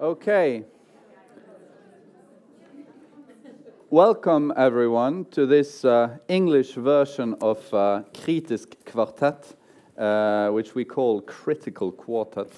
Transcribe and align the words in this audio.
Okay. 0.00 0.64
Welcome, 3.90 4.52
everyone, 4.56 5.26
to 5.26 5.46
this 5.46 5.84
uh, 5.84 6.16
English 6.28 6.74
version 6.74 7.34
of 7.40 7.58
uh, 7.74 8.02
Kritisk 8.14 8.74
Kvartett, 8.86 9.54
uh, 9.98 10.50
which 10.52 10.74
we 10.74 10.84
call 10.84 11.20
Critical 11.20 11.92
Quartet. 11.92 12.50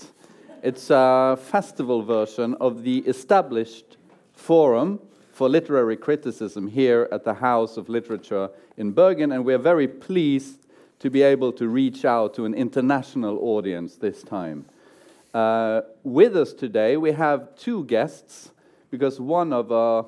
It's 0.62 0.90
a 0.90 1.36
festival 1.40 2.02
version 2.02 2.54
of 2.60 2.84
the 2.84 2.98
established 2.98 3.96
Forum 4.32 5.00
for 5.32 5.48
Literary 5.48 5.96
Criticism 5.96 6.68
here 6.68 7.08
at 7.10 7.24
the 7.24 7.34
House 7.34 7.76
of 7.76 7.88
Literature 7.88 8.48
in 8.76 8.92
Bergen, 8.92 9.32
and 9.32 9.44
we're 9.44 9.58
very 9.58 9.88
pleased 9.88 10.66
to 11.00 11.10
be 11.10 11.22
able 11.22 11.52
to 11.52 11.68
reach 11.68 12.04
out 12.04 12.32
to 12.34 12.44
an 12.44 12.54
international 12.54 13.38
audience 13.40 13.96
this 13.96 14.22
time. 14.22 14.64
Uh, 15.34 15.80
with 16.04 16.36
us 16.36 16.52
today, 16.52 16.96
we 16.96 17.10
have 17.10 17.56
two 17.56 17.82
guests 17.86 18.52
because 18.92 19.18
one 19.18 19.52
of 19.52 19.72
our 19.72 20.06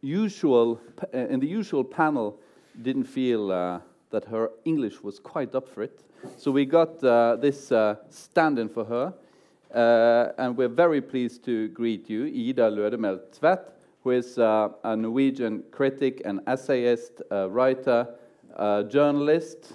usual, 0.00 0.80
uh, 1.12 1.18
in 1.18 1.40
the 1.40 1.46
usual 1.46 1.82
panel, 1.82 2.38
didn't 2.80 3.02
feel 3.02 3.50
uh, 3.50 3.80
that 4.10 4.24
her 4.26 4.52
English 4.64 5.02
was 5.02 5.18
quite 5.18 5.56
up 5.56 5.68
for 5.68 5.82
it. 5.82 6.04
So 6.36 6.52
we 6.52 6.66
got 6.66 7.02
uh, 7.02 7.34
this 7.34 7.72
uh, 7.72 7.96
stand 8.10 8.60
in 8.60 8.68
for 8.68 8.84
her. 8.84 9.12
And 10.38 10.56
we're 10.56 10.68
very 10.68 11.00
pleased 11.00 11.44
to 11.46 11.66
greet 11.70 12.08
you, 12.08 12.26
Ida 12.26 12.70
Lødemel 12.70 13.18
Tvedt, 13.36 13.72
who 14.04 14.10
is 14.10 14.38
a 14.38 14.94
Norwegian 14.96 15.64
critic 15.72 16.22
and 16.24 16.40
essayist, 16.46 17.22
writer, 17.30 18.06
journalist, 18.88 19.72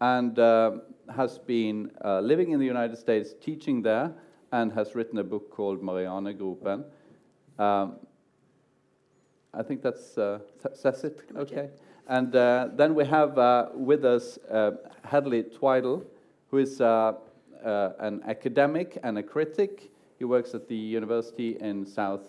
and 0.00 0.38
uh, 0.38 0.72
has 1.14 1.38
been 1.38 1.90
uh, 2.04 2.20
living 2.20 2.52
in 2.52 2.60
the 2.60 2.66
United 2.66 2.96
States, 2.96 3.34
teaching 3.40 3.82
there, 3.82 4.12
and 4.52 4.72
has 4.72 4.94
written 4.94 5.18
a 5.18 5.24
book 5.24 5.50
called 5.50 5.82
Marianegropen. 5.82 6.84
Um, 7.58 7.96
I 9.54 9.62
think 9.62 9.82
that's 9.82 10.18
uh, 10.18 10.40
says 10.74 11.04
it. 11.04 11.22
Okay. 11.34 11.70
And 12.08 12.34
uh, 12.36 12.68
then 12.74 12.94
we 12.94 13.04
have 13.06 13.38
uh, 13.38 13.68
with 13.74 14.04
us 14.04 14.38
uh, 14.50 14.72
Hedley 15.02 15.42
Twidle, 15.42 16.04
who 16.50 16.58
is 16.58 16.80
uh, 16.80 17.14
an 17.64 18.22
academic 18.26 18.98
and 19.02 19.18
a 19.18 19.22
critic. 19.22 19.90
He 20.18 20.24
works 20.24 20.54
at 20.54 20.68
the 20.68 20.76
university 20.76 21.56
in 21.60 21.84
South 21.84 22.22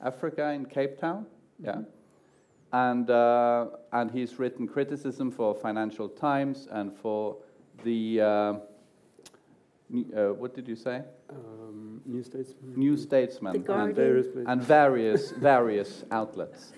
Africa 0.00 0.50
in 0.50 0.66
Cape 0.66 0.98
Town. 0.98 1.26
Yeah. 1.62 1.76
Mm 1.76 1.84
-hmm 1.84 1.99
and, 2.72 3.10
uh, 3.10 3.66
and 3.92 4.10
he's 4.10 4.38
written 4.38 4.66
criticism 4.66 5.30
for 5.30 5.54
Financial 5.54 6.08
Times 6.08 6.68
and 6.70 6.92
for 6.92 7.36
the, 7.84 8.20
uh, 8.20 8.24
uh, 8.24 8.58
what 10.34 10.54
did 10.54 10.68
you 10.68 10.76
say? 10.76 11.02
Um, 11.30 12.00
New 12.06 12.22
Statesman. 12.22 12.74
New 12.76 12.96
Statesman. 12.96 13.56
And 13.56 13.94
various, 13.94 14.26
and 14.46 14.62
various, 14.62 15.30
various 15.32 16.04
outlets. 16.10 16.72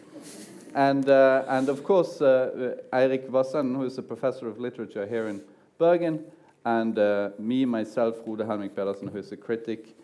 And, 0.75 1.09
uh, 1.09 1.45
and 1.49 1.69
of 1.69 1.85
course, 1.85 2.23
uh, 2.23 2.77
Eirik 2.93 3.29
Vassenden, 3.29 3.77
who 3.77 3.85
is 3.85 3.99
a 3.99 4.03
professor 4.03 4.49
of 4.49 4.59
literature 4.59 5.07
here 5.07 5.29
in 5.29 5.43
Bergen, 5.79 6.25
and 6.65 6.99
uh, 6.99 7.31
me, 7.39 7.65
myself, 7.67 8.25
Frode 8.25 8.39
Helmich 8.41 8.75
Pedersen, 8.75 9.09
who 9.09 9.19
is 9.19 9.33
a 9.33 9.37
critic 9.37 9.95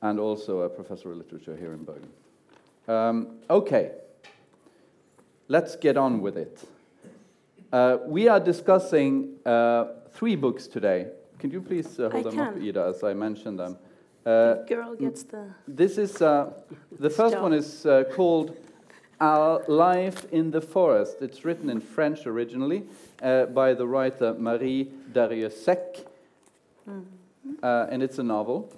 and 0.00 0.18
also 0.18 0.60
a 0.60 0.68
professor 0.68 1.10
of 1.10 1.18
literature 1.18 1.56
here 1.56 1.74
in 1.74 1.84
Bergen. 1.84 2.08
Um, 2.88 3.40
okay 3.50 3.90
let's 5.50 5.74
get 5.74 5.96
on 5.96 6.22
with 6.22 6.36
it. 6.38 6.62
Uh, 7.72 7.98
we 8.06 8.28
are 8.28 8.40
discussing 8.40 9.34
uh, 9.44 9.84
three 10.12 10.36
books 10.36 10.66
today. 10.66 11.08
Can 11.38 11.50
you 11.50 11.60
please 11.60 11.98
uh, 11.98 12.08
hold 12.08 12.26
I 12.26 12.30
them 12.30 12.38
can. 12.38 12.48
up, 12.48 12.56
Ida, 12.56 12.92
as 12.94 13.02
I 13.02 13.14
mentioned 13.14 13.58
them? 13.58 13.76
Uh, 14.24 14.54
the 14.54 14.64
girl 14.68 14.94
gets 14.94 15.24
the. 15.24 15.52
This 15.66 15.98
is 15.98 16.22
uh, 16.22 16.52
the 16.98 17.10
first 17.20 17.38
one 17.38 17.52
is 17.52 17.84
uh, 17.84 18.04
called 18.14 18.56
"Our 19.20 19.62
Life 19.66 20.26
in 20.30 20.50
the 20.50 20.60
Forest." 20.60 21.16
It's 21.20 21.44
written 21.44 21.68
in 21.68 21.80
French 21.80 22.26
originally 22.26 22.84
by 23.20 23.74
the 23.74 23.86
writer 23.86 24.34
Marie 24.34 24.90
Darrieussecq, 25.12 26.06
mm 26.86 27.04
-hmm. 27.04 27.92
and 27.92 28.02
it's 28.02 28.18
a 28.18 28.22
novel. 28.22 28.68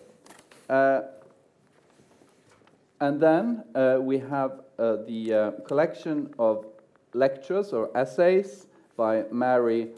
And 3.03 3.21
then 3.21 3.65
we 4.01 4.19
have 4.19 4.61
uh, 4.79 4.97
the 5.07 5.35
uh, 5.35 5.51
collection 5.67 6.33
of 6.39 6.67
lectures 7.15 7.73
or 7.73 7.91
essays 7.97 8.67
by 8.97 9.25
Mary 9.33 9.89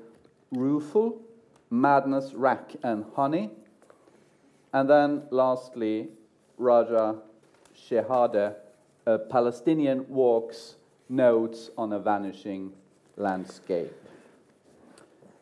Ruefle, 0.54 1.18
Madness, 1.70 2.32
Rack, 2.32 2.76
and 2.82 3.04
Honey. 3.14 3.50
And 4.72 4.88
then 4.88 5.22
lastly, 5.30 6.08
Raja 6.56 7.16
Shehadeh, 7.76 8.54
a 9.06 9.18
Palestinian 9.18 10.06
Walks 10.08 10.76
Notes 11.08 11.70
on 11.76 11.92
a 11.92 11.98
Vanishing 11.98 12.72
Landscape. 13.16 13.92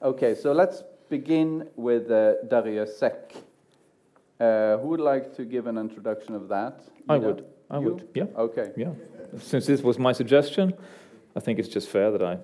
Okay, 0.03 0.35
so 0.35 0.53
let's 0.53 0.83
begin 1.09 1.69
with 1.77 2.11
uh, 2.11 2.35
Darrieussecq. 2.49 3.37
Uh, 4.41 4.79
who 4.79 4.89
would 4.89 5.01
like 5.01 5.33
to 5.37 5.45
give 5.45 5.69
an 5.69 5.79
introduction 5.79 6.35
of 6.35 6.49
that? 6.49 6.81
I 7.09 7.19
would. 7.19 7.45
I 7.73 7.79
you? 7.81 7.95
would. 7.95 8.09
Yeah. 8.15 8.25
Okay. 8.37 8.71
Yeah 8.77 8.93
since 9.39 9.67
this 9.67 9.83
was 9.83 9.99
my 9.99 10.13
suggestion, 10.13 10.75
I 11.35 11.41
think 11.41 11.59
it's 11.59 11.69
just 11.69 11.89
fair 11.89 12.11
that 12.11 12.23
I 12.23 12.39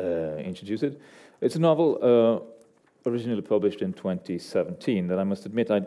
uh, 0.00 0.36
introduce 0.38 0.82
it. 0.82 1.00
It's 1.40 1.56
a 1.56 1.58
novel 1.58 1.98
uh, 3.04 3.08
originally 3.08 3.42
published 3.42 3.82
in 3.82 3.92
2017 3.92 5.08
that 5.08 5.18
I 5.18 5.24
must 5.24 5.46
admit 5.46 5.70
I 5.70 5.82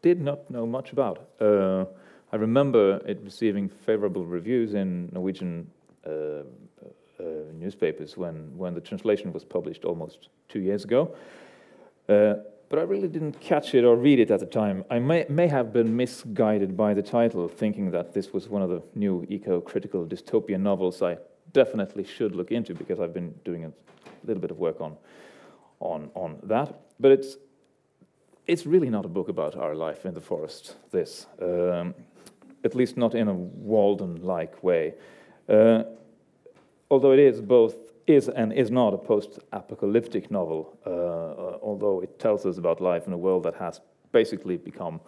did 0.00 0.20
not 0.20 0.50
know 0.50 0.66
much 0.66 0.92
about. 0.92 1.28
Uh, 1.40 1.84
I 2.32 2.36
remember 2.36 3.00
it 3.06 3.20
receiving 3.22 3.68
favorable 3.68 4.24
reviews 4.24 4.74
in 4.74 5.10
Norwegian 5.12 5.70
uh, 6.06 6.10
uh, 6.10 6.44
newspapers 7.52 8.16
when, 8.16 8.56
when 8.56 8.74
the 8.74 8.80
translation 8.80 9.32
was 9.32 9.44
published 9.44 9.84
almost 9.84 10.28
two 10.48 10.60
years 10.60 10.84
ago. 10.84 11.14
But 12.72 12.78
I 12.78 12.84
really 12.84 13.08
didn't 13.08 13.38
catch 13.38 13.74
it 13.74 13.84
or 13.84 13.96
read 13.96 14.18
it 14.18 14.30
at 14.30 14.40
the 14.40 14.46
time. 14.46 14.86
I 14.90 14.98
may, 14.98 15.26
may 15.28 15.46
have 15.46 15.74
been 15.74 15.94
misguided 15.94 16.74
by 16.74 16.94
the 16.94 17.02
title, 17.02 17.46
thinking 17.46 17.90
that 17.90 18.14
this 18.14 18.32
was 18.32 18.48
one 18.48 18.62
of 18.62 18.70
the 18.70 18.82
new 18.94 19.26
eco 19.28 19.60
critical 19.60 20.06
dystopian 20.06 20.60
novels 20.60 21.02
I 21.02 21.18
definitely 21.52 22.04
should 22.04 22.34
look 22.34 22.50
into 22.50 22.72
because 22.74 22.98
I've 22.98 23.12
been 23.12 23.34
doing 23.44 23.66
a 23.66 23.72
little 24.24 24.40
bit 24.40 24.50
of 24.50 24.56
work 24.56 24.80
on, 24.80 24.96
on, 25.80 26.10
on 26.14 26.38
that. 26.44 26.80
But 26.98 27.12
it's, 27.12 27.36
it's 28.46 28.64
really 28.64 28.88
not 28.88 29.04
a 29.04 29.08
book 29.08 29.28
about 29.28 29.54
our 29.54 29.74
life 29.74 30.06
in 30.06 30.14
the 30.14 30.22
forest, 30.22 30.76
this, 30.92 31.26
um, 31.42 31.94
at 32.64 32.74
least 32.74 32.96
not 32.96 33.14
in 33.14 33.28
a 33.28 33.34
Walden 33.34 34.24
like 34.24 34.62
way. 34.64 34.94
Uh, 35.46 35.82
although 36.90 37.12
it 37.12 37.18
is 37.18 37.42
both 37.42 37.91
is 38.14 38.28
and 38.28 38.52
is 38.52 38.70
not 38.70 38.94
a 38.94 38.98
post-apocalyptic 38.98 40.30
novel, 40.30 40.78
uh, 40.86 40.90
uh, 40.90 41.58
although 41.62 42.00
it 42.00 42.18
tells 42.18 42.46
us 42.46 42.58
about 42.58 42.80
life 42.80 43.06
in 43.06 43.12
a 43.12 43.18
world 43.18 43.42
that 43.44 43.54
has 43.56 43.80
basically 44.12 44.56
become 44.56 45.00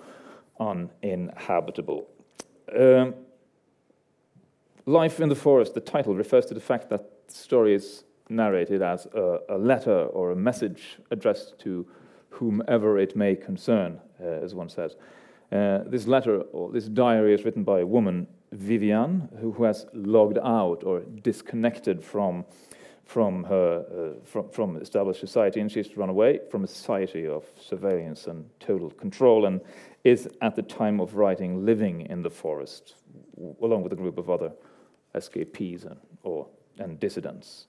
uninhabitable. 0.60 2.06
Um, 2.76 3.15
life 4.87 5.20
in 5.20 5.28
the 5.28 5.34
Forest, 5.34 5.75
the 5.75 5.81
title 5.81 6.15
refers 6.15 6.47
to 6.47 6.54
the 6.54 6.60
fact 6.60 6.88
that 6.91 7.28
the 7.28 7.34
story 7.34 7.75
is 7.75 8.04
narrated 8.28 8.82
as 8.82 9.06
a, 9.15 9.38
a 9.50 9.59
letter 9.59 10.06
or 10.06 10.31
a 10.31 10.36
message 10.36 10.98
addressed 11.10 11.59
to 11.60 11.86
whomever 12.31 12.98
it 12.98 13.15
may 13.16 13.36
concern, 13.36 14.00
uh, 14.21 14.25
as 14.25 14.54
one 14.54 14.69
says. 14.69 14.97
Uh, 15.53 15.81
this 15.86 16.06
letter 16.06 16.41
or 16.53 16.72
this 16.72 16.86
diary 16.86 17.34
is 17.34 17.44
written 17.44 17.62
by 17.62 17.81
a 17.81 17.86
woman, 17.86 18.26
Vivian, 18.53 19.28
who 19.41 19.53
has 19.65 19.86
logged 19.92 20.38
out 20.38 20.82
or 20.84 21.00
disconnected 21.22 22.03
from 22.03 22.44
from 23.04 23.44
her 23.44 23.84
uh, 23.92 24.25
from, 24.25 24.48
from 24.50 24.76
established 24.76 25.20
society, 25.20 25.60
and 25.60 25.70
she's 25.70 25.97
run 25.97 26.09
away 26.09 26.41
from 26.50 26.65
a 26.65 26.66
society 26.66 27.26
of 27.26 27.44
surveillance 27.60 28.26
and 28.26 28.48
total 28.60 28.91
control, 28.91 29.47
and 29.47 29.60
is 30.04 30.28
at 30.41 30.54
the 30.56 30.62
time 30.62 31.00
of 31.00 31.15
writing 31.15 31.65
living 31.65 32.03
in 32.03 32.22
the 32.22 32.30
forest, 32.30 32.95
along 33.60 33.83
with 33.83 33.92
a 33.92 33.97
group 33.97 34.18
of 34.18 34.30
other 34.30 34.53
escapees 35.15 35.84
and, 35.84 35.97
or 36.22 36.47
and 36.78 36.98
dissidents. 36.98 37.66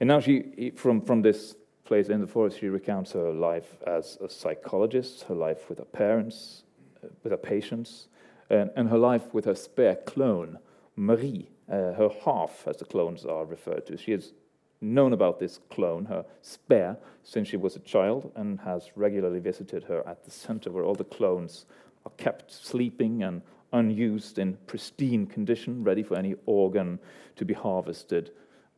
And 0.00 0.08
now 0.08 0.20
she, 0.20 0.72
from 0.76 1.00
from 1.00 1.22
this 1.22 1.56
place 1.84 2.08
in 2.10 2.20
the 2.20 2.26
forest, 2.26 2.58
she 2.60 2.68
recounts 2.68 3.12
her 3.12 3.32
life 3.32 3.78
as 3.86 4.18
a 4.20 4.28
psychologist, 4.28 5.22
her 5.22 5.34
life 5.34 5.68
with 5.68 5.78
her 5.78 5.86
parents, 5.86 6.64
uh, 7.02 7.08
with 7.22 7.32
her 7.32 7.38
patients, 7.38 8.08
and, 8.50 8.70
and 8.76 8.90
her 8.90 8.98
life 8.98 9.32
with 9.32 9.46
her 9.46 9.54
spare 9.54 9.96
clone, 9.96 10.58
Marie, 10.96 11.48
uh, 11.70 11.94
her 11.94 12.10
half, 12.24 12.68
as 12.68 12.76
the 12.76 12.84
clones 12.84 13.24
are 13.24 13.46
referred 13.46 13.86
to. 13.86 13.96
She 13.96 14.12
is 14.12 14.34
known 14.80 15.12
about 15.12 15.38
this 15.38 15.60
clone, 15.70 16.04
her 16.06 16.24
spare, 16.42 16.96
since 17.22 17.48
she 17.48 17.56
was 17.56 17.76
a 17.76 17.80
child 17.80 18.32
and 18.36 18.60
has 18.60 18.90
regularly 18.94 19.40
visited 19.40 19.84
her 19.84 20.06
at 20.06 20.24
the 20.24 20.30
center 20.30 20.70
where 20.70 20.84
all 20.84 20.94
the 20.94 21.04
clones 21.04 21.66
are 22.06 22.12
kept 22.16 22.52
sleeping 22.52 23.22
and 23.22 23.42
unused 23.72 24.38
in 24.38 24.56
pristine 24.66 25.26
condition, 25.26 25.84
ready 25.84 26.02
for 26.02 26.16
any 26.16 26.34
organ 26.46 26.98
to 27.36 27.44
be 27.44 27.54
harvested 27.54 28.30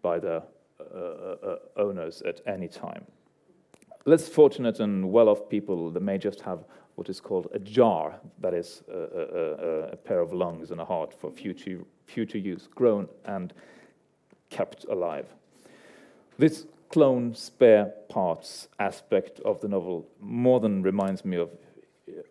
by 0.02 0.18
the 0.18 0.42
uh, 0.80 0.96
uh, 0.96 1.36
uh 1.42 1.56
owners 1.76 2.22
at 2.22 2.40
any 2.46 2.66
time. 2.66 3.04
Less 4.06 4.28
fortunate 4.28 4.80
and 4.80 5.12
well 5.12 5.28
off 5.28 5.48
people 5.48 5.90
may 6.00 6.18
just 6.18 6.40
have 6.40 6.64
what 6.94 7.08
is 7.08 7.20
called 7.20 7.48
a 7.54 7.58
jar, 7.58 8.20
that 8.40 8.52
is 8.52 8.82
a, 8.92 8.98
a, 8.98 9.92
a, 9.92 9.96
pair 9.96 10.20
of 10.20 10.32
lungs 10.32 10.70
and 10.70 10.80
a 10.80 10.84
heart 10.84 11.14
for 11.18 11.30
future, 11.30 11.80
future 12.04 12.36
use, 12.36 12.68
grown 12.74 13.08
and 13.24 13.54
kept 14.50 14.84
alive. 14.84 15.26
This 16.38 16.66
clone 16.88 17.34
spare 17.34 17.92
parts 18.08 18.68
aspect 18.78 19.40
of 19.40 19.60
the 19.60 19.68
novel 19.68 20.08
more 20.20 20.60
than 20.60 20.82
reminds 20.82 21.24
me 21.24 21.36
of, 21.36 21.50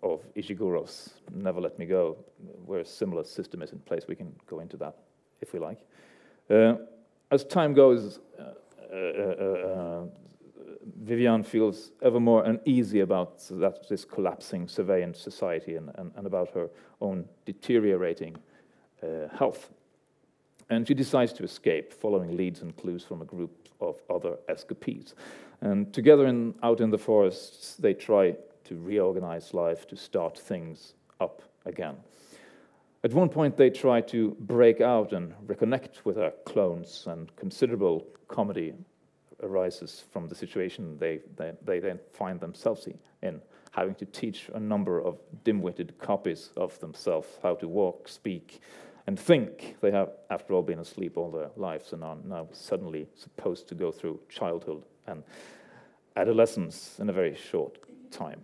of 0.03 0.21
Ishiguro's 0.35 1.13
Never 1.33 1.61
Let 1.61 1.79
Me 1.79 1.85
Go, 1.85 2.17
where 2.65 2.81
a 2.81 2.85
similar 2.85 3.23
system 3.23 3.61
is 3.61 3.71
in 3.71 3.79
place. 3.79 4.07
We 4.07 4.15
can 4.15 4.35
go 4.47 4.59
into 4.59 4.77
that 4.77 4.97
if 5.41 5.53
we 5.53 5.59
like. 5.59 5.79
Uh, 6.49 6.75
as 7.31 7.43
time 7.45 7.73
goes, 7.73 8.19
uh, 8.39 8.43
uh, 8.91 8.95
uh, 8.95 9.43
uh 9.43 10.05
Viviane 11.03 11.45
feels 11.45 11.91
ever 12.01 12.19
more 12.19 12.43
uneasy 12.43 13.01
about 13.01 13.39
that, 13.51 13.87
this 13.87 14.05
collapsing 14.05 14.67
surveillance 14.67 15.19
society 15.19 15.75
and, 15.75 15.91
and, 15.95 16.11
and 16.15 16.25
about 16.25 16.49
her 16.51 16.69
own 17.01 17.25
deteriorating 17.45 18.35
uh, 19.03 19.27
health. 19.37 19.69
And 20.69 20.87
she 20.87 20.93
decides 20.93 21.33
to 21.33 21.43
escape, 21.43 21.93
following 21.93 22.37
leads 22.37 22.61
and 22.61 22.75
clues 22.77 23.03
from 23.03 23.21
a 23.21 23.25
group 23.25 23.69
of 23.81 23.95
other 24.09 24.37
escapees. 24.47 25.15
And 25.61 25.91
together 25.93 26.27
in, 26.27 26.53
out 26.61 26.79
in 26.79 26.89
the 26.89 26.97
forests, 26.97 27.75
they 27.75 27.93
try 27.93 28.35
to 28.65 28.75
reorganize 28.77 29.53
life, 29.53 29.87
to 29.87 29.95
start 29.95 30.37
things 30.37 30.93
up 31.19 31.41
again. 31.65 31.95
At 33.03 33.13
one 33.13 33.29
point, 33.29 33.57
they 33.57 33.69
try 33.69 34.01
to 34.01 34.35
break 34.41 34.81
out 34.81 35.13
and 35.13 35.33
reconnect 35.47 36.03
with 36.03 36.17
their 36.17 36.33
clones, 36.45 37.05
and 37.07 37.33
considerable 37.35 38.05
comedy 38.27 38.73
arises 39.41 40.03
from 40.11 40.27
the 40.27 40.35
situation 40.35 40.97
they, 40.99 41.19
they, 41.37 41.53
they 41.63 41.79
then 41.79 41.99
find 42.11 42.39
themselves 42.39 42.87
in, 43.21 43.41
having 43.71 43.95
to 43.95 44.05
teach 44.05 44.49
a 44.53 44.59
number 44.59 45.01
of 45.01 45.17
dim 45.43 45.61
witted 45.61 45.97
copies 45.97 46.49
of 46.57 46.77
themselves 46.79 47.27
how 47.41 47.55
to 47.55 47.67
walk, 47.67 48.07
speak, 48.07 48.61
and 49.09 49.19
think. 49.19 49.75
They 49.81 49.89
have, 49.89 50.11
after 50.29 50.53
all, 50.53 50.61
been 50.61 50.77
asleep 50.77 51.17
all 51.17 51.31
their 51.31 51.49
lives 51.55 51.93
and 51.93 52.03
are 52.03 52.17
now 52.23 52.47
suddenly 52.53 53.07
supposed 53.15 53.67
to 53.69 53.73
go 53.75 53.91
through 53.91 54.19
childhood 54.29 54.83
and 55.07 55.23
adolescence 56.15 56.99
in 56.99 57.09
a 57.09 57.13
very 57.13 57.35
short 57.35 57.79
time. 58.11 58.41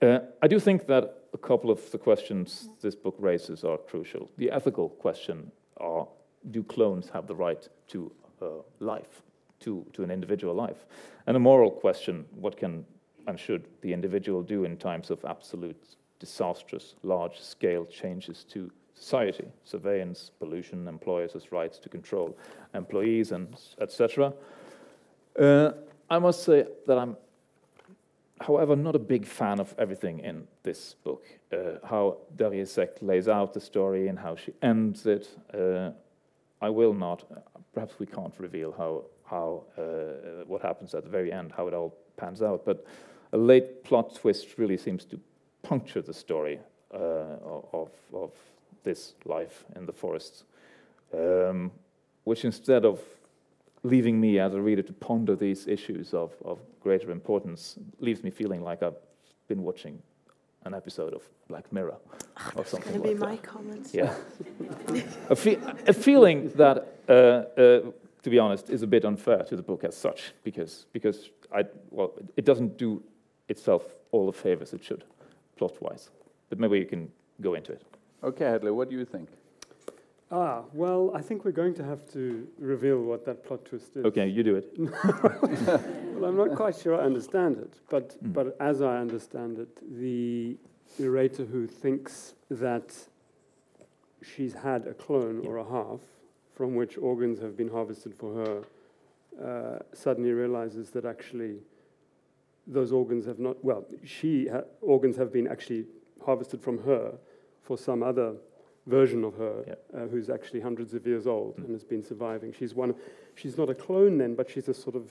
Uh, 0.00 0.20
I 0.40 0.46
do 0.46 0.60
think 0.60 0.86
that 0.86 1.24
a 1.32 1.38
couple 1.38 1.72
of 1.72 1.90
the 1.90 1.98
questions 1.98 2.68
this 2.82 2.94
book 2.94 3.16
raises 3.18 3.64
are 3.64 3.76
crucial. 3.76 4.30
The 4.38 4.52
ethical 4.52 4.90
question 4.90 5.50
are 5.78 6.06
do 6.52 6.62
clones 6.62 7.10
have 7.12 7.26
the 7.26 7.34
right 7.34 7.68
to 7.88 8.12
uh, 8.40 8.46
life? 8.78 9.22
to, 9.60 9.84
to 9.94 10.02
an 10.02 10.10
individual 10.10 10.54
life. 10.54 10.84
And 11.26 11.36
a 11.36 11.40
moral 11.40 11.70
question 11.70 12.26
what 12.34 12.56
can 12.56 12.84
and 13.26 13.40
should 13.40 13.66
the 13.80 13.92
individual 13.94 14.42
do 14.42 14.64
in 14.64 14.76
times 14.76 15.10
of 15.10 15.24
absolute 15.24 15.96
disastrous, 16.20 16.94
large 17.02 17.40
scale 17.40 17.86
changes 17.86 18.44
to 18.50 18.70
society, 18.94 19.46
surveillance, 19.64 20.30
pollution, 20.38 20.88
employers' 20.88 21.52
rights 21.52 21.78
to 21.78 21.88
control 21.88 22.36
employees, 22.74 23.32
and 23.32 23.56
etc. 23.80 24.32
Uh, 25.38 25.72
I 26.08 26.18
must 26.18 26.44
say 26.44 26.66
that 26.86 26.98
I'm, 26.98 27.16
however, 28.40 28.76
not 28.76 28.94
a 28.94 29.00
big 29.00 29.26
fan 29.26 29.60
of 29.60 29.74
everything 29.78 30.20
in 30.20 30.46
this 30.62 30.94
book. 31.04 31.24
Uh, 31.52 31.78
how 31.84 32.18
Darrieussecq 32.36 33.02
lays 33.02 33.28
out 33.28 33.52
the 33.52 33.60
story 33.60 34.08
and 34.08 34.18
how 34.18 34.36
she 34.36 34.52
ends 34.62 35.06
it. 35.06 35.28
Uh, 35.52 35.90
I 36.62 36.70
will 36.70 36.94
not, 36.94 37.24
perhaps 37.74 37.98
we 37.98 38.06
can't 38.06 38.34
reveal 38.38 38.72
how 38.72 39.04
how 39.24 39.64
uh, 39.78 40.44
what 40.46 40.62
happens 40.62 40.94
at 40.94 41.02
the 41.02 41.10
very 41.10 41.32
end, 41.32 41.52
how 41.56 41.66
it 41.66 41.74
all 41.74 41.94
pans 42.16 42.42
out. 42.42 42.64
But 42.64 42.86
a 43.32 43.38
late 43.38 43.84
plot 43.84 44.14
twist 44.14 44.58
really 44.58 44.76
seems 44.76 45.04
to 45.06 45.18
puncture 45.62 46.02
the 46.02 46.12
story 46.12 46.60
uh, 46.92 46.98
of, 47.72 47.90
of 48.12 48.30
this 48.84 49.14
life 49.24 49.64
in 49.76 49.86
the 49.86 49.92
forests, 49.92 50.44
um, 51.12 51.70
which 52.24 52.44
instead 52.44 52.84
of 52.84 53.00
leaving 53.82 54.20
me 54.20 54.38
as 54.38 54.54
a 54.54 54.60
reader 54.60 54.82
to 54.82 54.92
ponder 54.92 55.36
these 55.36 55.66
issues 55.66 56.14
of, 56.14 56.32
of 56.44 56.60
greater 56.80 57.10
importance, 57.10 57.76
leaves 57.98 58.22
me 58.22 58.30
feeling 58.30 58.62
like 58.62 58.82
I've 58.82 58.96
been 59.48 59.62
watching 59.62 60.00
an 60.64 60.72
episode 60.72 61.12
of 61.12 61.22
Black 61.48 61.70
Mirror 61.72 61.96
oh, 62.36 62.50
or 62.56 62.64
something 62.64 62.92
like 62.92 63.02
that. 63.02 63.02
going 63.02 63.16
to 63.16 63.20
be 63.20 63.26
my 63.26 63.36
comments. 63.38 63.92
Yeah, 63.92 64.14
a, 65.28 65.36
fe 65.36 65.58
a, 65.86 65.92
feeling 65.92 66.48
that 66.56 66.86
uh, 67.06 67.12
uh, 67.12 67.80
to 68.24 68.30
be 68.30 68.38
honest, 68.38 68.70
is 68.70 68.82
a 68.82 68.86
bit 68.86 69.04
unfair 69.04 69.44
to 69.44 69.54
the 69.54 69.62
book 69.62 69.84
as 69.84 69.94
such, 69.94 70.32
because, 70.42 70.86
because 70.92 71.28
I, 71.54 71.64
well, 71.90 72.14
it 72.36 72.46
doesn't 72.46 72.78
do 72.78 73.02
itself 73.48 73.84
all 74.12 74.26
the 74.26 74.32
favors 74.32 74.72
it 74.72 74.82
should, 74.82 75.04
plot-wise. 75.56 76.08
But 76.48 76.58
maybe 76.58 76.78
you 76.78 76.86
can 76.86 77.12
go 77.42 77.52
into 77.52 77.72
it. 77.72 77.82
Okay, 78.24 78.46
Hedley, 78.46 78.70
what 78.70 78.88
do 78.88 78.96
you 78.96 79.04
think? 79.04 79.28
Ah, 80.30 80.62
well, 80.72 81.12
I 81.14 81.20
think 81.20 81.44
we're 81.44 81.52
going 81.52 81.74
to 81.74 81.84
have 81.84 82.10
to 82.12 82.48
reveal 82.58 83.02
what 83.02 83.26
that 83.26 83.44
plot 83.44 83.66
twist 83.66 83.96
is. 83.96 84.04
Okay, 84.06 84.26
you 84.26 84.42
do 84.42 84.56
it. 84.56 84.72
well, 84.78 86.24
I'm 86.24 86.36
not 86.36 86.56
quite 86.56 86.76
sure 86.76 86.98
I 86.98 87.04
understand 87.04 87.58
it, 87.58 87.74
but, 87.90 88.10
mm. 88.24 88.32
but 88.32 88.56
as 88.60 88.80
I 88.80 88.96
understand 88.96 89.58
it, 89.58 90.00
the 90.00 90.56
narrator 90.98 91.44
who 91.44 91.66
thinks 91.66 92.32
that 92.50 92.94
she's 94.22 94.54
had 94.54 94.86
a 94.86 94.94
clone 94.94 95.42
yeah. 95.42 95.50
or 95.50 95.58
a 95.58 95.64
half 95.64 96.00
from 96.54 96.74
which 96.74 96.96
organs 96.96 97.38
have 97.40 97.56
been 97.58 97.68
harvested 97.68 98.14
for 98.14 98.34
her 98.34 98.64
uh, 99.44 99.78
suddenly 99.92 100.32
realizes 100.32 100.90
that 100.90 101.04
actually 101.04 101.56
those 102.66 102.90
organs 102.90 103.26
have 103.26 103.38
not, 103.38 103.62
well, 103.62 103.84
she, 104.02 104.48
ha- 104.48 104.62
organs 104.80 105.16
have 105.16 105.30
been 105.30 105.46
actually 105.46 105.84
harvested 106.24 106.62
from 106.62 106.82
her 106.84 107.18
for 107.64 107.76
some 107.76 108.02
other 108.02 108.34
version 108.86 109.24
of 109.24 109.34
her 109.36 109.64
yeah. 109.66 109.74
uh, 109.98 110.06
who's 110.06 110.28
actually 110.28 110.60
hundreds 110.60 110.94
of 110.94 111.06
years 111.06 111.26
old 111.26 111.56
mm. 111.56 111.64
and 111.64 111.70
has 111.70 111.84
been 111.84 112.02
surviving. 112.02 112.52
She's 112.52 112.74
one, 112.74 112.94
she's 113.34 113.56
not 113.56 113.70
a 113.70 113.74
clone 113.74 114.18
then, 114.18 114.34
but 114.34 114.50
she's 114.50 114.68
a 114.68 114.74
sort 114.74 114.94
of, 114.94 115.10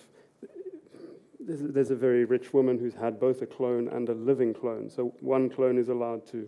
there's 1.40 1.62
a, 1.62 1.68
there's 1.68 1.92
a 1.92 1.96
very 1.96 2.26
rich 2.26 2.54
woman 2.54 2.78
who's 2.78 2.94
had 2.94 3.20
both 3.20 3.42
a 3.42 3.48
clone 3.48 3.88
and 3.90 4.08
a 4.10 4.14
living 4.14 4.54
clone. 4.54 4.90
So 4.90 5.14
one 5.20 5.50
clone 5.50 5.78
is 5.78 5.90
allowed 5.90 6.26
to 6.28 6.48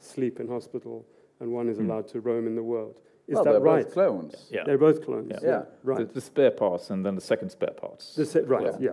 sleep 0.00 0.40
in 0.40 0.48
hospital 0.48 1.06
and 1.40 1.52
one 1.52 1.68
is 1.68 1.78
mm. 1.78 1.88
allowed 1.88 2.08
to 2.08 2.20
roam 2.20 2.46
in 2.46 2.56
the 2.56 2.62
world. 2.62 3.00
Is 3.26 3.36
well, 3.36 3.44
that 3.44 3.50
they're 3.52 3.60
right? 3.60 3.84
Both 3.84 3.94
clones. 3.94 4.48
Yeah. 4.50 4.64
They're 4.66 4.76
both 4.76 5.04
clones. 5.04 5.30
Yeah. 5.30 5.38
yeah. 5.42 5.48
yeah. 5.50 5.62
Right. 5.82 5.98
The, 5.98 6.14
the, 6.14 6.20
spare 6.20 6.50
parts 6.50 6.90
and 6.90 7.06
then 7.06 7.14
the 7.14 7.22
second 7.22 7.50
spare 7.50 7.70
parts. 7.70 8.14
The 8.16 8.26
se- 8.26 8.42
right. 8.42 8.64
Yeah. 8.64 8.90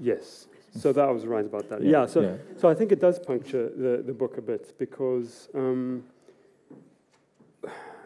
Yes. 0.00 0.47
So 0.76 0.92
that 0.92 1.08
was 1.12 1.26
right 1.26 1.44
about 1.44 1.68
that. 1.70 1.82
Yeah. 1.82 2.06
so 2.06 2.38
so 2.56 2.68
I 2.68 2.74
think 2.74 2.92
it 2.92 3.00
does 3.00 3.18
puncture 3.18 3.70
the, 3.70 4.02
the 4.04 4.12
book 4.12 4.38
a 4.38 4.42
bit 4.42 4.78
because 4.78 5.48
um, 5.54 6.04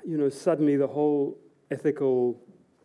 you 0.07 0.17
know 0.17 0.29
suddenly 0.29 0.77
the 0.77 0.87
whole 0.87 1.37
ethical 1.71 2.41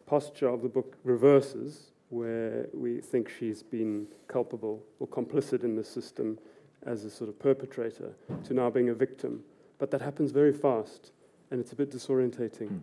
posture 0.06 0.48
of 0.48 0.62
the 0.62 0.70
book 0.70 0.98
reverses, 1.04 1.92
where 2.10 2.68
we 2.74 3.01
think 3.01 3.30
she's 3.30 3.62
been 3.62 4.08
culpable 4.28 4.84
or 5.00 5.08
complicit 5.08 5.63
in 5.63 5.75
the 5.75 5.84
system 5.84 6.40
as 6.86 7.04
a 7.04 7.10
sort 7.10 7.30
of 7.30 7.38
perpetrator, 7.38 8.13
to 8.46 8.54
now 8.54 8.70
being 8.70 8.90
a 8.90 8.94
victim. 8.94 9.44
But 9.78 9.92
that 9.92 10.01
happens 10.01 10.32
very 10.32 10.54
fast 10.54 11.12
and 11.51 11.60
it's 11.60 11.72
a 11.72 11.75
bit 11.75 11.92
disorientating. 11.92 12.70
Mm. 12.70 12.82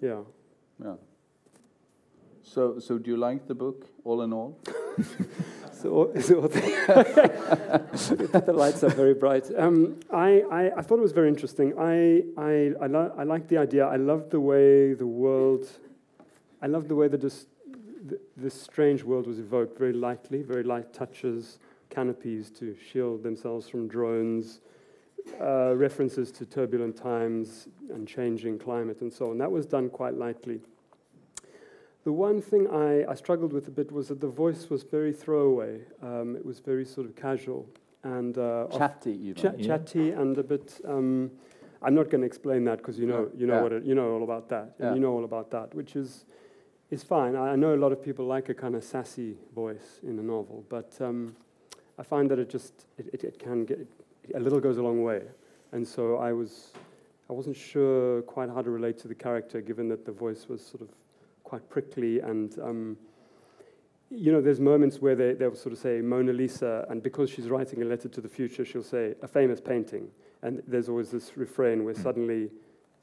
Yeah. 0.00 0.20
Yeah. 0.82 0.94
So, 2.48 2.78
so 2.78 2.98
do 2.98 3.10
you 3.10 3.16
like 3.16 3.46
the 3.46 3.54
book 3.54 3.86
all 4.04 4.22
in 4.22 4.32
all? 4.32 4.58
so, 5.72 6.12
so 6.20 6.40
the 6.48 8.52
lights 8.54 8.82
are 8.82 8.90
very 8.90 9.14
bright. 9.14 9.50
Um, 9.56 10.00
I, 10.12 10.42
I, 10.50 10.78
I, 10.78 10.82
thought 10.82 10.98
it 10.98 11.02
was 11.02 11.12
very 11.12 11.28
interesting. 11.28 11.74
I, 11.78 12.24
I, 12.40 12.72
I, 12.82 12.86
lo- 12.86 13.14
I 13.18 13.24
like 13.24 13.48
the 13.48 13.58
idea. 13.58 13.86
I 13.86 13.96
love 13.96 14.30
the 14.30 14.40
way 14.40 14.94
the 14.94 15.06
world, 15.06 15.68
I 16.62 16.68
love 16.68 16.88
the 16.88 16.94
way 16.94 17.08
that 17.08 17.20
this, 17.20 17.46
this 18.36 18.60
strange 18.60 19.02
world 19.02 19.26
was 19.26 19.38
evoked 19.38 19.78
very 19.78 19.92
lightly, 19.92 20.42
very 20.42 20.62
light 20.62 20.94
touches, 20.94 21.58
canopies 21.90 22.50
to 22.52 22.74
shield 22.90 23.22
themselves 23.22 23.68
from 23.68 23.88
drones, 23.88 24.60
uh, 25.38 25.74
references 25.76 26.32
to 26.32 26.46
turbulent 26.46 26.96
times 26.96 27.68
and 27.92 28.08
changing 28.08 28.58
climate 28.58 29.02
and 29.02 29.12
so 29.12 29.30
on. 29.30 29.38
That 29.38 29.52
was 29.52 29.66
done 29.66 29.90
quite 29.90 30.14
lightly. 30.14 30.60
The 32.08 32.12
one 32.12 32.40
thing 32.40 32.66
I, 32.68 33.04
I 33.04 33.14
struggled 33.14 33.52
with 33.52 33.68
a 33.68 33.70
bit 33.70 33.92
was 33.92 34.08
that 34.08 34.18
the 34.18 34.28
voice 34.28 34.70
was 34.70 34.82
very 34.82 35.12
throwaway. 35.12 35.80
Um, 36.02 36.36
it 36.36 36.46
was 36.46 36.58
very 36.58 36.86
sort 36.86 37.06
of 37.06 37.14
casual 37.14 37.68
and 38.02 38.38
uh, 38.38 38.66
chatty, 38.74 39.12
even. 39.28 39.54
Yeah. 39.58 39.66
Chatty 39.66 40.12
and 40.12 40.38
a 40.38 40.42
bit. 40.42 40.80
Um, 40.86 41.30
I'm 41.82 41.94
not 41.94 42.08
going 42.08 42.22
to 42.22 42.26
explain 42.26 42.64
that 42.64 42.78
because 42.78 42.98
you 42.98 43.06
know 43.06 43.28
you 43.36 43.46
know 43.46 43.56
yeah. 43.56 43.62
what 43.62 43.72
it, 43.72 43.84
you 43.84 43.94
know 43.94 44.14
all 44.14 44.22
about 44.22 44.48
that. 44.48 44.74
Yeah. 44.80 44.94
you 44.94 45.00
know 45.00 45.12
all 45.12 45.24
about 45.24 45.50
that, 45.50 45.74
which 45.74 45.96
is 45.96 46.24
is 46.90 47.02
fine. 47.02 47.36
I, 47.36 47.50
I, 47.50 47.56
know 47.56 47.74
a 47.74 47.76
lot 47.84 47.92
of 47.92 48.02
people 48.02 48.24
like 48.24 48.48
a 48.48 48.54
kind 48.54 48.74
of 48.74 48.84
sassy 48.84 49.36
voice 49.54 50.00
in 50.02 50.18
a 50.18 50.22
novel, 50.22 50.64
but 50.70 50.96
um, 51.02 51.36
I 51.98 52.04
find 52.04 52.30
that 52.30 52.38
it 52.38 52.48
just 52.48 52.86
it, 52.96 53.10
it, 53.12 53.22
it 53.22 53.38
can 53.38 53.66
get 53.66 53.86
a 54.34 54.40
little 54.40 54.60
goes 54.60 54.78
a 54.78 54.82
long 54.82 55.02
way. 55.02 55.24
And 55.72 55.86
so 55.86 56.16
I 56.16 56.32
was, 56.32 56.72
I 57.28 57.34
wasn't 57.34 57.56
sure 57.56 58.22
quite 58.22 58.48
how 58.48 58.62
to 58.62 58.70
relate 58.70 58.96
to 59.00 59.08
the 59.08 59.14
character, 59.14 59.60
given 59.60 59.90
that 59.90 60.06
the 60.06 60.12
voice 60.12 60.48
was 60.48 60.64
sort 60.64 60.80
of 60.80 60.88
quite 61.48 61.68
prickly 61.70 62.20
and 62.20 62.58
um, 62.58 62.96
you 64.10 64.32
know, 64.32 64.40
there's 64.40 64.60
moments 64.60 65.00
where 65.02 65.14
they, 65.14 65.34
they'll 65.34 65.54
sort 65.54 65.74
of 65.74 65.78
say 65.78 66.00
Mona 66.00 66.32
Lisa, 66.32 66.86
and 66.88 67.02
because 67.02 67.28
she's 67.28 67.48
writing 67.50 67.82
a 67.82 67.84
letter 67.84 68.08
to 68.08 68.20
the 68.22 68.28
future, 68.28 68.64
she'll 68.64 68.82
say 68.82 69.14
a 69.20 69.28
famous 69.28 69.60
painting. 69.60 70.08
And 70.42 70.62
there's 70.66 70.88
always 70.88 71.10
this 71.10 71.36
refrain 71.36 71.84
where 71.84 71.92
Mm. 71.92 72.02
suddenly 72.02 72.50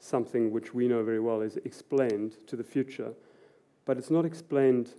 something 0.00 0.50
which 0.50 0.74
we 0.74 0.88
know 0.88 1.04
very 1.04 1.20
well 1.20 1.42
is 1.42 1.58
explained 1.58 2.38
to 2.48 2.56
the 2.56 2.64
future, 2.64 3.12
but 3.84 3.98
it's 3.98 4.10
not 4.10 4.24
explained 4.24 4.94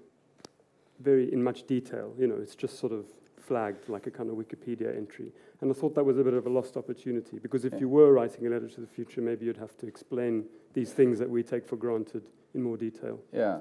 very 1.02 1.32
in 1.34 1.44
much 1.44 1.68
detail. 1.68 2.14
You 2.18 2.28
know, 2.28 2.38
it's 2.42 2.56
just 2.56 2.80
sort 2.80 2.94
of 2.94 3.06
flagged 3.38 3.90
like 3.90 4.08
a 4.08 4.12
kind 4.12 4.30
of 4.30 4.38
Wikipedia 4.38 4.96
entry. 4.96 5.34
And 5.60 5.70
I 5.70 5.74
thought 5.74 5.94
that 5.96 6.06
was 6.06 6.18
a 6.18 6.24
bit 6.24 6.34
of 6.34 6.46
a 6.46 6.50
lost 6.50 6.78
opportunity 6.78 7.38
because 7.40 7.66
if 7.66 7.74
you 7.82 7.90
were 7.90 8.14
writing 8.14 8.48
a 8.48 8.50
letter 8.50 8.70
to 8.70 8.82
the 8.82 8.88
future, 8.88 9.20
maybe 9.20 9.46
you'd 9.46 9.58
have 9.58 9.76
to 9.80 9.88
explain 9.88 10.46
these 10.74 10.94
things 10.94 11.20
that 11.20 11.30
we 11.30 11.44
take 11.44 11.66
for 11.68 11.76
granted 11.76 12.24
in 12.58 12.64
more 12.64 12.76
detail. 12.78 13.20
Yeah. 13.32 13.60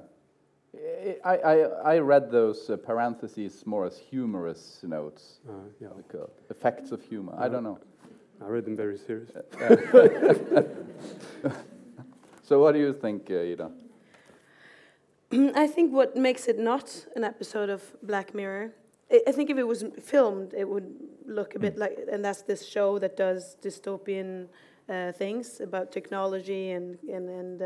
I, 1.24 1.36
I, 1.36 1.54
I 1.94 1.98
read 1.98 2.30
those 2.30 2.68
uh, 2.68 2.76
parentheses 2.76 3.64
more 3.64 3.86
as 3.86 3.96
humorous 3.98 4.80
notes, 4.82 5.40
Uh, 5.48 5.52
yeah, 5.80 5.88
like 5.96 6.14
uh, 6.14 6.26
effects 6.50 6.92
of 6.92 7.00
humor. 7.02 7.34
I 7.38 7.48
don't 7.48 7.62
know. 7.62 7.78
I 8.44 8.48
read 8.48 8.64
them 8.64 8.76
very 8.76 8.98
seriously. 8.98 9.42
So, 12.48 12.60
what 12.60 12.74
do 12.74 12.78
you 12.78 12.92
think, 12.92 13.28
uh, 13.28 13.52
Ida? 13.52 13.70
I 15.64 15.66
think 15.66 15.92
what 15.92 16.16
makes 16.16 16.46
it 16.46 16.58
not 16.60 17.06
an 17.16 17.24
episode 17.24 17.70
of 17.70 17.82
Black 18.04 18.34
Mirror, 18.34 18.70
I, 19.10 19.20
I 19.26 19.32
think 19.32 19.50
if 19.50 19.58
it 19.58 19.66
was 19.66 19.84
filmed, 20.00 20.54
it 20.54 20.68
would 20.68 20.94
look 21.26 21.56
a 21.56 21.58
bit 21.58 21.76
like, 21.76 21.98
and 22.12 22.24
that's 22.24 22.42
this 22.42 22.64
show 22.64 23.00
that 23.00 23.16
does 23.16 23.56
dystopian 23.60 24.46
uh, 24.88 25.10
things 25.10 25.60
about 25.60 25.90
technology 25.90 26.70
and 26.70 26.98
and 27.14 27.28
and. 27.28 27.62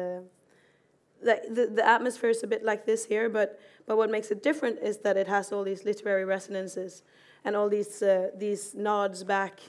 The, 1.23 1.41
the, 1.51 1.67
the 1.67 1.87
atmosphere 1.87 2.31
is 2.31 2.43
a 2.43 2.47
bit 2.47 2.65
like 2.65 2.87
this 2.87 3.05
here, 3.05 3.29
but, 3.29 3.61
but 3.87 3.97
what 3.97 4.11
makes 4.11 4.31
it 4.31 4.43
different 4.43 4.79
is 4.81 4.99
that 4.99 5.17
it 5.17 5.27
has 5.29 5.53
all 5.53 5.65
these 5.65 5.85
literary 5.85 6.25
resonances 6.25 7.03
and 7.45 7.55
all 7.57 7.69
these, 7.69 8.03
uh, 8.03 8.31
these 8.37 8.75
nods 8.75 9.25
back 9.25 9.61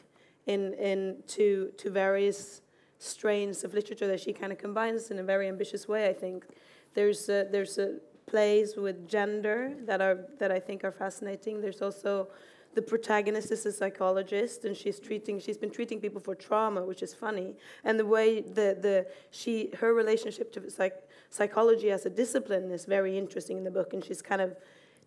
in, 0.45 0.73
in 0.75 1.17
to, 1.27 1.71
to 1.77 1.89
various 1.89 2.61
strains 2.99 3.63
of 3.63 3.73
literature 3.73 4.07
that 4.07 4.19
she 4.19 4.33
kind 4.33 4.51
of 4.51 4.57
combines 4.57 5.11
in 5.11 5.19
a 5.19 5.23
very 5.23 5.47
ambitious 5.47 5.87
way, 5.87 6.07
I 6.07 6.13
think. 6.13 6.45
There's, 6.93 7.29
uh, 7.29 7.45
there's 7.51 7.77
uh, 7.77 7.93
plays 8.27 8.75
with 8.75 9.07
gender 9.07 9.73
that, 9.85 10.01
are, 10.01 10.25
that 10.39 10.51
I 10.51 10.59
think 10.59 10.83
are 10.83 10.91
fascinating. 10.91 11.61
There's 11.61 11.81
also 11.81 12.29
the 12.73 12.81
protagonist 12.81 13.51
is 13.51 13.65
a 13.65 13.71
psychologist 13.71 14.65
and 14.65 14.75
she's 14.75 14.99
treating 14.99 15.39
she's 15.39 15.57
been 15.57 15.71
treating 15.71 15.99
people 15.99 16.21
for 16.21 16.35
trauma 16.35 16.83
which 16.85 17.03
is 17.03 17.13
funny. 17.13 17.55
And 17.83 17.99
the 17.99 18.05
way 18.05 18.41
the 18.41 18.77
the 18.79 19.07
she 19.29 19.71
her 19.79 19.93
relationship 19.93 20.51
to 20.53 20.69
psych, 20.69 20.95
psychology 21.29 21.91
as 21.91 22.05
a 22.05 22.09
discipline 22.09 22.71
is 22.71 22.85
very 22.85 23.17
interesting 23.17 23.57
in 23.57 23.63
the 23.63 23.71
book 23.71 23.93
and 23.93 24.03
she's 24.03 24.21
kind 24.21 24.41
of 24.41 24.55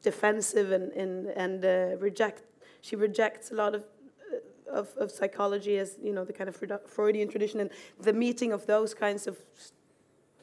defensive 0.02 0.72
and 0.72 0.92
and 0.92 1.28
and 1.28 1.64
uh, 1.64 1.96
reject 1.98 2.42
she 2.84 2.96
rejects 2.96 3.50
a 3.50 3.54
lot 3.54 3.74
of 3.74 3.84
uh, 4.32 4.80
of, 4.80 4.88
of 4.98 5.10
psychology 5.10 5.78
as 5.78 5.96
you 6.02 6.12
know 6.12 6.24
the 6.24 6.32
kind 6.32 6.50
of 6.50 6.56
Freudian 6.86 7.28
tradition. 7.28 7.60
And 7.60 7.70
the 7.98 8.12
meeting 8.12 8.52
of 8.52 8.66
those 8.66 8.92
kinds 8.92 9.26
of 9.26 9.38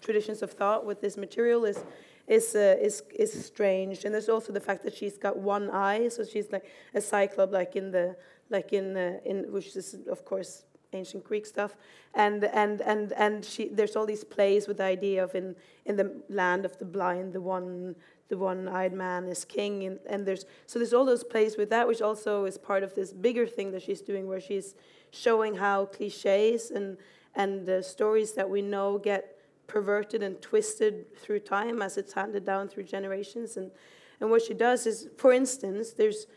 traditions 0.02 0.42
of 0.42 0.52
thought 0.52 0.86
with 0.86 1.02
this 1.02 1.18
material 1.18 1.66
is 1.66 1.84
is 2.28 2.56
uh, 2.56 2.76
is 2.80 3.04
is 3.14 3.46
strange. 3.46 4.06
And 4.06 4.14
there's 4.14 4.30
also 4.30 4.54
the 4.54 4.60
fact 4.60 4.84
that 4.84 4.96
she's 4.96 5.18
got 5.18 5.38
one 5.38 5.70
eye 5.70 6.10
so 6.10 6.24
she's 6.24 6.52
like 6.52 6.66
a 6.94 7.02
cyclops 7.02 7.54
like 7.54 7.76
in 7.76 7.92
the 7.92 8.16
like 8.50 8.74
in 8.74 8.96
uh, 8.98 9.18
in 9.26 9.52
which 9.52 9.76
is 9.76 9.96
of 10.10 10.26
course 10.26 10.64
ancient 10.94 11.24
greek 11.24 11.46
stuff. 11.46 11.76
And 12.14 12.44
and 12.44 12.82
and 12.82 13.14
and 13.14 13.46
she 13.46 13.70
there's 13.70 13.96
all 13.96 14.06
these 14.06 14.24
plays 14.24 14.68
with 14.68 14.78
the 14.78 14.84
idea 14.84 15.24
of 15.24 15.36
in 15.36 15.56
in 15.86 15.96
the 15.96 16.22
land 16.30 16.66
of 16.66 16.78
the 16.78 16.86
blind 16.86 17.34
the 17.34 17.42
one 17.42 17.96
the 18.28 18.38
one-eyed 18.38 18.94
man 18.94 19.28
is 19.28 19.44
king. 19.44 19.84
And, 19.84 20.00
and 20.08 20.26
there's 20.26 20.46
so 20.66 20.80
there's 20.80 20.94
all 20.94 21.06
those 21.06 21.24
plays 21.24 21.58
with 21.58 21.70
that 21.70 21.88
which 21.88 22.02
also 22.02 22.46
is 22.46 22.58
part 22.58 22.84
of 22.84 22.96
this 22.96 23.12
bigger 23.12 23.46
thing 23.46 23.72
that 23.72 23.82
she's 23.82 24.02
doing 24.02 24.28
where 24.28 24.40
she's 24.40 24.74
showing 25.12 25.56
how 25.56 25.86
cliches 25.86 26.72
and 26.72 26.98
and 27.36 27.70
uh, 27.70 27.82
stories 27.82 28.34
that 28.34 28.50
we 28.50 28.62
know 28.62 28.98
get 28.98 29.31
perverted 29.72 30.22
and 30.22 30.42
twisted 30.42 30.94
through 31.18 31.40
time 31.40 31.82
as 31.82 31.98
it's 31.98 32.12
handed 32.12 32.46
down 32.46 32.68
through 32.68 32.84
generations. 32.84 33.56
And, 33.56 33.72
and 34.20 34.30
what 34.30 34.42
she 34.42 34.54
does 34.54 34.86
is, 34.86 35.08
for 35.18 35.32
instance, 35.32 35.92
there's, 35.92 36.28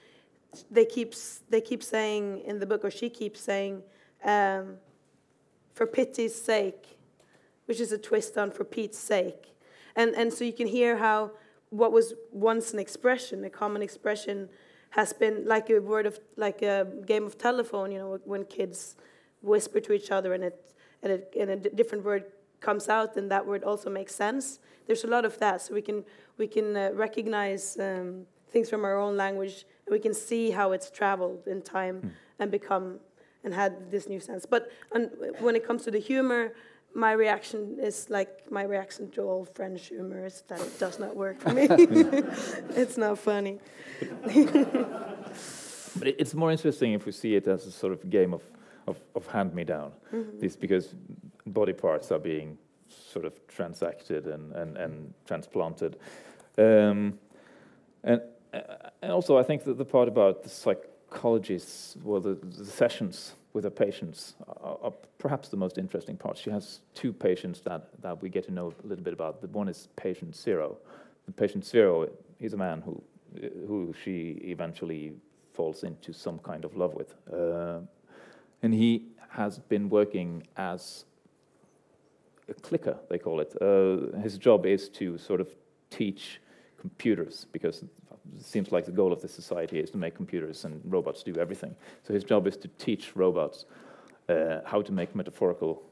they, 0.71 0.85
keep, 0.85 1.15
they 1.51 1.61
keep 1.61 1.83
saying 1.83 2.43
in 2.47 2.61
the 2.61 2.67
book, 2.67 2.85
or 2.85 2.93
she 2.93 3.11
keeps 3.11 3.41
saying, 3.41 3.83
um, 4.25 4.77
for 5.73 5.85
pity's 5.85 6.41
sake, 6.41 6.97
which 7.67 7.81
is 7.81 7.91
a 7.91 7.99
twist 7.99 8.39
on 8.39 8.53
for 8.53 8.63
Pete's 8.63 8.99
sake. 8.99 9.57
And, 9.97 10.15
and 10.15 10.33
so 10.33 10.45
you 10.45 10.53
can 10.53 10.69
hear 10.69 10.97
how 10.97 11.33
what 11.71 11.91
was 11.91 12.15
once 12.31 12.73
an 12.73 12.79
expression, 12.79 13.45
a 13.45 13.51
common 13.51 13.83
expression, 13.83 14.49
has 14.91 15.13
been 15.13 15.45
like 15.45 15.71
a 15.71 15.81
word 15.81 16.07
of, 16.07 16.21
like 16.37 16.63
a 16.63 16.87
game 17.05 17.27
of 17.27 17.37
telephone, 17.37 17.91
you 17.91 17.99
know, 17.99 18.21
when 18.25 18.45
kids 18.45 18.95
whisper 19.43 19.81
to 19.81 19.93
each 19.93 20.13
other 20.13 20.35
and, 20.35 20.45
it, 20.45 20.73
and, 21.03 21.13
it, 21.13 21.35
and 21.37 21.51
a 21.51 21.57
different 21.57 22.05
word 22.05 22.25
comes 22.69 22.89
out, 22.89 23.17
and 23.19 23.31
that 23.31 23.45
word 23.47 23.63
also 23.71 23.89
makes 23.91 24.15
sense. 24.15 24.45
There's 24.87 25.05
a 25.05 25.11
lot 25.17 25.25
of 25.25 25.39
that, 25.39 25.57
so 25.63 25.75
we 25.75 25.83
can 25.83 26.05
we 26.41 26.47
can 26.47 26.69
uh, 26.77 26.91
recognize 27.07 27.65
um, 27.79 28.27
things 28.53 28.69
from 28.71 28.85
our 28.85 28.99
own 29.05 29.17
language, 29.17 29.57
and 29.87 29.93
we 29.93 30.01
can 30.07 30.15
see 30.15 30.45
how 30.59 30.73
it's 30.73 30.91
traveled 30.91 31.43
in 31.47 31.63
time 31.63 31.97
mm. 32.01 32.11
and 32.39 32.51
become 32.51 32.87
and 33.45 33.53
had 33.55 33.91
this 33.91 34.09
new 34.09 34.21
sense. 34.21 34.47
But 34.47 34.63
when 35.47 35.55
it 35.55 35.67
comes 35.67 35.85
to 35.85 35.91
the 35.91 35.99
humor, 35.99 36.55
my 36.95 37.13
reaction 37.13 37.79
is 37.81 38.09
like 38.09 38.51
my 38.51 38.63
reaction 38.63 39.11
to 39.11 39.23
all 39.23 39.45
French 39.45 39.89
humor 39.89 40.25
is 40.25 40.43
that 40.49 40.61
it 40.61 40.79
does 40.79 40.99
not 40.99 41.15
work 41.15 41.41
for 41.41 41.53
me. 41.53 41.67
it's 42.83 42.97
not 42.97 43.19
funny. 43.19 43.59
but 45.99 46.09
it's 46.23 46.35
more 46.35 46.51
interesting 46.53 46.93
if 46.93 47.05
we 47.05 47.13
see 47.13 47.35
it 47.35 47.47
as 47.47 47.67
a 47.67 47.73
sort 47.73 47.93
of 47.93 48.09
game 48.09 48.33
of, 48.33 48.43
of, 48.87 48.97
of 49.15 49.27
hand 49.27 49.55
me 49.55 49.65
down. 49.65 49.93
Mm 50.13 50.25
-hmm. 50.25 50.41
This 50.41 50.57
because 50.57 50.89
body 51.47 51.73
parts 51.73 52.11
are 52.11 52.19
being 52.19 52.59
sort 52.89 53.25
of 53.25 53.47
transacted 53.47 54.27
and, 54.27 54.53
and, 54.53 54.77
and 54.77 55.15
transplanted. 55.27 55.97
Um, 56.59 57.19
and, 58.03 58.21
and 59.03 59.13
also, 59.13 59.37
I 59.37 59.43
think 59.43 59.65
that 59.65 59.79
the 59.79 59.85
part 59.85 60.09
about 60.09 60.43
the 60.43 60.49
psychologists, 60.49 61.97
well, 62.03 62.21
the, 62.21 62.35
the 62.35 62.65
sessions 62.65 63.35
with 63.53 63.65
her 63.65 63.71
patients 63.71 64.35
are, 64.63 64.79
are, 64.83 64.93
perhaps 65.19 65.49
the 65.49 65.57
most 65.57 65.79
interesting 65.79 66.17
part. 66.17 66.37
She 66.37 66.51
has 66.51 66.81
two 66.95 67.13
patients 67.13 67.61
that, 67.61 67.89
that 68.03 68.21
we 68.21 68.29
get 68.29 68.45
to 68.45 68.53
know 68.53 68.75
a 68.83 68.87
little 68.87 69.05
bit 69.05 69.15
about. 69.15 69.41
The 69.41 69.49
one 69.49 69.69
is 69.69 69.89
patient 69.97 70.37
zero. 70.37 70.77
The 71.27 71.33
patient 71.33 71.65
zero, 71.65 72.09
he's 72.39 72.53
a 72.53 72.59
man 72.59 72.83
who, 72.83 73.03
who 73.67 73.95
she 74.05 74.41
eventually 74.45 75.15
falls 75.55 75.85
into 75.85 76.13
some 76.13 76.39
kind 76.41 76.65
of 76.65 76.77
love 76.77 76.95
with. 76.95 77.15
Uh, 77.33 77.81
and 78.63 78.75
he 78.75 79.07
has 79.31 79.59
been 79.59 79.89
working 79.89 80.47
as 80.57 81.05
a 82.49 82.55
clicker, 82.55 82.97
they 83.09 83.19
call 83.19 83.41
it. 83.41 83.55
Uh, 83.61 84.19
his 84.21 84.39
job 84.39 84.67
is 84.67 84.89
to 84.91 85.19
sort 85.19 85.41
of 85.41 85.49
teach 85.91 86.41
computers 86.79 87.47
because 87.53 87.83
it 87.83 88.45
seems 88.45 88.73
like 88.73 88.85
the 88.85 88.93
goal 88.93 89.13
of 89.13 89.21
the 89.21 89.29
society 89.29 89.79
is 89.79 89.91
to 89.91 89.99
make 89.99 90.15
computers 90.15 90.65
and 90.65 90.81
robots 90.85 91.23
do 91.23 91.37
everything. 91.37 91.75
So 92.03 92.13
his 92.13 92.25
job 92.25 92.47
is 92.47 92.57
to 92.59 92.69
teach 92.79 93.17
robots 93.17 93.67
uh, 94.29 94.61
how 94.65 94.83
to 94.83 94.93
make 94.93 95.15
metaphorical 95.15 95.83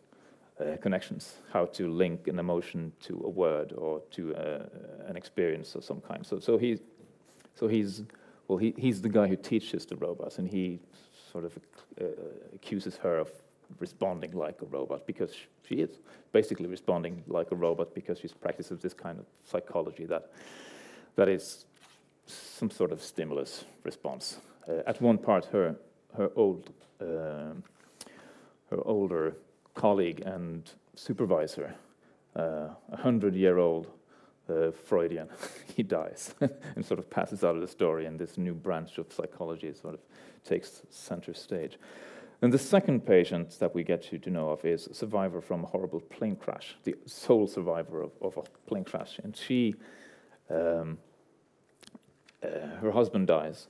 uh, 0.61 0.77
connections, 0.81 1.37
how 1.53 1.67
to 1.67 1.89
link 1.89 2.29
an 2.29 2.39
emotion 2.39 2.93
to 3.03 3.23
a 3.25 3.29
word 3.29 3.73
or 3.77 4.01
to 4.13 4.35
uh, 4.35 4.67
an 5.07 5.17
experience 5.17 5.75
of 5.75 5.85
some 5.85 6.01
kind. 6.01 6.25
So, 6.27 6.39
so 6.39 6.59
he's, 6.59 6.81
so 7.55 7.69
he's, 7.69 8.03
well, 8.49 8.59
he, 8.59 8.75
he's 8.77 9.01
the 9.01 9.09
guy 9.09 9.27
who 9.27 9.37
teaches 9.37 9.87
the 9.87 9.97
robots, 9.97 10.39
and 10.39 10.49
he 10.49 10.81
sort 11.33 11.45
of 11.45 11.59
uh, 12.01 12.05
accuses 12.55 12.97
her 12.97 13.19
of 13.19 13.31
responding 13.79 14.33
like 14.33 14.61
a 14.63 14.67
robot 14.67 15.07
because 15.07 15.35
she 15.69 15.77
is 15.77 15.91
basically 16.33 16.67
responding 16.67 17.23
like 17.27 17.51
a 17.51 17.57
robot 17.57 17.95
because 17.95 18.19
she's 18.19 18.33
practices 18.33 18.81
this 18.81 18.95
kind 18.95 19.19
of 19.19 19.27
psychology 19.45 20.07
that 20.07 20.31
that 21.17 21.29
is 21.29 21.67
some 22.27 22.71
sort 22.71 22.93
of 22.93 23.03
stimulus 23.03 23.65
response. 23.85 24.39
Uh, 24.69 24.83
at 24.87 25.01
one 25.01 25.19
part, 25.19 25.45
her 25.47 25.77
her 26.17 26.31
old 26.37 26.71
uh, 27.01 27.55
her 28.71 28.81
older 28.85 29.37
colleague 29.75 30.21
and 30.21 30.71
supervisor, 30.95 31.75
uh, 32.37 32.69
a 32.93 33.87
uh, 34.49 34.73
Freudian, 34.73 35.29
he 35.77 35.83
dies 35.83 36.35
and 36.77 36.85
sort 36.85 36.99
of 36.99 37.09
passes 37.09 37.45
out 37.45 37.55
of 37.55 37.61
the 37.61 37.69
story, 37.69 38.07
and 38.07 38.19
this 38.19 38.37
new 38.37 38.55
branch 38.55 38.99
of 38.99 39.13
psychology 39.13 39.73
sort 39.73 39.95
of 39.95 40.01
takes 40.45 40.83
center 40.91 41.35
stage. 41.35 41.79
And 42.43 42.53
the 42.53 42.59
second 42.59 43.07
patient 43.07 43.57
that 43.61 43.73
we 43.73 43.85
get 43.85 44.03
to, 44.11 44.19
to 44.19 44.31
know 44.31 44.51
of 44.51 44.65
is 44.65 44.89
a 44.89 44.95
survivor 44.95 45.41
from 45.41 45.63
a 45.63 45.67
horrible 45.69 46.01
plane 46.01 46.35
crash, 46.35 46.75
the 46.83 46.97
sole 47.07 47.47
survivor 47.47 48.03
of, 48.03 48.11
of 48.21 48.37
a 48.37 48.43
plane 48.69 48.85
crash. 48.85 49.21
And 49.23 49.37
she, 49.37 49.77
um, 50.51 50.99
uh, 52.43 52.67
her 52.81 52.91
husband 52.91 53.29
dies, 53.29 53.69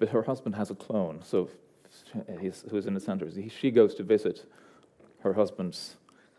but 0.00 0.08
her 0.08 0.22
husband 0.22 0.56
has 0.56 0.70
a 0.70 0.74
clone, 0.74 1.20
so 1.24 1.48
he's, 2.40 2.64
who's 2.70 2.86
in 2.86 2.94
the 2.94 3.00
center. 3.00 3.28
She 3.48 3.70
goes 3.70 3.94
to 3.94 4.02
visit 4.02 4.44
her 5.20 5.32
husband's 5.32 5.96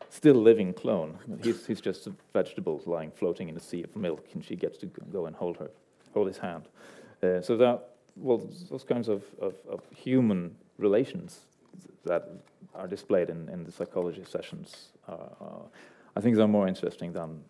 still 0.09 0.35
living 0.35 0.73
clone. 0.73 1.17
He's, 1.41 1.65
he's 1.65 1.81
just 1.81 2.07
a 2.07 2.13
vegetable 2.33 2.81
lying 2.85 3.11
floating 3.11 3.47
in 3.47 3.55
a 3.55 3.59
sea 3.59 3.83
of 3.83 3.95
milk, 3.95 4.27
and 4.33 4.43
she 4.43 4.57
gets 4.57 4.77
to 4.79 4.87
go 4.87 5.27
and 5.27 5.35
hold 5.35 5.55
her, 5.57 5.71
hold 6.13 6.27
his 6.27 6.39
hand. 6.39 6.63
Uh, 7.23 7.41
so 7.41 7.55
that 7.55 7.89
well, 8.15 8.41
those 8.69 8.83
kinds 8.83 9.07
of, 9.07 9.23
of, 9.39 9.53
of, 9.69 9.81
human 9.95 10.55
relations 10.77 11.45
that 12.05 12.29
are 12.75 12.87
displayed 12.87 13.29
in, 13.29 13.49
in 13.49 13.63
the 13.63 13.71
psychology 13.71 14.23
sessions, 14.23 14.93
uh, 15.07 15.63
I 16.15 16.21
think 16.21 16.35
they're 16.35 16.47
more 16.47 16.67
interesting 16.67 17.13
than 17.13 17.43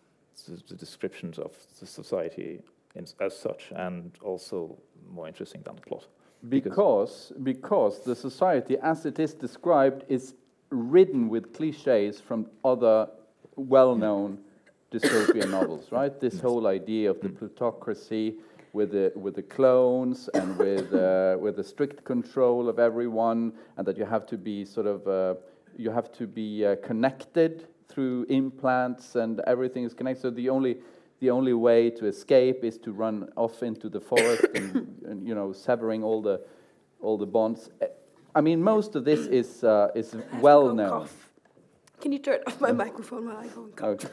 the, 0.46 0.62
the 0.68 0.74
descriptions 0.74 1.38
of 1.38 1.52
the 1.78 1.86
society 1.86 2.60
in, 2.94 3.06
as 3.20 3.36
such, 3.36 3.72
and 3.74 4.12
also 4.22 4.76
more 5.10 5.28
interesting 5.28 5.62
than 5.62 5.76
the 5.76 5.82
plot. 5.82 6.06
Because, 6.48 7.32
because 7.42 8.02
the 8.04 8.16
society 8.16 8.78
as 8.82 9.04
it 9.04 9.18
is 9.18 9.34
described 9.34 10.04
is 10.08 10.34
ridden 10.70 11.28
with 11.28 11.52
cliches 11.52 12.20
from 12.20 12.46
other 12.64 13.08
well-known 13.56 14.38
dystopian 14.90 15.50
novels, 15.50 15.92
right? 15.92 16.18
This 16.20 16.40
whole 16.40 16.66
idea 16.66 17.10
of 17.10 17.20
the 17.20 17.28
plutocracy 17.28 18.36
with 18.72 18.92
the, 18.92 19.12
with 19.16 19.34
the 19.34 19.42
clones 19.42 20.28
and 20.34 20.56
with, 20.56 20.92
uh, 20.94 21.36
with 21.40 21.56
the 21.56 21.64
strict 21.64 22.04
control 22.04 22.68
of 22.68 22.78
everyone, 22.78 23.52
and 23.76 23.86
that 23.86 23.96
you 23.96 24.04
have 24.04 24.26
to 24.26 24.36
be 24.36 24.64
sort 24.64 24.86
of, 24.86 25.06
uh, 25.08 25.34
you 25.76 25.90
have 25.90 26.12
to 26.12 26.26
be 26.26 26.64
uh, 26.64 26.76
connected 26.76 27.66
through 27.88 28.24
implants 28.28 29.16
and 29.16 29.40
everything 29.46 29.84
is 29.84 29.94
connected. 29.94 30.22
So 30.22 30.30
the 30.30 30.48
only, 30.48 30.78
the 31.18 31.30
only 31.30 31.54
way 31.54 31.90
to 31.90 32.06
escape 32.06 32.62
is 32.62 32.78
to 32.78 32.92
run 32.92 33.28
off 33.36 33.62
into 33.62 33.88
the 33.88 34.00
forest 34.00 34.44
and, 34.54 35.02
and, 35.06 35.26
you 35.26 35.34
know, 35.34 35.52
severing 35.52 36.04
all 36.04 36.22
the, 36.22 36.40
all 37.00 37.18
the 37.18 37.26
bonds. 37.26 37.70
I 38.34 38.40
mean, 38.40 38.62
most 38.62 38.94
of 38.94 39.04
this 39.04 39.26
is, 39.26 39.64
uh, 39.64 39.88
is 39.94 40.14
well 40.40 40.72
known. 40.72 41.00
Cough. 41.00 41.30
Can 42.00 42.12
you 42.12 42.18
turn 42.18 42.40
off 42.46 42.60
my 42.60 42.72
microphone 42.72 43.26
while 43.26 43.36
I 43.36 43.46
go 43.48 43.64
and 43.64 43.76
cough? 43.76 44.06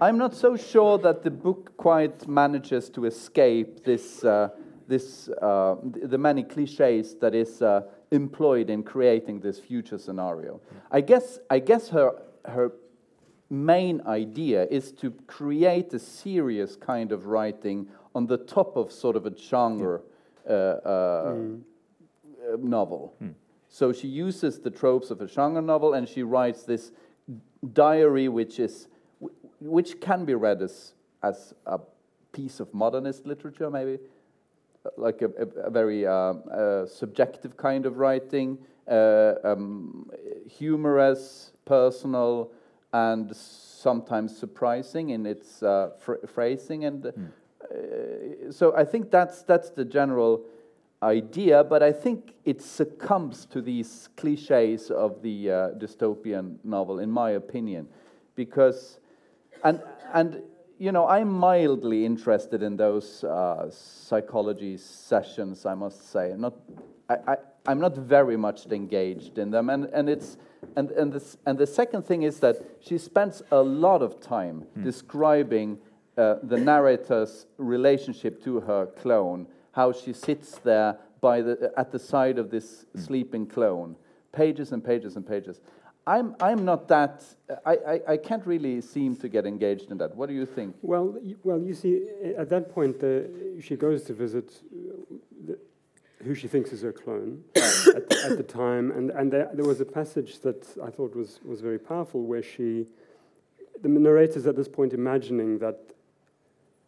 I'm 0.00 0.18
not 0.18 0.34
so 0.34 0.56
sure 0.56 0.98
that 0.98 1.22
the 1.22 1.30
book 1.30 1.76
quite 1.76 2.28
manages 2.28 2.90
to 2.90 3.06
escape 3.06 3.84
this, 3.84 4.24
uh, 4.24 4.50
this, 4.86 5.28
uh, 5.28 5.76
the 5.82 6.18
many 6.18 6.42
cliches 6.42 7.14
that 7.16 7.34
is 7.34 7.62
uh, 7.62 7.82
employed 8.10 8.70
in 8.70 8.82
creating 8.82 9.40
this 9.40 9.58
future 9.58 9.98
scenario. 9.98 10.60
I 10.90 11.00
guess, 11.00 11.38
I 11.50 11.58
guess 11.58 11.88
her, 11.88 12.22
her 12.44 12.72
main 13.50 14.02
idea 14.06 14.66
is 14.70 14.92
to 14.92 15.10
create 15.26 15.92
a 15.94 15.98
serious 15.98 16.76
kind 16.76 17.12
of 17.12 17.26
writing 17.26 17.88
on 18.14 18.26
the 18.26 18.38
top 18.38 18.76
of 18.76 18.92
sort 18.92 19.16
of 19.16 19.26
a 19.26 19.36
genre 19.36 20.00
uh, 20.48 20.52
uh, 20.52 21.32
mm. 21.32 21.60
novel. 22.58 23.14
Mm. 23.22 23.34
So 23.68 23.92
she 23.92 24.08
uses 24.08 24.60
the 24.60 24.70
tropes 24.70 25.10
of 25.10 25.20
a 25.20 25.28
genre 25.28 25.60
novel 25.60 25.94
and 25.94 26.08
she 26.08 26.22
writes 26.22 26.62
this 26.62 26.92
diary, 27.72 28.28
which 28.28 28.58
is 28.58 28.88
which 29.60 30.00
can 30.00 30.24
be 30.24 30.34
read 30.34 30.62
as 30.62 30.94
as 31.22 31.54
a 31.66 31.80
piece 32.32 32.60
of 32.60 32.72
modernist 32.72 33.26
literature, 33.26 33.70
maybe 33.70 33.98
like 34.96 35.22
a, 35.22 35.26
a, 35.26 35.66
a 35.66 35.70
very 35.70 36.06
um, 36.06 36.42
uh, 36.50 36.86
subjective 36.86 37.56
kind 37.56 37.86
of 37.86 37.98
writing, 37.98 38.58
uh, 38.88 39.34
um, 39.44 40.10
humorous, 40.48 41.52
personal, 41.64 42.50
and 42.92 43.34
sometimes 43.34 44.36
surprising 44.36 45.10
in 45.10 45.26
its 45.26 45.62
uh, 45.62 45.90
phrasing. 46.26 46.84
And 46.84 47.02
mm. 47.02 48.54
so 48.54 48.74
I 48.76 48.84
think 48.84 49.10
that's 49.10 49.42
that's 49.42 49.70
the 49.70 49.84
general 49.84 50.44
idea, 51.02 51.62
but 51.64 51.82
I 51.82 51.92
think 51.92 52.34
it 52.44 52.60
succumbs 52.60 53.46
to 53.46 53.60
these 53.60 54.08
cliches 54.16 54.90
of 54.90 55.22
the 55.22 55.50
uh, 55.50 55.54
dystopian 55.78 56.56
novel, 56.64 56.98
in 56.98 57.10
my 57.10 57.30
opinion, 57.30 57.88
because 58.34 58.98
and 59.64 59.82
and 60.12 60.42
you 60.78 60.92
know, 60.92 61.08
I'm 61.08 61.28
mildly 61.28 62.04
interested 62.04 62.62
in 62.62 62.76
those 62.76 63.24
uh, 63.24 63.68
psychology 63.70 64.76
sessions. 64.76 65.66
I 65.66 65.74
must 65.74 66.10
say, 66.12 66.32
I'm 66.32 66.40
not, 66.40 66.54
I, 67.08 67.36
I, 67.66 67.72
am 67.72 67.80
not 67.80 67.96
very 67.96 68.36
much 68.36 68.66
engaged 68.66 69.38
in 69.38 69.50
them, 69.50 69.70
and 69.70 69.86
and 69.86 70.08
it's 70.08 70.36
and 70.76 70.90
and 70.92 71.12
this 71.12 71.36
and 71.46 71.58
the 71.58 71.66
second 71.66 72.02
thing 72.02 72.22
is 72.22 72.40
that 72.40 72.56
she 72.80 72.96
spends 72.98 73.42
a 73.50 73.60
lot 73.60 74.02
of 74.02 74.20
time 74.20 74.64
mm. 74.76 74.84
describing 74.84 75.78
uh, 76.16 76.36
the 76.44 76.56
narrator's 76.56 77.46
relationship 77.58 78.42
to 78.44 78.60
her 78.60 78.86
clone, 78.86 79.46
how 79.72 79.92
she 79.92 80.12
sits 80.12 80.58
there 80.58 80.98
by 81.20 81.40
the 81.40 81.72
at 81.76 81.92
the 81.92 81.98
side 81.98 82.38
of 82.38 82.50
this 82.50 82.86
mm. 82.96 83.04
sleeping 83.04 83.46
clone, 83.46 83.96
pages 84.32 84.72
and 84.72 84.84
pages 84.84 85.16
and 85.16 85.26
pages. 85.26 85.60
I'm, 86.08 86.34
I'm 86.40 86.64
not 86.64 86.88
that, 86.88 87.22
I, 87.66 87.72
I, 87.72 88.00
I, 88.12 88.16
can't 88.16 88.46
really 88.46 88.80
seem 88.80 89.14
to 89.16 89.28
get 89.28 89.44
engaged 89.44 89.90
in 89.90 89.98
that. 89.98 90.16
What 90.16 90.30
do 90.30 90.34
you 90.34 90.46
think? 90.46 90.74
Well, 90.80 91.14
well 91.44 91.60
you 91.60 91.74
see, 91.74 92.02
at 92.34 92.48
that 92.48 92.72
point, 92.72 92.96
she 93.62 93.76
goes 93.76 94.04
to 94.04 94.14
visit 94.14 94.50
the, 95.44 95.58
who 96.24 96.34
she 96.34 96.48
thinks 96.48 96.72
is 96.72 96.80
her 96.80 96.94
clone 96.94 97.44
at, 97.56 98.08
the, 98.08 98.22
at, 98.24 98.36
the, 98.38 98.42
time, 98.42 98.90
and, 98.92 99.10
and 99.10 99.30
there, 99.30 99.50
there, 99.52 99.66
was 99.66 99.82
a 99.82 99.84
passage 99.84 100.40
that 100.40 100.66
I 100.82 100.88
thought 100.88 101.14
was, 101.14 101.40
was 101.44 101.60
very 101.60 101.78
powerful 101.78 102.22
where 102.22 102.42
she, 102.42 102.86
the 103.82 103.88
narrator's 103.88 104.46
at 104.46 104.56
this 104.56 104.68
point 104.68 104.94
imagining 104.94 105.58
that 105.58 105.78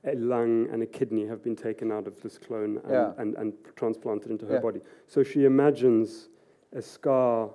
a 0.04 0.14
lung 0.14 0.68
and 0.72 0.82
a 0.82 0.86
kidney 0.86 1.26
have 1.26 1.42
been 1.42 1.56
taken 1.56 1.92
out 1.92 2.06
of 2.06 2.20
this 2.22 2.38
clone 2.38 2.78
and, 2.84 2.92
yeah. 2.92 3.12
and, 3.18 3.34
and, 3.36 3.52
transplanted 3.76 4.30
into 4.30 4.46
her 4.46 4.54
yeah. 4.54 4.60
body. 4.60 4.80
So 5.06 5.22
she 5.22 5.44
imagines 5.44 6.28
a 6.72 6.80
scar 6.80 7.50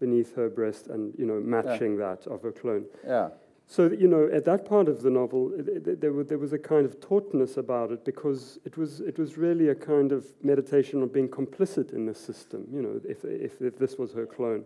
beneath 0.00 0.34
her 0.34 0.48
breast 0.48 0.88
and 0.88 1.12
you 1.18 1.26
know 1.26 1.40
matching 1.40 1.98
yeah. 1.98 2.14
that 2.14 2.26
of 2.26 2.42
her 2.42 2.52
clone. 2.52 2.84
Yeah. 3.06 3.28
So 3.66 3.90
you 3.90 4.08
know, 4.08 4.28
at 4.32 4.44
that 4.46 4.64
part 4.64 4.88
of 4.88 5.02
the 5.02 5.10
novel, 5.10 5.52
it, 5.52 5.68
it, 5.68 6.00
there, 6.00 6.24
there 6.24 6.38
was 6.38 6.52
a 6.52 6.58
kind 6.58 6.86
of 6.86 7.00
tautness 7.00 7.58
about 7.58 7.92
it 7.92 8.04
because 8.04 8.58
it 8.64 8.76
was 8.76 9.00
it 9.00 9.18
was 9.18 9.36
really 9.36 9.68
a 9.68 9.74
kind 9.74 10.10
of 10.10 10.26
meditation 10.42 11.02
on 11.02 11.08
being 11.08 11.28
complicit 11.28 11.92
in 11.92 12.06
the 12.06 12.14
system. 12.14 12.66
You 12.72 12.82
know, 12.82 13.00
if 13.04 13.24
if, 13.24 13.60
if 13.60 13.78
this 13.78 13.98
was 13.98 14.12
her 14.12 14.26
clone, 14.26 14.64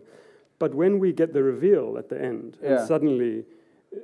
but 0.57 0.73
when 0.73 0.99
we 0.99 1.11
get 1.11 1.33
the 1.33 1.43
reveal 1.43 1.97
at 1.97 2.09
the 2.09 2.21
end, 2.21 2.57
and 2.63 2.87
suddenly 2.87 3.43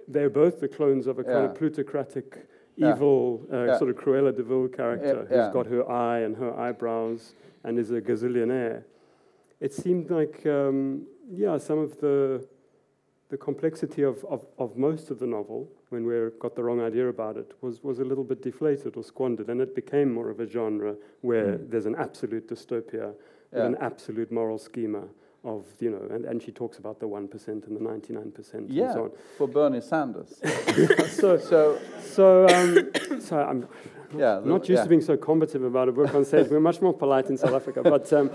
they're 0.07 0.29
both 0.29 0.59
the 0.59 0.67
clones 0.67 1.07
of 1.07 1.17
a 1.17 1.23
kind 1.23 1.45
of 1.45 1.55
plutocratic, 1.55 2.45
evil, 2.79 3.45
uh, 3.51 3.77
sort 3.77 3.89
of 3.89 3.97
Cruella 3.97 4.35
de 4.35 4.43
Vil 4.43 4.67
character 4.69 5.25
who's 5.29 5.53
got 5.53 5.67
her 5.67 5.89
eye 5.89 6.19
and 6.19 6.35
her 6.37 6.57
eyebrows 6.57 7.35
and 7.63 7.77
is 7.77 7.91
a 7.91 8.01
gazillionaire. 8.01 8.83
It 9.59 9.73
seemed 9.73 10.09
like 10.09 10.45
um, 10.45 11.05
yeah, 11.31 11.57
some 11.57 11.79
of 11.79 11.99
the 11.99 12.47
the 13.29 13.37
complexity 13.37 14.01
of, 14.01 14.25
of, 14.25 14.47
of, 14.57 14.75
most 14.75 15.11
of 15.11 15.19
the 15.19 15.27
novel, 15.27 15.69
when 15.89 16.03
we 16.03 16.15
got 16.39 16.55
the 16.55 16.63
wrong 16.63 16.81
idea 16.81 17.07
about 17.07 17.37
it, 17.37 17.51
was, 17.61 17.83
was 17.83 17.99
a 17.99 18.03
little 18.03 18.23
bit 18.23 18.41
deflated 18.41 18.97
or 18.97 19.03
squandered, 19.03 19.49
and 19.49 19.61
it 19.61 19.75
became 19.75 20.11
more 20.11 20.31
of 20.31 20.39
a 20.39 20.49
genre 20.49 20.95
where 21.21 21.59
mm. 21.59 21.69
there's 21.69 21.85
an 21.85 21.93
absolute 21.93 22.49
dystopia, 22.49 23.13
yeah. 23.53 23.65
an 23.65 23.77
absolute 23.81 24.31
moral 24.31 24.57
schema 24.57 25.03
of, 25.43 25.65
you 25.79 25.89
know, 25.89 26.05
and, 26.13 26.25
and 26.25 26.41
she 26.41 26.51
talks 26.51 26.77
about 26.77 26.99
the 26.99 27.07
1% 27.07 27.47
and 27.47 27.61
the 27.63 27.79
99% 27.79 28.65
yeah, 28.67 28.83
and 28.83 28.93
so 28.93 29.03
on. 29.03 29.11
for 29.37 29.47
Bernie 29.47 29.81
Sanders. 29.81 30.35
so, 31.11 31.37
so, 31.37 31.79
so, 32.01 32.47
um, 32.49 33.21
so 33.21 33.39
I'm 33.39 33.67
yeah, 34.17 34.41
not 34.43 34.67
used 34.67 34.79
yeah. 34.79 34.83
to 34.83 34.89
being 34.89 35.01
so 35.01 35.15
combative 35.15 35.63
about 35.63 35.87
a 35.87 35.91
book 35.91 36.13
on 36.13 36.25
stage. 36.25 36.49
We're 36.49 36.59
much 36.59 36.81
more 36.81 36.93
polite 36.93 37.27
in 37.27 37.37
South 37.37 37.53
Africa, 37.53 37.81
but... 37.83 38.11
Um, 38.13 38.31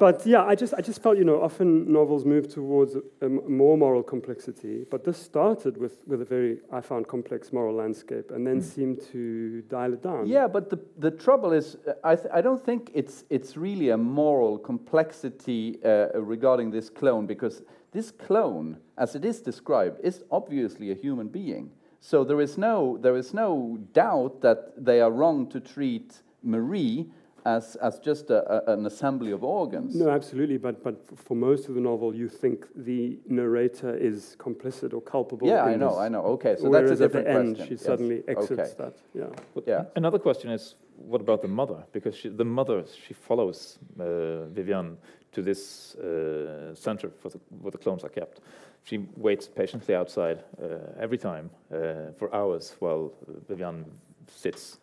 but 0.00 0.26
yeah, 0.26 0.42
I 0.42 0.54
just, 0.54 0.72
I 0.74 0.80
just 0.80 1.00
felt, 1.02 1.16
you 1.18 1.24
know, 1.24 1.40
often 1.42 1.92
novels 1.92 2.24
move 2.24 2.48
towards 2.48 2.96
a, 2.96 3.02
a 3.26 3.28
more 3.28 3.76
moral 3.76 4.02
complexity, 4.02 4.86
but 4.90 5.04
this 5.04 5.18
started 5.18 5.76
with, 5.76 6.02
with 6.06 6.22
a 6.22 6.24
very, 6.24 6.58
I 6.72 6.80
found, 6.80 7.06
complex 7.06 7.52
moral 7.52 7.76
landscape 7.76 8.32
and 8.32 8.44
then 8.46 8.60
mm. 8.60 8.64
seemed 8.64 9.02
to 9.12 9.60
dial 9.68 9.92
it 9.92 10.02
down. 10.02 10.26
Yeah, 10.26 10.48
but 10.48 10.70
the, 10.70 10.80
the 10.98 11.10
trouble 11.10 11.52
is, 11.52 11.76
uh, 11.86 11.92
I, 12.02 12.16
th 12.16 12.26
I 12.32 12.40
don't 12.40 12.64
think 12.64 12.90
it's, 12.94 13.24
it's 13.28 13.56
really 13.56 13.90
a 13.90 13.96
moral 13.96 14.58
complexity 14.58 15.78
uh, 15.84 16.18
regarding 16.34 16.72
this 16.72 16.90
clone, 16.90 17.26
because 17.26 17.62
this 17.92 18.10
clone, 18.10 18.78
as 18.96 19.14
it 19.14 19.24
is 19.24 19.42
described, 19.42 20.00
is 20.02 20.24
obviously 20.30 20.90
a 20.90 20.94
human 20.94 21.28
being. 21.28 21.70
So 22.00 22.24
there 22.24 22.40
is 22.40 22.56
no, 22.56 22.98
there 23.04 23.16
is 23.18 23.34
no 23.34 23.78
doubt 23.92 24.40
that 24.40 24.58
they 24.82 25.00
are 25.02 25.12
wrong 25.12 25.50
to 25.50 25.60
treat 25.60 26.22
Marie 26.42 27.10
as, 27.44 27.76
as 27.76 27.98
just 27.98 28.30
a, 28.30 28.70
a, 28.70 28.72
an 28.74 28.86
assembly 28.86 29.32
of 29.32 29.42
organs. 29.42 29.94
No, 29.94 30.10
absolutely. 30.10 30.58
But, 30.58 30.82
but 30.82 30.96
for 31.18 31.34
most 31.34 31.68
of 31.68 31.74
the 31.74 31.80
novel, 31.80 32.14
you 32.14 32.28
think 32.28 32.66
the 32.74 33.18
narrator 33.28 33.96
is 33.96 34.36
complicit 34.38 34.92
or 34.92 35.00
culpable. 35.00 35.48
Yeah, 35.48 35.64
I 35.64 35.76
know, 35.76 35.90
this. 35.90 35.98
I 35.98 36.08
know. 36.08 36.22
Okay, 36.22 36.56
so 36.58 36.70
that's 36.70 36.90
a 36.90 36.96
different 36.96 37.26
at 37.26 37.32
the 37.32 37.40
end, 37.40 37.56
she 37.58 37.74
yes. 37.74 37.82
suddenly 37.82 38.22
exits 38.28 38.52
okay. 38.52 38.74
that. 38.78 38.96
Yeah. 39.14 39.62
yeah. 39.66 39.84
Another 39.96 40.18
question 40.18 40.50
is, 40.50 40.74
what 40.96 41.20
about 41.20 41.42
the 41.42 41.48
mother? 41.48 41.84
Because 41.92 42.14
she, 42.14 42.28
the 42.28 42.44
mother, 42.44 42.84
she 43.06 43.14
follows 43.14 43.78
uh, 43.98 44.46
Vivian 44.46 44.98
to 45.32 45.42
this 45.42 45.94
uh, 45.94 46.74
center 46.74 47.10
for 47.20 47.30
the, 47.30 47.40
where 47.60 47.70
the 47.70 47.78
clones 47.78 48.04
are 48.04 48.08
kept. 48.08 48.40
She 48.84 48.98
waits 49.16 49.46
patiently 49.46 49.94
outside 49.94 50.42
uh, 50.62 50.78
every 50.98 51.18
time 51.18 51.50
uh, 51.72 52.12
for 52.18 52.34
hours 52.34 52.76
while 52.80 53.12
Vivian 53.48 53.84
sits 54.26 54.78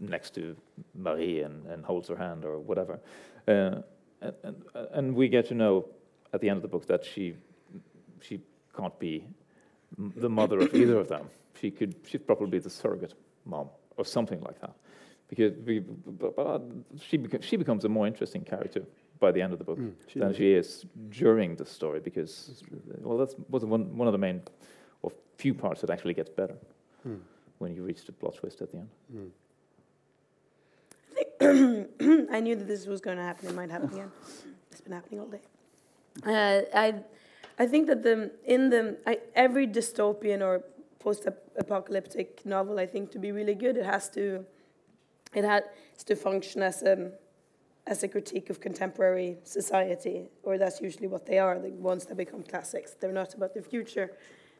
next 0.00 0.34
to 0.34 0.56
Marie 0.94 1.40
and, 1.40 1.66
and 1.66 1.84
holds 1.84 2.08
her 2.08 2.16
hand 2.16 2.44
or 2.44 2.58
whatever. 2.58 3.00
Uh, 3.46 3.82
and, 4.20 4.34
and, 4.42 4.64
and, 4.92 5.14
we 5.14 5.28
get 5.28 5.46
to 5.48 5.54
know 5.54 5.86
at 6.32 6.40
the 6.40 6.48
end 6.48 6.56
of 6.56 6.62
the 6.62 6.68
book 6.68 6.86
that 6.86 7.04
she, 7.04 7.34
she 8.20 8.40
can't 8.76 8.98
be 8.98 9.24
the 10.16 10.28
mother 10.28 10.58
of 10.58 10.74
either 10.74 10.98
of 10.98 11.08
them. 11.08 11.28
She 11.60 11.70
could, 11.70 11.94
she'd 12.06 12.26
probably 12.26 12.48
be 12.48 12.58
the 12.58 12.70
surrogate 12.70 13.14
mom 13.44 13.68
or 13.96 14.04
something 14.04 14.40
like 14.42 14.60
that. 14.60 14.74
Because 15.28 15.52
we, 15.64 15.80
but, 15.80 16.36
but 16.36 16.42
uh, 16.42 16.58
she, 17.00 17.18
beca- 17.18 17.42
she 17.42 17.56
becomes 17.56 17.84
a 17.84 17.88
more 17.88 18.06
interesting 18.06 18.42
character 18.42 18.82
by 19.20 19.30
the 19.32 19.42
end 19.42 19.52
of 19.52 19.58
the 19.58 19.64
book 19.64 19.78
Mm, 19.78 19.92
she 20.06 20.18
than 20.20 20.34
she 20.34 20.52
is 20.52 20.86
during 21.10 21.56
the 21.56 21.66
story 21.66 22.00
because, 22.00 22.62
well, 23.00 23.18
that's 23.18 23.34
was 23.48 23.64
one, 23.64 23.96
one 23.96 24.06
of 24.08 24.12
the 24.12 24.18
main 24.18 24.42
or 25.02 25.12
few 25.36 25.54
parts 25.54 25.80
that 25.80 25.90
actually 25.90 26.14
gets 26.14 26.30
better 26.30 26.56
Mm, 27.06 27.20
when 27.58 27.74
you 27.74 27.82
reach 27.82 28.04
the 28.06 28.12
plot 28.12 28.36
twist 28.36 28.60
at 28.62 28.70
the 28.70 28.78
end. 28.78 28.88
mm. 29.14 29.28
I 32.30 32.40
knew 32.40 32.56
that 32.56 32.66
this 32.66 32.86
was 32.86 33.00
going 33.00 33.16
to 33.16 33.22
happen. 33.22 33.48
It 33.48 33.54
might 33.54 33.70
happen 33.70 33.90
again. 33.92 34.10
It's 34.70 34.80
been 34.80 34.92
happening 34.92 35.20
all 35.20 35.26
day. 35.26 35.40
Uh, 36.26 36.62
I, 36.74 36.94
I 37.58 37.66
think 37.66 37.86
that 37.86 38.02
the 38.02 38.32
in 38.44 38.70
the 38.70 38.98
I, 39.06 39.18
every 39.34 39.66
dystopian 39.66 40.42
or 40.42 40.64
post-apocalyptic 40.98 42.44
novel, 42.44 42.78
I 42.78 42.86
think 42.86 43.10
to 43.12 43.18
be 43.18 43.32
really 43.32 43.54
good, 43.54 43.76
it 43.76 43.86
has 43.86 44.10
to, 44.10 44.44
it 45.34 45.44
has 45.44 45.62
to 46.04 46.16
function 46.16 46.62
as 46.62 46.82
a, 46.82 47.12
as 47.86 48.02
a 48.02 48.08
critique 48.08 48.50
of 48.50 48.60
contemporary 48.60 49.36
society, 49.44 50.28
or 50.42 50.58
that's 50.58 50.80
usually 50.80 51.06
what 51.06 51.24
they 51.24 51.38
are. 51.38 51.58
The 51.58 51.70
ones 51.70 52.06
that 52.06 52.16
become 52.16 52.42
classics. 52.42 52.94
They're 52.98 53.12
not 53.12 53.34
about 53.34 53.54
the 53.54 53.62
future. 53.62 54.12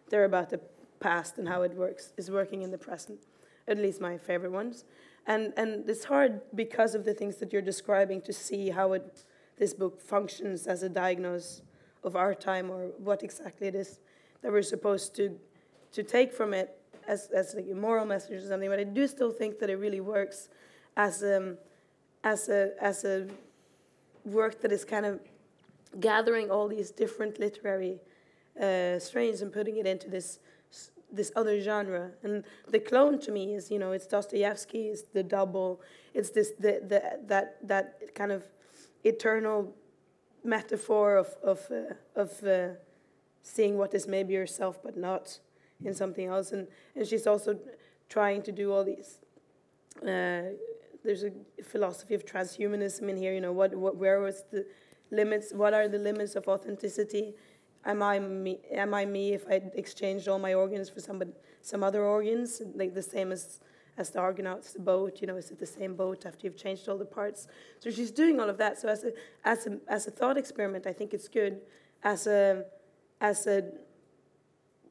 They're 0.08 0.24
about 0.24 0.50
the 0.50 0.60
past 1.00 1.38
and 1.38 1.48
how 1.48 1.62
it 1.62 1.74
works 1.74 2.12
is 2.16 2.30
working 2.30 2.62
in 2.62 2.70
the 2.70 2.78
present. 2.78 3.20
At 3.66 3.78
least 3.78 4.00
my 4.00 4.16
favorite 4.16 4.52
ones 4.52 4.84
and 5.28 5.52
and 5.56 5.88
it's 5.88 6.04
hard 6.04 6.40
because 6.54 6.94
of 6.96 7.04
the 7.04 7.14
things 7.14 7.36
that 7.36 7.52
you're 7.52 7.62
describing 7.62 8.20
to 8.22 8.32
see 8.32 8.70
how 8.70 8.94
it 8.94 9.24
this 9.58 9.74
book 9.74 10.00
functions 10.00 10.66
as 10.66 10.82
a 10.82 10.88
diagnose 10.88 11.62
of 12.02 12.16
our 12.16 12.34
time 12.34 12.70
or 12.70 12.86
what 12.98 13.22
exactly 13.22 13.68
it 13.68 13.74
is 13.74 14.00
that 14.42 14.50
we're 14.50 14.62
supposed 14.62 15.14
to 15.14 15.38
to 15.92 16.02
take 16.02 16.32
from 16.32 16.54
it 16.54 16.76
as 17.06 17.28
as 17.28 17.54
like 17.54 17.66
a 17.70 17.74
moral 17.74 18.06
message 18.06 18.42
or 18.42 18.48
something. 18.48 18.70
But 18.70 18.80
I 18.80 18.84
do 18.84 19.06
still 19.06 19.30
think 19.30 19.58
that 19.60 19.70
it 19.70 19.76
really 19.76 20.00
works 20.00 20.48
as 20.96 21.22
um 21.22 21.58
as 22.24 22.48
a 22.48 22.72
as 22.80 23.04
a 23.04 23.28
work 24.24 24.60
that 24.62 24.72
is 24.72 24.84
kind 24.84 25.06
of 25.06 25.20
gathering 26.00 26.50
all 26.50 26.68
these 26.68 26.90
different 26.90 27.38
literary 27.38 28.00
uh, 28.60 28.98
strains 28.98 29.40
and 29.42 29.52
putting 29.52 29.76
it 29.76 29.86
into 29.86 30.08
this 30.10 30.38
this 31.10 31.32
other 31.36 31.60
genre. 31.60 32.10
And 32.22 32.44
the 32.68 32.78
clone 32.78 33.18
to 33.20 33.32
me 33.32 33.54
is, 33.54 33.70
you 33.70 33.78
know, 33.78 33.92
it's 33.92 34.06
Dostoevsky, 34.06 34.88
it's 34.88 35.02
the 35.02 35.22
double, 35.22 35.80
it's 36.14 36.30
this 36.30 36.52
the, 36.58 36.80
the 36.86 37.20
that 37.26 37.56
that 37.66 38.14
kind 38.14 38.32
of 38.32 38.44
eternal 39.04 39.74
metaphor 40.44 41.16
of 41.16 41.34
of 41.42 41.60
uh, 41.70 42.20
of 42.20 42.44
uh, 42.44 42.68
seeing 43.42 43.78
what 43.78 43.94
is 43.94 44.06
maybe 44.06 44.34
yourself 44.34 44.82
but 44.82 44.96
not 44.96 45.38
in 45.84 45.94
something 45.94 46.26
else. 46.26 46.52
And 46.52 46.66
and 46.94 47.06
she's 47.06 47.26
also 47.26 47.58
trying 48.08 48.42
to 48.42 48.52
do 48.52 48.72
all 48.72 48.84
these. 48.84 49.18
Uh, 50.02 50.54
there's 51.04 51.24
a 51.24 51.32
philosophy 51.62 52.14
of 52.14 52.24
transhumanism 52.24 53.08
in 53.08 53.16
here. 53.16 53.32
You 53.32 53.40
know, 53.40 53.52
what, 53.52 53.74
what 53.74 53.96
where 53.96 54.20
was 54.20 54.44
the 54.50 54.66
limits? 55.10 55.52
What 55.52 55.72
are 55.74 55.88
the 55.88 55.98
limits 55.98 56.34
of 56.36 56.48
authenticity? 56.48 57.34
Am 57.84 58.02
I 58.02 58.18
me? 58.18 58.60
Am 58.70 58.94
I 58.94 59.04
me 59.04 59.32
if 59.32 59.46
I 59.48 59.62
exchanged 59.74 60.28
all 60.28 60.38
my 60.38 60.54
organs 60.54 60.88
for 60.88 61.00
somebody, 61.00 61.32
some 61.62 61.82
other 61.82 62.04
organs, 62.04 62.62
like 62.74 62.94
the 62.94 63.02
same 63.02 63.32
as 63.32 63.60
as 63.96 64.10
the 64.10 64.20
Argonauts, 64.20 64.72
the 64.72 64.80
boat? 64.80 65.20
You 65.20 65.26
know, 65.26 65.36
is 65.36 65.50
it 65.50 65.58
the 65.58 65.66
same 65.66 65.94
boat 65.94 66.26
after 66.26 66.46
you've 66.46 66.56
changed 66.56 66.88
all 66.88 66.98
the 66.98 67.04
parts? 67.04 67.48
So 67.80 67.90
she's 67.90 68.10
doing 68.10 68.40
all 68.40 68.48
of 68.48 68.58
that. 68.58 68.78
So 68.78 68.88
as 68.88 69.04
a 69.04 69.12
as 69.44 69.66
a 69.66 69.78
as 69.88 70.06
a 70.06 70.10
thought 70.10 70.36
experiment, 70.36 70.86
I 70.86 70.92
think 70.92 71.14
it's 71.14 71.28
good. 71.28 71.60
As 72.02 72.26
a 72.26 72.64
as 73.20 73.46
a 73.46 73.64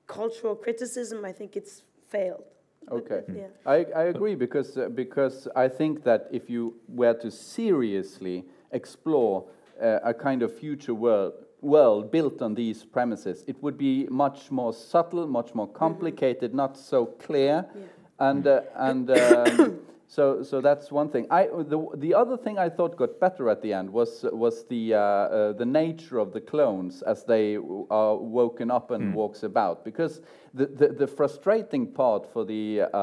cultural 0.08 0.56
criticism, 0.56 1.24
I 1.26 1.32
think 1.32 1.56
it's 1.56 1.84
failed. 2.08 2.44
Okay. 2.90 3.24
Yeah. 3.34 3.48
I, 3.66 3.86
I 3.96 4.04
agree 4.04 4.36
because 4.36 4.78
uh, 4.78 4.88
because 4.90 5.48
I 5.56 5.68
think 5.68 6.04
that 6.04 6.28
if 6.32 6.50
you 6.50 6.76
were 6.88 7.14
to 7.16 7.30
seriously 7.30 8.46
explore 8.72 9.46
uh, 9.82 10.00
a 10.04 10.14
kind 10.14 10.42
of 10.42 10.58
future 10.58 10.94
world 10.94 11.34
world 11.62 12.12
built 12.12 12.42
on 12.42 12.56
these 12.56 12.84
premises, 12.86 13.44
it 13.48 13.62
would 13.64 13.78
be 13.78 14.08
much 14.10 14.52
more 14.52 14.74
subtle, 14.74 15.28
much 15.28 15.56
more 15.56 15.68
complicated, 15.68 16.54
not 16.54 16.78
so 16.78 17.06
clear, 17.06 17.66
Yeah. 17.74 17.82
and 18.30 18.48
uh, 18.48 18.62
and 18.76 19.10
um, 19.10 19.80
so 20.08 20.44
so 20.44 20.62
that's 20.62 20.92
one 20.92 21.10
thing. 21.10 21.26
I 21.32 21.48
the 21.48 21.80
the 21.96 22.14
other 22.14 22.38
thing 22.38 22.60
I 22.60 22.70
thought 22.70 22.96
got 22.96 23.20
better 23.20 23.50
at 23.50 23.62
the 23.62 23.74
end 23.74 23.90
was 23.90 24.24
was 24.32 24.66
the 24.66 24.94
uh, 24.94 25.00
uh, 25.00 25.54
the 25.54 25.66
nature 25.66 26.20
of 26.20 26.32
the 26.32 26.42
clones 26.42 27.02
as 27.04 27.24
they 27.26 27.58
are 27.90 28.16
woken 28.16 28.72
up 28.72 28.92
and 28.92 29.14
walks 29.16 29.44
about. 29.44 29.84
Because 29.84 30.22
the, 30.54 30.66
the 30.68 30.88
the 30.90 31.08
frustrating 31.08 31.88
part 31.88 32.26
for 32.32 32.46
the 32.46 32.82
uh, 32.94 32.98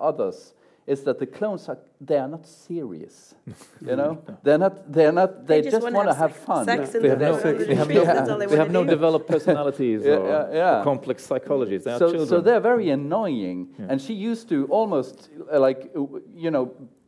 others 0.00 0.54
is 0.90 1.02
that 1.04 1.18
the 1.20 1.26
clones 1.26 1.68
are 1.68 1.78
they 2.00 2.18
are 2.18 2.26
not 2.26 2.44
serious, 2.44 3.34
you 3.88 3.96
know 4.00 4.12
they're 4.42 4.58
not 4.58 4.92
they're 4.92 5.16
not 5.20 5.46
they, 5.46 5.62
just, 5.62 5.82
wanna 5.82 5.96
want 6.00 6.08
to 6.08 6.14
have 6.24 6.32
sex- 6.32 6.44
fun. 6.44 6.64
Sex 6.64 6.90
They 6.90 7.08
have 7.08 7.20
no, 7.20 7.32
middle 7.32 7.50
of 7.50 7.58
the 7.58 7.64
they 7.64 7.74
have 7.82 7.88
no, 7.88 8.04
that's 8.04 8.38
they 8.38 8.46
they 8.46 8.56
have 8.56 8.72
no 8.78 8.82
do. 8.84 8.90
developed 8.90 9.28
personalities 9.28 10.00
Yeah, 10.10 10.16
or, 10.16 10.28
yeah, 10.28 10.58
yeah. 10.60 10.80
or 10.80 10.84
complex 10.84 11.26
psychologies. 11.30 11.84
They 11.84 11.92
are 11.92 11.98
so, 11.98 12.10
children. 12.10 12.28
so 12.28 12.40
they're 12.40 12.66
very 12.72 12.90
annoying, 12.90 13.58
and 13.88 13.96
she 14.06 14.14
used 14.14 14.48
to 14.48 14.66
almost 14.66 15.30
uh, 15.52 15.60
like 15.60 15.80
uh, 15.96 16.06
you 16.44 16.50
know 16.50 16.64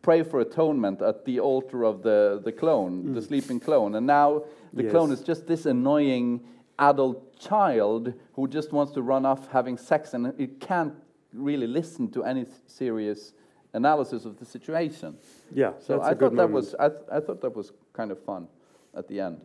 pray 0.09 0.23
for 0.23 0.41
atonement 0.41 1.03
at 1.11 1.25
the 1.25 1.37
altar 1.41 1.81
of 1.85 2.03
the 2.09 2.41
the 2.47 2.53
clone, 2.53 2.93
the 3.17 3.23
sleeping 3.31 3.59
clone, 3.59 3.97
and 3.97 4.07
now 4.07 4.29
the 4.73 4.85
clone 4.93 5.11
is 5.17 5.23
just 5.31 5.43
this 5.53 5.67
annoying 5.67 6.41
adult 6.79 7.19
child 7.39 8.13
who 8.35 8.47
just 8.47 8.73
wants 8.73 8.93
to 8.93 9.03
run 9.03 9.25
off 9.27 9.43
having 9.59 9.77
sex, 9.77 10.15
and 10.15 10.23
it 10.39 10.61
can't 10.61 10.95
really 11.33 11.67
listen 11.67 12.11
to 12.11 12.25
any 12.25 12.45
serious 12.67 13.33
analysis 13.75 14.25
of 14.25 14.39
the 14.39 14.45
situation. 14.45 15.17
Yeah, 15.55 15.73
So 15.81 15.95
that's 15.95 16.05
a 16.07 16.11
I 16.11 16.15
good 16.15 16.19
thought 16.21 16.37
that 16.37 16.49
moment. 16.49 16.53
was 16.53 16.75
I, 16.79 16.89
th- 16.89 17.01
I 17.11 17.21
thought 17.21 17.41
that 17.41 17.55
was 17.57 17.73
kind 17.93 18.11
of 18.11 18.23
fun 18.25 18.49
at 18.95 19.09
the 19.09 19.21
end. 19.21 19.41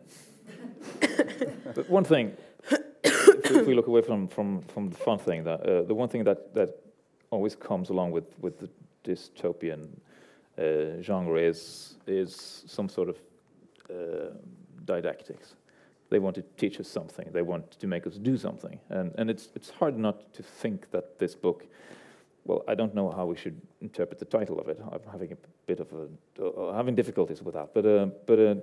But 1.74 1.88
one 1.90 2.04
thing, 2.04 2.36
if, 3.04 3.50
if 3.50 3.66
we 3.66 3.74
look 3.74 3.86
away 3.86 4.02
from, 4.02 4.28
from, 4.28 4.62
from 4.62 4.90
the 4.90 4.96
fun 4.96 5.18
thing, 5.18 5.44
that, 5.44 5.60
uh, 5.60 5.82
the 5.82 5.94
one 5.94 6.08
thing 6.08 6.24
that, 6.24 6.54
that 6.54 6.70
always 7.30 7.54
comes 7.54 7.90
along 7.90 8.10
with, 8.12 8.24
with 8.40 8.58
the 8.58 8.68
dystopian 9.04 9.88
uh, 10.58 11.00
genre 11.02 11.38
is, 11.40 11.94
is 12.06 12.64
some 12.66 12.88
sort 12.88 13.08
of 13.10 13.16
uh, 13.90 14.30
didactics. 14.84 15.54
They 16.10 16.18
want 16.18 16.36
to 16.36 16.42
teach 16.56 16.80
us 16.80 16.88
something. 16.88 17.28
They 17.32 17.42
want 17.42 17.70
to 17.78 17.86
make 17.86 18.06
us 18.06 18.16
do 18.16 18.38
something. 18.38 18.80
And, 18.88 19.12
and 19.18 19.28
it's, 19.30 19.50
it's 19.54 19.70
hard 19.70 19.98
not 19.98 20.32
to 20.34 20.42
think 20.42 20.90
that 20.90 21.18
this 21.18 21.34
book, 21.34 21.66
well, 22.44 22.64
I 22.66 22.74
don't 22.74 22.94
know 22.94 23.10
how 23.10 23.26
we 23.26 23.36
should 23.36 23.60
interpret 23.80 24.18
the 24.18 24.24
title 24.24 24.58
of 24.58 24.68
it. 24.68 24.80
I'm 24.90 25.00
having 25.10 25.32
a 25.32 25.36
bit 25.66 25.80
of 25.80 25.88
a, 25.92 26.42
uh, 26.42 26.74
having 26.74 26.94
difficulties 26.94 27.42
with 27.42 27.54
that. 27.54 27.74
But, 27.74 27.86
uh, 27.86 28.06
but 28.26 28.38
uh, 28.38 28.54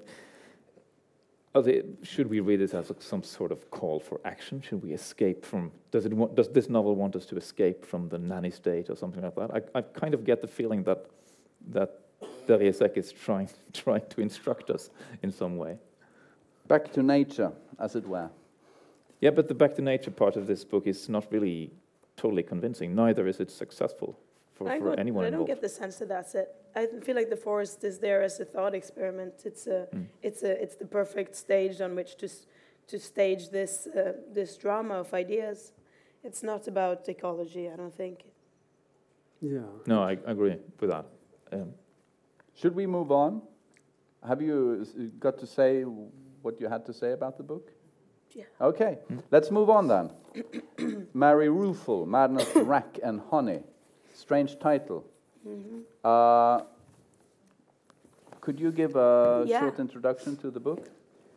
are 1.55 1.61
they, 1.61 1.83
should 2.03 2.29
we 2.29 2.41
read 2.41 2.59
this 2.59 2.73
as 2.73 2.91
some 2.99 3.23
sort 3.23 3.51
of 3.51 3.71
call 3.71 3.99
for 3.99 4.19
action? 4.25 4.61
Should 4.61 4.83
we 4.83 4.91
escape 4.91 5.45
from? 5.45 5.71
Does 5.91 6.05
it? 6.05 6.13
Want, 6.13 6.35
does 6.35 6.49
this 6.49 6.67
novel 6.67 6.95
want 6.95 7.15
us 7.15 7.25
to 7.27 7.37
escape 7.37 7.85
from 7.85 8.09
the 8.09 8.19
nanny 8.19 8.51
state 8.51 8.89
or 8.89 8.95
something 8.95 9.23
like 9.23 9.35
that? 9.35 9.51
I, 9.53 9.79
I 9.79 9.81
kind 9.81 10.13
of 10.13 10.25
get 10.25 10.41
the 10.41 10.47
feeling 10.47 10.83
that 10.83 11.05
that 11.71 12.01
Darrieussecq 12.47 12.97
is 12.97 13.11
trying 13.11 13.49
trying 13.73 14.05
to 14.09 14.21
instruct 14.21 14.69
us 14.69 14.89
in 15.23 15.31
some 15.31 15.55
way. 15.55 15.77
Back 16.67 16.91
to 16.93 17.03
nature, 17.03 17.53
as 17.79 17.95
it 17.95 18.05
were. 18.05 18.29
Yeah, 19.21 19.29
but 19.29 19.47
the 19.47 19.53
back 19.53 19.75
to 19.75 19.81
nature 19.81 20.11
part 20.11 20.35
of 20.35 20.47
this 20.47 20.65
book 20.65 20.87
is 20.87 21.07
not 21.07 21.31
really 21.31 21.71
totally 22.17 22.43
convincing. 22.43 22.95
Neither 22.95 23.27
is 23.27 23.39
it 23.39 23.51
successful 23.51 24.17
for, 24.53 24.69
I, 24.69 24.79
for 24.79 24.97
anyone 24.99 25.25
I 25.25 25.29
don't 25.29 25.41
involved. 25.41 25.47
get 25.49 25.61
the 25.61 25.69
sense 25.69 25.97
that 25.97 26.07
that's 26.09 26.35
it. 26.35 26.49
I 26.75 26.87
feel 27.03 27.15
like 27.15 27.29
the 27.29 27.35
forest 27.37 27.83
is 27.83 27.99
there 27.99 28.21
as 28.21 28.39
a 28.39 28.45
thought 28.45 28.73
experiment. 28.73 29.33
It's 29.45 29.67
a, 29.67 29.87
Mm. 29.93 30.05
it's 30.21 30.43
a, 30.43 30.61
it's 30.61 30.75
the 30.75 30.85
perfect 30.85 31.35
stage 31.35 31.81
on 31.81 31.95
which 31.95 32.15
to, 32.17 32.29
to 32.87 32.99
stage 32.99 33.49
this, 33.49 33.87
uh, 33.87 34.13
this 34.33 34.57
drama 34.57 34.95
of 34.95 35.13
ideas. 35.13 35.73
It's 36.23 36.41
not 36.43 36.67
about 36.67 37.07
ecology, 37.09 37.69
I 37.69 37.75
don't 37.75 37.93
think. 37.93 38.23
Yeah. 39.41 39.59
No, 39.85 40.01
I, 40.03 40.11
I 40.27 40.31
agree 40.31 40.57
with 40.79 40.89
that. 40.89 41.05
Um, 41.51 41.73
Should 42.55 42.75
we 42.75 42.87
move 42.87 43.11
on? 43.11 43.41
Have 44.27 44.41
you 44.41 44.85
got 45.19 45.37
to 45.39 45.45
say 45.45 45.83
what 45.83 46.59
you 46.59 46.67
had 46.67 46.85
to 46.85 46.93
say 46.93 47.11
about 47.11 47.37
the 47.37 47.43
book? 47.43 47.71
Yeah. 48.35 48.43
Okay, 48.59 48.99
let's 49.31 49.49
move 49.49 49.69
on 49.69 49.87
then. 49.87 50.11
Mary 51.13 51.47
Ruefle, 51.47 52.05
Madness, 52.05 52.53
Rack 52.55 52.99
and 53.01 53.21
Honey. 53.31 53.61
Strange 54.13 54.59
title. 54.59 55.05
Mm-hmm. 55.47 55.79
Uh, 56.03 56.61
could 58.41 58.59
you 58.59 58.71
give 58.71 58.95
a 58.95 59.45
Yeah. 59.47 59.61
short 59.61 59.79
introduction 59.79 60.35
to 60.37 60.51
the 60.51 60.59
book? 60.59 60.89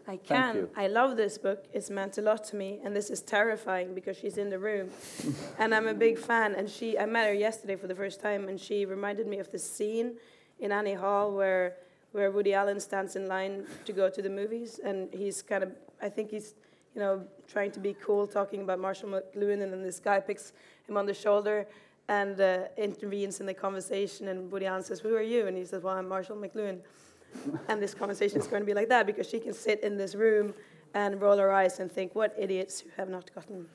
I 0.08 0.16
can. 0.16 0.68
I 0.74 0.86
love 0.88 1.16
this 1.16 1.36
book. 1.38 1.66
It's 1.72 1.90
meant 1.90 2.16
a 2.18 2.22
lot 2.22 2.42
to 2.44 2.56
me, 2.56 2.80
and 2.82 2.96
this 2.96 3.10
is 3.10 3.20
terrifying 3.20 3.94
because 3.94 4.16
she's 4.16 4.38
in 4.38 4.48
the 4.48 4.58
room, 4.58 4.88
and 5.58 5.74
I'm 5.74 5.86
a 5.86 5.92
big 5.94 6.18
fan. 6.18 6.54
And 6.54 6.68
she, 6.68 6.98
I 6.98 7.04
met 7.06 7.26
her 7.28 7.34
yesterday 7.34 7.76
for 7.76 7.86
the 7.86 7.94
first 7.94 8.20
time, 8.20 8.48
and 8.48 8.58
she 8.58 8.86
reminded 8.86 9.26
me 9.26 9.38
of 9.38 9.52
the 9.52 9.58
scene 9.58 10.14
in 10.58 10.72
Annie 10.72 10.94
Hall 10.94 11.30
where 11.32 11.76
where 12.12 12.30
Woody 12.30 12.54
Allen 12.54 12.80
stands 12.80 13.16
in 13.16 13.26
line 13.28 13.66
to 13.84 13.92
go 13.92 14.08
to 14.08 14.22
the 14.22 14.30
movies, 14.30 14.80
and 14.82 15.12
he's 15.12 15.42
kind 15.42 15.62
of, 15.62 15.72
I 16.00 16.08
think 16.08 16.30
he's 16.30 16.54
you 16.98 17.04
know, 17.04 17.24
trying 17.46 17.70
to 17.70 17.78
be 17.78 17.94
cool, 17.94 18.26
talking 18.26 18.60
about 18.60 18.80
Marshall 18.80 19.08
McLuhan, 19.08 19.62
and 19.62 19.72
then 19.72 19.84
this 19.84 20.00
guy 20.00 20.18
picks 20.18 20.52
him 20.88 20.96
on 20.96 21.06
the 21.06 21.14
shoulder 21.14 21.64
and 22.08 22.40
uh, 22.40 22.64
intervenes 22.76 23.38
in 23.38 23.46
the 23.46 23.54
conversation. 23.54 24.26
And 24.26 24.50
Woody 24.50 24.66
Allen 24.66 24.82
says, 24.82 24.98
"Who 24.98 25.14
are 25.14 25.22
you?" 25.22 25.46
And 25.46 25.56
he 25.56 25.64
says, 25.64 25.84
"Well, 25.84 25.96
I'm 25.96 26.08
Marshall 26.08 26.34
McLuhan." 26.34 26.80
and 27.68 27.80
this 27.80 27.94
conversation 27.94 28.40
is 28.40 28.48
going 28.48 28.62
to 28.62 28.66
be 28.66 28.74
like 28.74 28.88
that 28.88 29.06
because 29.06 29.28
she 29.28 29.38
can 29.38 29.52
sit 29.52 29.78
in 29.84 29.96
this 29.96 30.16
room 30.16 30.52
and 30.92 31.20
roll 31.20 31.38
her 31.38 31.52
eyes 31.52 31.78
and 31.78 31.92
think, 31.92 32.16
"What 32.16 32.34
idiots 32.36 32.80
who 32.80 32.90
have 32.96 33.08
not 33.08 33.32
gotten 33.32 33.68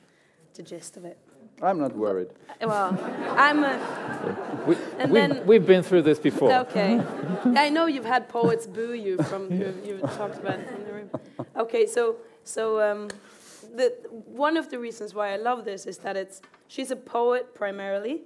the 0.52 0.62
gist 0.62 0.98
of 0.98 1.06
it." 1.06 1.16
I'm 1.62 1.78
not 1.78 1.94
worried. 1.96 2.28
Well, 2.60 2.96
I'm. 3.36 3.64
A, 3.64 4.64
We, 4.66 4.76
And 4.98 5.12
we've, 5.12 5.28
then- 5.28 5.46
we've 5.46 5.66
been 5.66 5.82
through 5.82 6.02
this 6.02 6.18
before. 6.18 6.50
Okay. 6.52 7.00
I 7.44 7.68
know 7.68 7.86
you've 7.86 8.06
had 8.16 8.28
poets 8.28 8.66
boo 8.66 8.94
you 8.94 9.18
from 9.24 9.52
you 9.52 9.74
you 9.84 9.98
talked 10.16 10.38
about 10.38 10.58
it 10.60 10.68
from 10.70 10.84
the 10.84 10.92
room. 10.92 11.10
Okay, 11.56 11.86
so 11.86 12.16
so 12.44 12.80
um, 12.80 13.08
the 13.76 13.88
one 14.26 14.56
of 14.56 14.70
the 14.70 14.78
reasons 14.78 15.14
why 15.14 15.34
I 15.34 15.36
love 15.36 15.64
this 15.64 15.84
is 15.86 15.98
that 15.98 16.16
it's 16.16 16.40
she's 16.68 16.90
a 16.90 16.96
poet 16.96 17.54
primarily, 17.54 18.22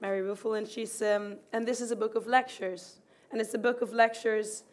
Mary 0.00 0.22
Ruefle, 0.22 0.56
and 0.58 0.66
she's 0.66 1.02
um, 1.02 1.36
and 1.52 1.66
this 1.66 1.80
is 1.80 1.90
a 1.90 1.96
book 1.96 2.14
of 2.14 2.26
lectures, 2.26 3.00
and 3.30 3.40
it's 3.40 3.54
a 3.54 3.58
book 3.58 3.82
of 3.82 3.92
lectures 3.92 4.64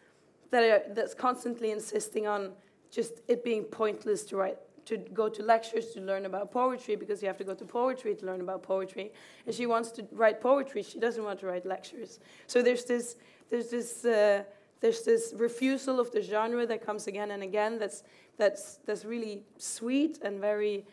that 0.50 0.62
are 0.62 0.94
that's 0.94 1.14
constantly 1.14 1.70
insisting 1.70 2.26
on 2.26 2.52
just 2.90 3.20
it 3.28 3.44
being 3.44 3.64
pointless 3.64 4.24
to 4.24 4.36
write 4.36 4.58
to 4.86 4.96
go 4.96 5.28
to 5.28 5.42
lectures 5.42 5.90
to 5.90 6.00
learn 6.00 6.26
about 6.26 6.50
poetry 6.50 6.96
because 6.96 7.22
you 7.22 7.28
have 7.28 7.36
to 7.38 7.44
go 7.44 7.54
to 7.54 7.64
poetry 7.64 8.14
to 8.14 8.26
learn 8.26 8.40
about 8.40 8.62
poetry. 8.62 9.12
And 9.46 9.54
she 9.54 9.66
wants 9.66 9.90
to 9.92 10.06
write 10.12 10.40
poetry. 10.40 10.82
She 10.82 10.98
doesn't 10.98 11.22
want 11.22 11.40
to 11.40 11.46
write 11.46 11.66
lectures. 11.66 12.20
So 12.46 12.62
there's 12.62 12.84
this 12.84 13.16
there's 13.50 13.70
this 13.70 14.04
uh, 14.04 14.44
there's 14.80 15.02
this 15.02 15.32
refusal 15.36 16.00
of 16.00 16.10
the 16.12 16.22
genre 16.22 16.66
that 16.66 16.84
comes 16.84 17.06
again 17.06 17.30
and 17.30 17.42
again 17.42 17.78
that's 17.78 18.02
that's 18.36 18.78
that's 18.86 19.04
really 19.04 19.42
sweet 19.58 20.18
and 20.22 20.40
very 20.40 20.84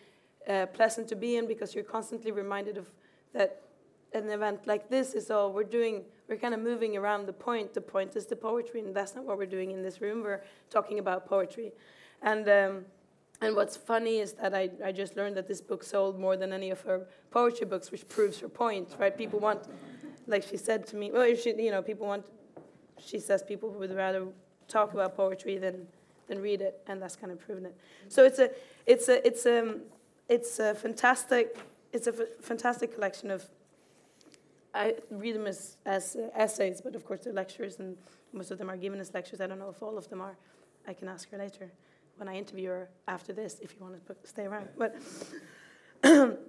uh, 0.47 0.65
pleasant 0.67 1.07
to 1.09 1.15
be 1.15 1.35
in 1.35 1.47
because 1.47 1.75
you're 1.75 1.83
constantly 1.83 2.31
reminded 2.31 2.77
of 2.77 2.89
that 3.33 3.61
an 4.13 4.29
event 4.29 4.67
like 4.67 4.89
this 4.89 5.13
is 5.13 5.31
all 5.31 5.51
we're 5.51 5.63
doing. 5.63 6.03
We're 6.27 6.37
kind 6.37 6.53
of 6.53 6.59
moving 6.59 6.97
around 6.97 7.27
the 7.27 7.33
point. 7.33 7.73
The 7.73 7.81
point 7.81 8.15
is 8.15 8.25
the 8.25 8.35
poetry 8.35 8.79
and 8.81 8.95
that's 8.95 9.15
not 9.15 9.25
what 9.25 9.37
we're 9.37 9.45
doing 9.45 9.71
in 9.71 9.81
this 9.81 10.01
room. 10.01 10.23
We're 10.23 10.43
talking 10.69 10.99
about 10.99 11.25
poetry. 11.25 11.71
And 12.21 12.47
um, 12.49 12.85
and 13.41 13.55
what's 13.55 13.75
funny 13.75 14.19
is 14.19 14.33
that 14.33 14.53
I, 14.53 14.69
I 14.85 14.91
just 14.91 15.17
learned 15.17 15.35
that 15.35 15.47
this 15.47 15.61
book 15.61 15.83
sold 15.83 16.19
more 16.19 16.37
than 16.37 16.53
any 16.53 16.69
of 16.69 16.81
her 16.81 17.07
poetry 17.31 17.65
books, 17.65 17.91
which 17.91 18.07
proves 18.07 18.39
her 18.39 18.47
point, 18.47 18.95
right? 18.99 19.17
People 19.17 19.39
want, 19.39 19.67
like 20.27 20.43
she 20.43 20.57
said 20.57 20.85
to 20.87 20.95
me, 20.95 21.11
well, 21.11 21.35
she, 21.35 21.49
you 21.59 21.71
know, 21.71 21.81
people 21.81 22.05
want, 22.05 22.23
she 23.03 23.19
says 23.19 23.41
people 23.41 23.69
would 23.71 23.95
rather 23.95 24.27
talk 24.67 24.93
about 24.93 25.17
poetry 25.17 25.57
than, 25.57 25.87
than 26.27 26.39
read 26.39 26.61
it, 26.61 26.81
and 26.85 27.01
that's 27.01 27.15
kind 27.15 27.31
of 27.31 27.39
proven 27.39 27.65
it. 27.65 27.75
So 28.09 28.23
it's 28.25 28.37
a, 28.37 28.51
it's 28.85 29.09
a, 29.09 29.25
it's 29.25 29.45
a, 29.47 29.75
it's 30.29 30.59
a 30.59 30.75
fantastic, 30.75 31.57
it's 31.91 32.05
a 32.05 32.13
fantastic 32.13 32.93
collection 32.93 33.31
of, 33.31 33.43
I 34.75 34.95
read 35.09 35.35
them 35.35 35.47
as, 35.47 35.77
as 35.87 36.15
uh, 36.15 36.29
essays, 36.35 36.79
but 36.79 36.95
of 36.95 37.05
course 37.05 37.21
they're 37.21 37.33
lectures, 37.33 37.79
and 37.79 37.97
most 38.33 38.51
of 38.51 38.59
them 38.59 38.69
are 38.69 38.77
given 38.77 38.99
as 38.99 39.15
lectures. 39.15 39.41
I 39.41 39.47
don't 39.47 39.59
know 39.59 39.69
if 39.69 39.81
all 39.81 39.97
of 39.97 40.07
them 40.09 40.21
are. 40.21 40.37
I 40.87 40.93
can 40.93 41.07
ask 41.07 41.29
her 41.31 41.37
later 41.37 41.71
when 42.17 42.27
I 42.27 42.35
interview 42.35 42.69
her 42.69 42.89
after 43.07 43.33
this, 43.33 43.59
if 43.61 43.73
you 43.73 43.79
want 43.81 44.05
to 44.05 44.15
stay 44.23 44.45
around. 44.45 44.69
But 44.77 44.95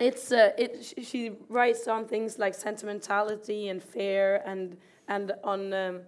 it's 0.00 0.32
uh, 0.32 0.50
it. 0.58 0.94
She, 1.02 1.32
writes 1.48 1.88
on 1.88 2.06
things 2.06 2.38
like 2.38 2.54
sentimentality 2.54 3.68
and 3.68 3.82
fear, 3.82 4.42
and 4.44 4.76
and 5.08 5.32
on 5.44 5.72
um, 5.72 6.00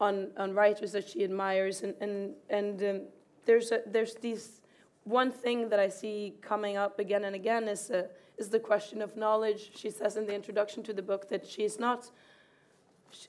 on 0.00 0.28
on 0.36 0.54
writers 0.54 0.92
that 0.92 1.08
she 1.08 1.24
admires, 1.24 1.82
and 1.82 1.94
and 2.00 2.34
and 2.48 2.82
um, 2.82 3.00
there's 3.44 3.72
a, 3.72 3.80
there's 3.86 4.14
these 4.14 4.60
one 5.04 5.30
thing 5.30 5.68
that 5.70 5.80
I 5.80 5.88
see 5.88 6.34
coming 6.40 6.76
up 6.76 6.98
again 6.98 7.24
and 7.24 7.34
again 7.34 7.68
is 7.68 7.90
uh, 7.90 8.06
is 8.38 8.48
the 8.48 8.60
question 8.60 9.02
of 9.02 9.16
knowledge. 9.16 9.72
She 9.74 9.90
says 9.90 10.16
in 10.16 10.26
the 10.26 10.34
introduction 10.34 10.82
to 10.84 10.92
the 10.92 11.02
book 11.02 11.28
that 11.28 11.46
she's 11.46 11.78
not. 11.78 12.10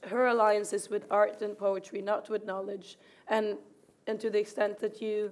Her 0.03 0.27
alliance 0.27 0.73
is 0.73 0.91
with 0.91 1.05
art 1.09 1.41
and 1.41 1.57
poetry, 1.57 2.03
not 2.03 2.29
with 2.29 2.45
knowledge, 2.45 2.99
and 3.27 3.57
and 4.11 4.19
to 4.19 4.29
the 4.29 4.39
extent 4.39 4.77
that 4.79 5.01
you 5.01 5.31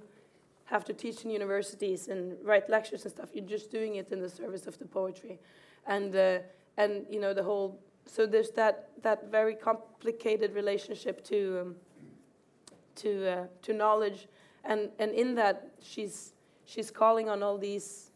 have 0.64 0.84
to 0.86 0.94
teach 0.94 1.22
in 1.24 1.30
universities 1.30 2.08
and 2.08 2.36
write 2.42 2.70
lectures 2.70 3.02
and 3.04 3.12
stuff, 3.12 3.28
you're 3.34 3.44
just 3.44 3.70
doing 3.70 3.96
it 3.96 4.10
in 4.10 4.20
the 4.20 4.28
service 4.28 4.66
of 4.66 4.78
the 4.78 4.86
poetry, 4.86 5.38
and 5.86 6.16
uh, 6.16 6.38
and 6.78 7.04
you 7.10 7.20
know 7.20 7.34
the 7.34 7.42
whole. 7.42 7.78
So 8.06 8.26
there's 8.26 8.50
that 8.52 8.88
that 9.02 9.30
very 9.30 9.54
complicated 9.54 10.54
relationship 10.54 11.22
to 11.24 11.38
um, 11.60 11.76
to 12.96 13.10
uh, 13.28 13.46
to 13.62 13.74
knowledge, 13.74 14.28
and 14.64 14.88
and 14.98 15.12
in 15.12 15.34
that 15.34 15.56
she's 15.82 16.32
she's 16.64 16.90
calling 16.90 17.28
on 17.28 17.42
all 17.42 17.58
these 17.58 18.12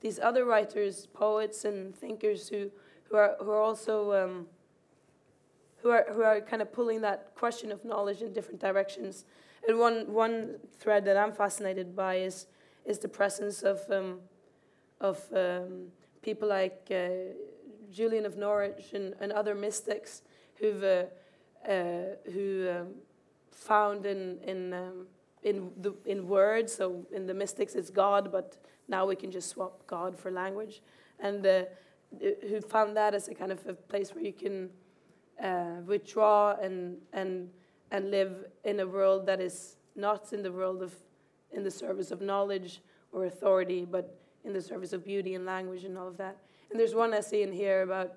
these 0.00 0.18
other 0.18 0.44
writers, 0.44 1.06
poets 1.06 1.64
and 1.64 1.94
thinkers 1.94 2.48
who 2.48 2.70
who 3.04 3.16
are 3.16 3.36
who 3.40 3.50
are 3.50 3.62
also. 3.62 4.12
Um, 4.24 4.46
who 5.82 5.90
are, 5.90 6.06
who 6.12 6.22
are 6.22 6.40
kind 6.40 6.60
of 6.60 6.72
pulling 6.72 7.00
that 7.02 7.32
question 7.36 7.70
of 7.70 7.84
knowledge 7.84 8.20
in 8.20 8.32
different 8.32 8.60
directions. 8.60 9.24
And 9.68 9.78
one, 9.78 10.10
one 10.10 10.54
thread 10.78 11.04
that 11.04 11.18
I'm 11.18 11.30
fascinated 11.30 11.94
by 11.94 12.16
is, 12.16 12.46
is 12.86 12.98
the 12.98 13.08
presence 13.08 13.62
of, 13.62 13.78
um, 13.90 14.20
of 14.98 15.22
um, 15.36 15.88
people 16.22 16.48
like 16.48 16.88
uh, 16.90 17.34
Julian 17.92 18.24
of 18.24 18.38
Norwich 18.38 18.94
and, 18.94 19.14
and 19.20 19.30
other 19.30 19.54
mystics 19.54 20.22
who've, 20.54 20.82
uh, 20.82 21.04
uh, 21.70 22.16
who 22.32 22.70
um, 22.70 22.86
found 23.50 24.06
in, 24.06 24.38
in, 24.46 24.72
um, 24.72 25.06
in, 25.42 25.70
the, 25.76 25.92
in 26.06 26.26
words, 26.26 26.74
so 26.74 27.06
in 27.14 27.26
the 27.26 27.34
mystics 27.34 27.74
it's 27.74 27.90
God, 27.90 28.32
but 28.32 28.56
now 28.88 29.04
we 29.04 29.16
can 29.16 29.30
just 29.30 29.50
swap 29.50 29.86
God 29.86 30.18
for 30.18 30.30
language, 30.30 30.80
and 31.20 31.46
uh, 31.46 31.64
who 32.18 32.62
found 32.62 32.96
that 32.96 33.14
as 33.14 33.28
a 33.28 33.34
kind 33.34 33.52
of 33.52 33.66
a 33.66 33.74
place 33.74 34.14
where 34.14 34.24
you 34.24 34.32
can 34.32 34.70
uh, 35.42 35.82
withdraw 35.84 36.56
and 36.56 36.96
and 37.12 37.50
and 37.90 38.10
live 38.10 38.46
in 38.64 38.80
a 38.80 38.86
world 38.86 39.26
that 39.26 39.40
is 39.40 39.76
not 39.96 40.32
in 40.32 40.42
the 40.42 40.52
world 40.52 40.82
of 40.82 40.94
in 41.52 41.62
the 41.62 41.70
service 41.70 42.10
of 42.10 42.20
knowledge 42.20 42.82
or 43.12 43.24
authority, 43.24 43.86
but 43.90 44.18
in 44.44 44.52
the 44.52 44.60
service 44.60 44.92
of 44.92 45.02
beauty 45.04 45.34
and 45.34 45.46
language 45.46 45.84
and 45.84 45.96
all 45.96 46.06
of 46.06 46.16
that. 46.18 46.36
And 46.70 46.78
there's 46.78 46.94
one 46.94 47.14
essay 47.14 47.42
in 47.42 47.52
here 47.52 47.82
about 47.82 48.14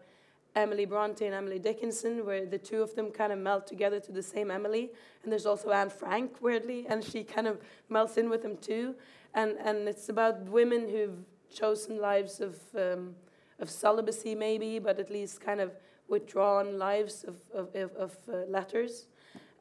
Emily 0.53 0.83
Bronte 0.85 1.25
and 1.25 1.33
Emily 1.33 1.59
Dickinson, 1.59 2.25
where 2.25 2.45
the 2.45 2.57
two 2.57 2.81
of 2.81 2.93
them 2.95 3.09
kind 3.09 3.31
of 3.31 3.39
melt 3.39 3.65
together 3.67 4.01
to 4.01 4.11
the 4.11 4.21
same 4.21 4.51
Emily. 4.51 4.91
And 5.23 5.31
there's 5.31 5.45
also 5.45 5.71
Anne 5.71 5.89
Frank, 5.89 6.41
weirdly, 6.41 6.85
and 6.89 7.01
she 7.03 7.23
kind 7.23 7.47
of 7.47 7.61
melts 7.87 8.17
in 8.17 8.29
with 8.29 8.41
them 8.41 8.57
too. 8.57 8.95
And 9.33 9.55
and 9.63 9.87
it's 9.87 10.09
about 10.09 10.41
women 10.49 10.89
who've 10.89 11.23
chosen 11.49 12.01
lives 12.01 12.41
of 12.41 12.59
um, 12.75 13.15
of 13.59 13.69
celibacy, 13.69 14.35
maybe, 14.35 14.79
but 14.79 14.99
at 14.99 15.09
least 15.09 15.39
kind 15.39 15.61
of 15.61 15.71
withdrawn 16.07 16.77
lives 16.77 17.23
of, 17.23 17.35
of, 17.53 17.95
of, 17.95 18.17
uh, 18.27 18.37
letters. 18.49 19.05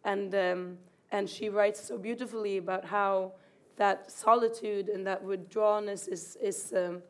And, 0.05 0.35
um, 0.35 0.79
and 1.11 1.29
she 1.29 1.49
writes 1.49 1.83
so 1.83 1.99
beautifully 1.99 2.57
about 2.57 2.85
how 2.85 3.33
that 3.77 4.11
solitude 4.11 4.89
and 4.89 5.07
that 5.07 5.25
withdrawnness 5.25 6.09
is, 6.09 6.37
is, 6.43 6.73
um, 6.77 7.03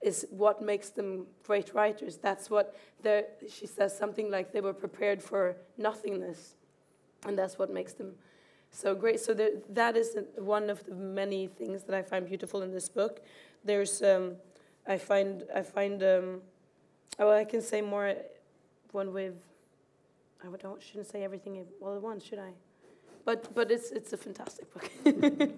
is 0.00 0.26
what 0.30 0.62
makes 0.62 0.90
them 0.90 1.26
great 1.44 1.74
writers. 1.74 2.16
That's 2.16 2.50
what 2.50 2.76
she 3.48 3.66
says 3.66 3.96
something 3.96 4.30
like 4.30 4.52
they 4.52 4.60
were 4.60 4.72
prepared 4.72 5.22
for 5.22 5.56
nothingness. 5.76 6.54
And 7.26 7.38
that's 7.38 7.58
what 7.58 7.70
makes 7.70 7.92
them 7.92 8.14
so 8.70 8.94
great. 8.94 9.20
So 9.20 9.34
there, 9.34 9.50
that 9.70 9.96
is 9.96 10.16
one 10.36 10.70
of 10.70 10.84
the 10.84 10.94
many 10.94 11.46
things 11.46 11.84
that 11.84 11.94
I 11.94 12.02
find 12.02 12.26
beautiful 12.26 12.62
in 12.62 12.72
this 12.72 12.88
book. 12.88 13.20
There's, 13.64 14.02
um, 14.02 14.36
I 14.86 14.98
find, 14.98 15.44
I 15.54 15.62
find, 15.62 16.02
um, 16.02 16.40
oh, 17.18 17.30
I 17.30 17.44
can 17.44 17.62
say 17.62 17.80
more 17.80 18.14
when 18.90 19.12
we've 19.12 19.42
I 20.42 20.56
don't 20.56 20.82
shouldn't 20.82 21.06
say 21.06 21.22
everything 21.24 21.64
all 21.80 21.94
at 21.96 22.02
once, 22.02 22.24
should 22.24 22.38
I? 22.38 22.52
But 23.24 23.54
but 23.54 23.70
it's 23.70 23.90
it's 23.92 24.12
a 24.12 24.16
fantastic 24.16 24.66
book. 24.72 24.90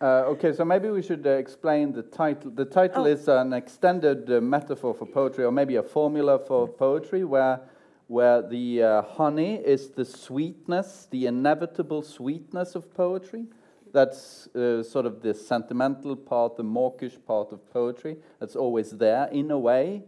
Uh, 0.00 0.22
okay, 0.28 0.52
so 0.52 0.64
maybe 0.64 0.88
we 0.90 1.02
should 1.02 1.26
uh, 1.26 1.30
explain 1.30 1.92
the 1.92 2.04
title. 2.04 2.52
The 2.52 2.64
title 2.64 3.02
Oh. 3.02 3.06
is 3.06 3.26
an 3.26 3.52
extended 3.52 4.30
uh, 4.30 4.40
metaphor 4.40 4.94
for 4.94 5.06
poetry, 5.06 5.44
or 5.44 5.50
maybe 5.50 5.74
a 5.74 5.82
formula 5.82 6.38
for 6.38 6.68
poetry, 6.68 7.24
where 7.24 7.58
where 8.06 8.40
the 8.40 8.80
uh, 8.80 9.02
honey 9.02 9.56
is 9.56 9.90
the 9.90 10.04
sweetness, 10.04 11.08
the 11.10 11.26
inevitable 11.26 12.02
sweetness 12.02 12.76
of 12.76 12.94
poetry. 12.94 13.46
That's 13.92 14.46
uh, 14.54 14.84
sort 14.84 15.04
of 15.04 15.20
the 15.20 15.34
sentimental 15.34 16.14
part, 16.14 16.56
the 16.56 16.62
mawkish 16.62 17.18
part 17.26 17.52
of 17.52 17.58
poetry. 17.72 18.18
That's 18.38 18.54
always 18.54 18.92
there 18.92 19.26
in 19.32 19.50
a 19.50 19.58
way. 19.58 20.04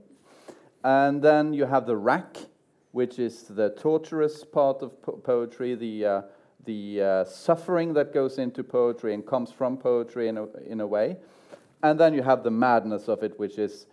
And 0.85 1.21
then 1.21 1.53
you 1.53 1.67
have 1.67 1.87
the 1.87 1.97
rack, 1.97 2.37
which 2.93 3.19
is 3.19 3.43
the 3.45 3.71
torturous 3.71 4.45
part 4.45 4.83
of 4.83 5.01
po- 5.03 5.13
poetry, 5.13 5.75
the, 5.75 6.05
uh, 6.05 6.23
the 6.65 7.03
uh, 7.03 7.25
suffering 7.25 7.95
that 7.95 8.13
goes 8.13 8.39
into 8.39 8.63
poetry 8.65 9.15
and 9.15 9.27
comes 9.27 9.53
from 9.53 9.77
poetry 9.77 10.29
in 10.29 10.39
a, 10.39 10.47
in 10.67 10.81
a 10.81 10.87
way. 10.87 11.17
And 11.83 11.99
then 11.99 12.15
you 12.15 12.23
have 12.23 12.43
the 12.43 12.51
madness 12.51 13.09
of 13.09 13.23
it, 13.23 13.39
which 13.39 13.59
is 13.59 13.87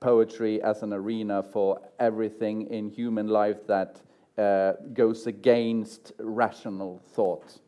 poetry 0.00 0.62
as 0.62 0.82
an 0.82 0.92
arena 0.92 1.42
for 1.42 1.80
everything 1.98 2.68
in 2.68 2.90
human 2.90 3.28
life 3.28 3.66
that 3.66 4.00
uh, 4.38 4.72
goes 4.92 5.26
against 5.26 6.12
rational 6.18 7.02
thought. 7.14 7.58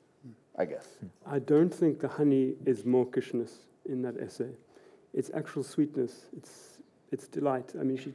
I 0.57 0.67
guess. 0.67 0.87
I 1.27 1.41
don't 1.41 1.75
think 1.75 2.01
the 2.01 2.09
honey 2.09 2.55
is 2.65 2.85
mawkishness 2.85 3.51
in 3.87 4.03
that 4.03 4.17
essay. 4.21 4.51
It's 5.13 5.31
actual 5.35 5.65
sweetness. 5.65 6.27
It's 6.37 6.79
it's 7.11 7.27
delight. 7.27 7.73
I 7.79 7.83
mean, 7.83 7.97
she, 7.97 8.13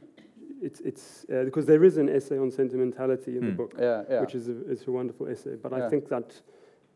it's 0.62 0.80
it's 0.80 1.24
uh, 1.32 1.44
because 1.44 1.66
there 1.66 1.84
is 1.84 1.96
an 1.96 2.08
essay 2.08 2.38
on 2.38 2.50
sentimentality 2.50 3.36
in 3.38 3.44
the 3.44 3.50
Hmm. 3.50 3.56
book, 3.56 3.72
Yeah, 3.78 4.02
yeah, 4.10 4.20
which 4.20 4.34
is 4.34 4.48
a, 4.48 4.70
is 4.70 4.86
a 4.86 4.90
wonderful 4.90 5.26
essay. 5.28 5.56
But 5.62 5.72
Yeah. 5.72 5.86
I 5.86 5.88
think 5.90 6.08
that 6.08 6.40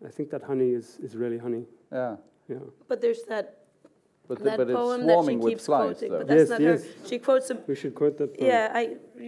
I 0.06 0.10
think 0.10 0.30
that 0.30 0.42
honey 0.42 0.70
is, 0.80 0.98
is 1.02 1.16
really 1.16 1.38
honey. 1.38 1.64
yeah. 1.92 2.16
Yeah. 2.48 2.58
But 2.88 3.00
there's 3.00 3.22
that 3.24 3.46
But, 4.28 4.38
the, 4.38 4.44
that 4.44 4.56
but 4.58 4.68
it's 4.70 4.76
poem 4.76 5.06
that 5.06 5.24
she 5.28 5.36
with 5.36 5.50
keeps 5.52 5.66
flies, 5.66 5.80
quoting, 5.98 6.10
though. 6.10 6.18
but 6.18 6.26
that's 6.28 6.40
Yes, 6.40 6.48
not 6.50 6.60
yes. 6.60 6.82
her. 6.84 7.08
She 7.08 7.18
quotes 7.18 7.50
a 7.50 7.54
We 7.66 7.74
should 7.74 7.94
quote 7.94 8.16
that. 8.18 8.28
Poem. 8.38 8.48
Yeah, 8.50 8.80
I. 8.80 8.82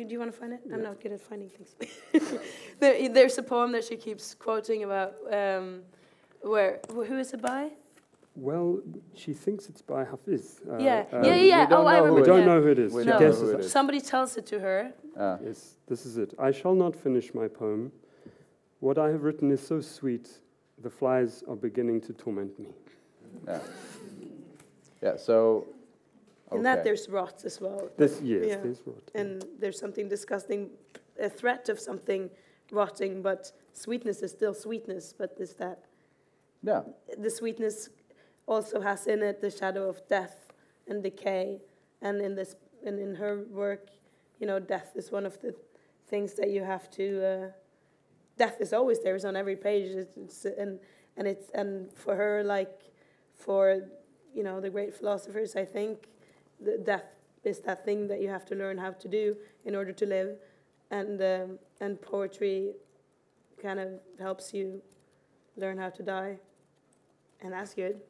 Do 0.07 0.13
you 0.15 0.19
want 0.23 0.33
to 0.35 0.39
find 0.41 0.53
it? 0.57 0.61
I'm 0.73 0.83
not 0.83 0.97
good 1.03 1.13
at 1.13 1.21
finding 1.21 1.51
things. 1.57 1.71
there, 2.81 3.09
there's 3.17 3.39
a 3.39 3.43
poem 3.43 3.73
that 3.73 3.85
she 3.85 3.97
keeps 3.97 4.35
quoting 4.35 4.85
about 4.85 5.13
um, 5.41 5.67
where 6.53 6.81
who 7.09 7.19
is 7.25 7.33
it 7.33 7.41
by? 7.43 7.71
Well, 8.37 8.81
she 9.15 9.33
thinks 9.33 9.69
it's 9.69 9.81
by 9.81 10.05
Hafiz. 10.05 10.61
Uh, 10.71 10.77
yeah, 10.79 11.05
um, 11.13 11.25
yeah, 11.25 11.35
yeah. 11.37 11.65
we 11.65 11.71
don't 11.71 11.85
Oh, 11.85 11.87
I 11.87 11.99
know 12.01 12.07
who 12.07 12.15
We 12.15 12.23
don't 12.23 12.45
know 12.45 12.61
who 12.61 12.69
it 12.69 12.79
is. 12.79 12.93
We 12.93 13.05
she 13.05 13.09
guesses 13.11 13.49
it 13.51 13.55
it. 13.55 13.61
is. 13.61 13.73
Somebody 13.73 14.01
tells 14.01 14.37
it 14.37 14.45
to 14.47 14.61
her. 14.61 14.93
Yeah. 15.17 15.39
Yes, 15.43 15.77
this 15.89 16.05
is 16.05 16.19
it. 16.19 16.35
I 16.39 16.51
shall 16.53 16.75
not 16.75 16.95
finish 16.95 17.33
my 17.35 17.49
poem. 17.49 17.91
What 18.81 18.99
I 18.99 19.09
have 19.09 19.23
written 19.23 19.51
is 19.51 19.67
so 19.67 19.81
sweet, 19.81 20.29
the 20.83 20.91
flies 20.91 21.43
are 21.49 21.57
beginning 21.57 22.03
to 22.03 22.13
torment 22.13 22.59
me. 22.59 22.69
yeah. 23.49 23.59
Yeah, 25.03 25.17
so. 25.17 25.67
Okay. 26.49 26.59
In 26.59 26.63
that 26.63 26.85
there's 26.85 27.09
rot 27.09 27.43
as 27.45 27.61
well. 27.61 27.89
This, 27.97 28.21
yes, 28.23 28.45
Yeah. 28.47 28.57
there's 28.59 28.81
what. 28.85 29.03
And 29.15 29.45
there's 29.59 29.79
something 29.79 30.09
disgusting, 30.09 30.71
a 31.19 31.29
threat 31.29 31.69
of 31.71 31.81
something 31.81 32.31
rotting, 32.71 33.23
but 33.23 33.51
sweetness 33.73 34.23
is 34.23 34.31
still 34.31 34.55
sweetness. 34.55 35.15
But 35.17 35.37
is 35.41 35.55
that 35.55 35.79
Yeah, 36.63 36.83
the 37.19 37.31
sweetness 37.31 37.89
also 38.47 38.81
has 38.81 39.07
in 39.07 39.23
it 39.23 39.41
the 39.41 39.51
shadow 39.51 39.89
of 39.89 40.07
death 40.09 40.53
and 40.89 41.03
decay, 41.03 41.61
and 42.01 42.21
in 42.21 42.35
this 42.35 42.55
and 42.85 42.99
in 42.99 43.15
her 43.17 43.45
work, 43.51 43.89
you 44.39 44.47
know, 44.47 44.61
death 44.61 44.93
is 44.95 45.11
one 45.11 45.27
of 45.27 45.41
the 45.41 45.55
things 46.09 46.35
that 46.35 46.51
you 46.51 46.63
have 46.63 46.91
to. 46.93 47.25
Uh, 47.25 47.51
death 48.39 48.61
is 48.61 48.73
always 48.73 49.03
there; 49.03 49.17
it's 49.17 49.25
on 49.25 49.37
every 49.37 49.57
page, 49.57 49.91
it's, 49.91 50.17
it's, 50.17 50.45
and 50.45 50.79
and 51.17 51.27
it's 51.27 51.51
and 51.55 51.93
for 51.93 52.15
her, 52.15 52.45
like 52.45 52.93
for 53.35 53.83
you 54.35 54.43
know 54.43 54.61
the 54.61 54.71
great 54.71 54.95
philosophers, 54.95 55.57
I 55.57 55.65
think, 55.65 56.09
the 56.61 56.79
death 56.79 57.05
is 57.45 57.61
that 57.61 57.85
thing 57.85 58.09
that 58.09 58.21
you 58.21 58.29
have 58.29 58.45
to 58.47 58.55
learn 58.55 58.79
how 58.79 58.91
to 58.91 59.09
do 59.09 59.37
in 59.65 59.75
order 59.75 59.93
to 59.93 60.07
live, 60.07 60.37
and 60.91 61.21
um, 61.21 61.59
and 61.81 62.01
poetry 62.01 62.73
kind 63.61 63.81
of 63.81 63.89
helps 64.21 64.55
you 64.55 64.83
learn 65.57 65.79
how 65.79 65.91
to 65.91 66.03
die, 66.03 66.39
and 67.41 67.53
that's 67.53 67.75
good. 67.75 68.01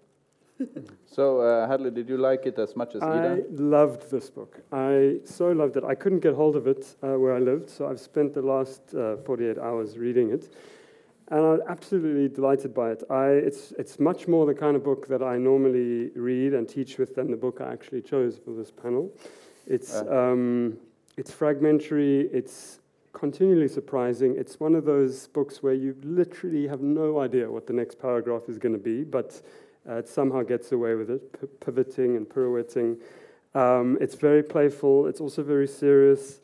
so 1.06 1.40
uh, 1.40 1.68
Hedley, 1.68 1.90
did 1.90 2.08
you 2.08 2.16
like 2.16 2.46
it 2.46 2.58
as 2.58 2.74
much 2.76 2.94
as 2.94 3.02
I 3.02 3.32
Ida? 3.34 3.42
loved 3.50 4.10
this 4.10 4.30
book. 4.30 4.60
I 4.72 5.18
so 5.24 5.50
loved 5.52 5.76
it. 5.76 5.84
I 5.84 5.94
couldn't 5.94 6.20
get 6.20 6.34
hold 6.34 6.56
of 6.56 6.66
it 6.66 6.96
uh, 7.02 7.18
where 7.18 7.34
I 7.34 7.38
lived, 7.40 7.68
so 7.70 7.86
I've 7.88 8.00
spent 8.00 8.34
the 8.34 8.42
last 8.42 8.94
uh, 8.94 9.16
48 9.18 9.58
hours 9.58 9.98
reading 9.98 10.30
it. 10.30 10.52
And 11.28 11.44
I'm 11.44 11.60
absolutely 11.68 12.28
delighted 12.28 12.72
by 12.72 12.92
it. 12.92 13.02
I, 13.10 13.26
it's, 13.30 13.72
it's 13.78 13.98
much 13.98 14.28
more 14.28 14.46
the 14.46 14.54
kind 14.54 14.76
of 14.76 14.84
book 14.84 15.08
that 15.08 15.22
I 15.22 15.36
normally 15.38 16.10
read 16.14 16.54
and 16.54 16.68
teach 16.68 16.98
with 16.98 17.16
than 17.16 17.30
the 17.32 17.36
book 17.36 17.60
I 17.60 17.72
actually 17.72 18.02
chose 18.02 18.38
for 18.38 18.52
this 18.52 18.70
panel. 18.70 19.10
It's, 19.66 19.92
Uh. 19.94 20.06
um, 20.32 20.78
it's 21.16 21.32
fragmentary, 21.32 22.28
it's 22.32 22.78
continually 23.12 23.66
surprising. 23.66 24.36
It's 24.36 24.60
one 24.60 24.74
of 24.76 24.84
those 24.84 25.26
books 25.28 25.62
where 25.64 25.72
you 25.74 25.96
literally 26.04 26.68
have 26.68 26.80
no 26.82 27.18
idea 27.18 27.50
what 27.50 27.66
the 27.66 27.72
next 27.72 27.98
paragraph 27.98 28.42
is 28.48 28.56
going 28.58 28.74
to 28.74 28.78
be, 28.82 29.02
but 29.02 29.42
uh, 29.88 29.94
it 29.96 30.08
somehow 30.08 30.42
gets 30.42 30.72
away 30.72 30.94
with 30.94 31.10
it, 31.10 31.32
p- 31.40 31.46
pivoting 31.60 32.16
and 32.16 32.28
pirouetting. 32.28 32.96
Um, 33.54 33.96
it's 34.00 34.14
very 34.14 34.42
playful, 34.42 35.06
it's 35.06 35.20
also 35.20 35.42
very 35.42 35.66
serious. 35.68 36.40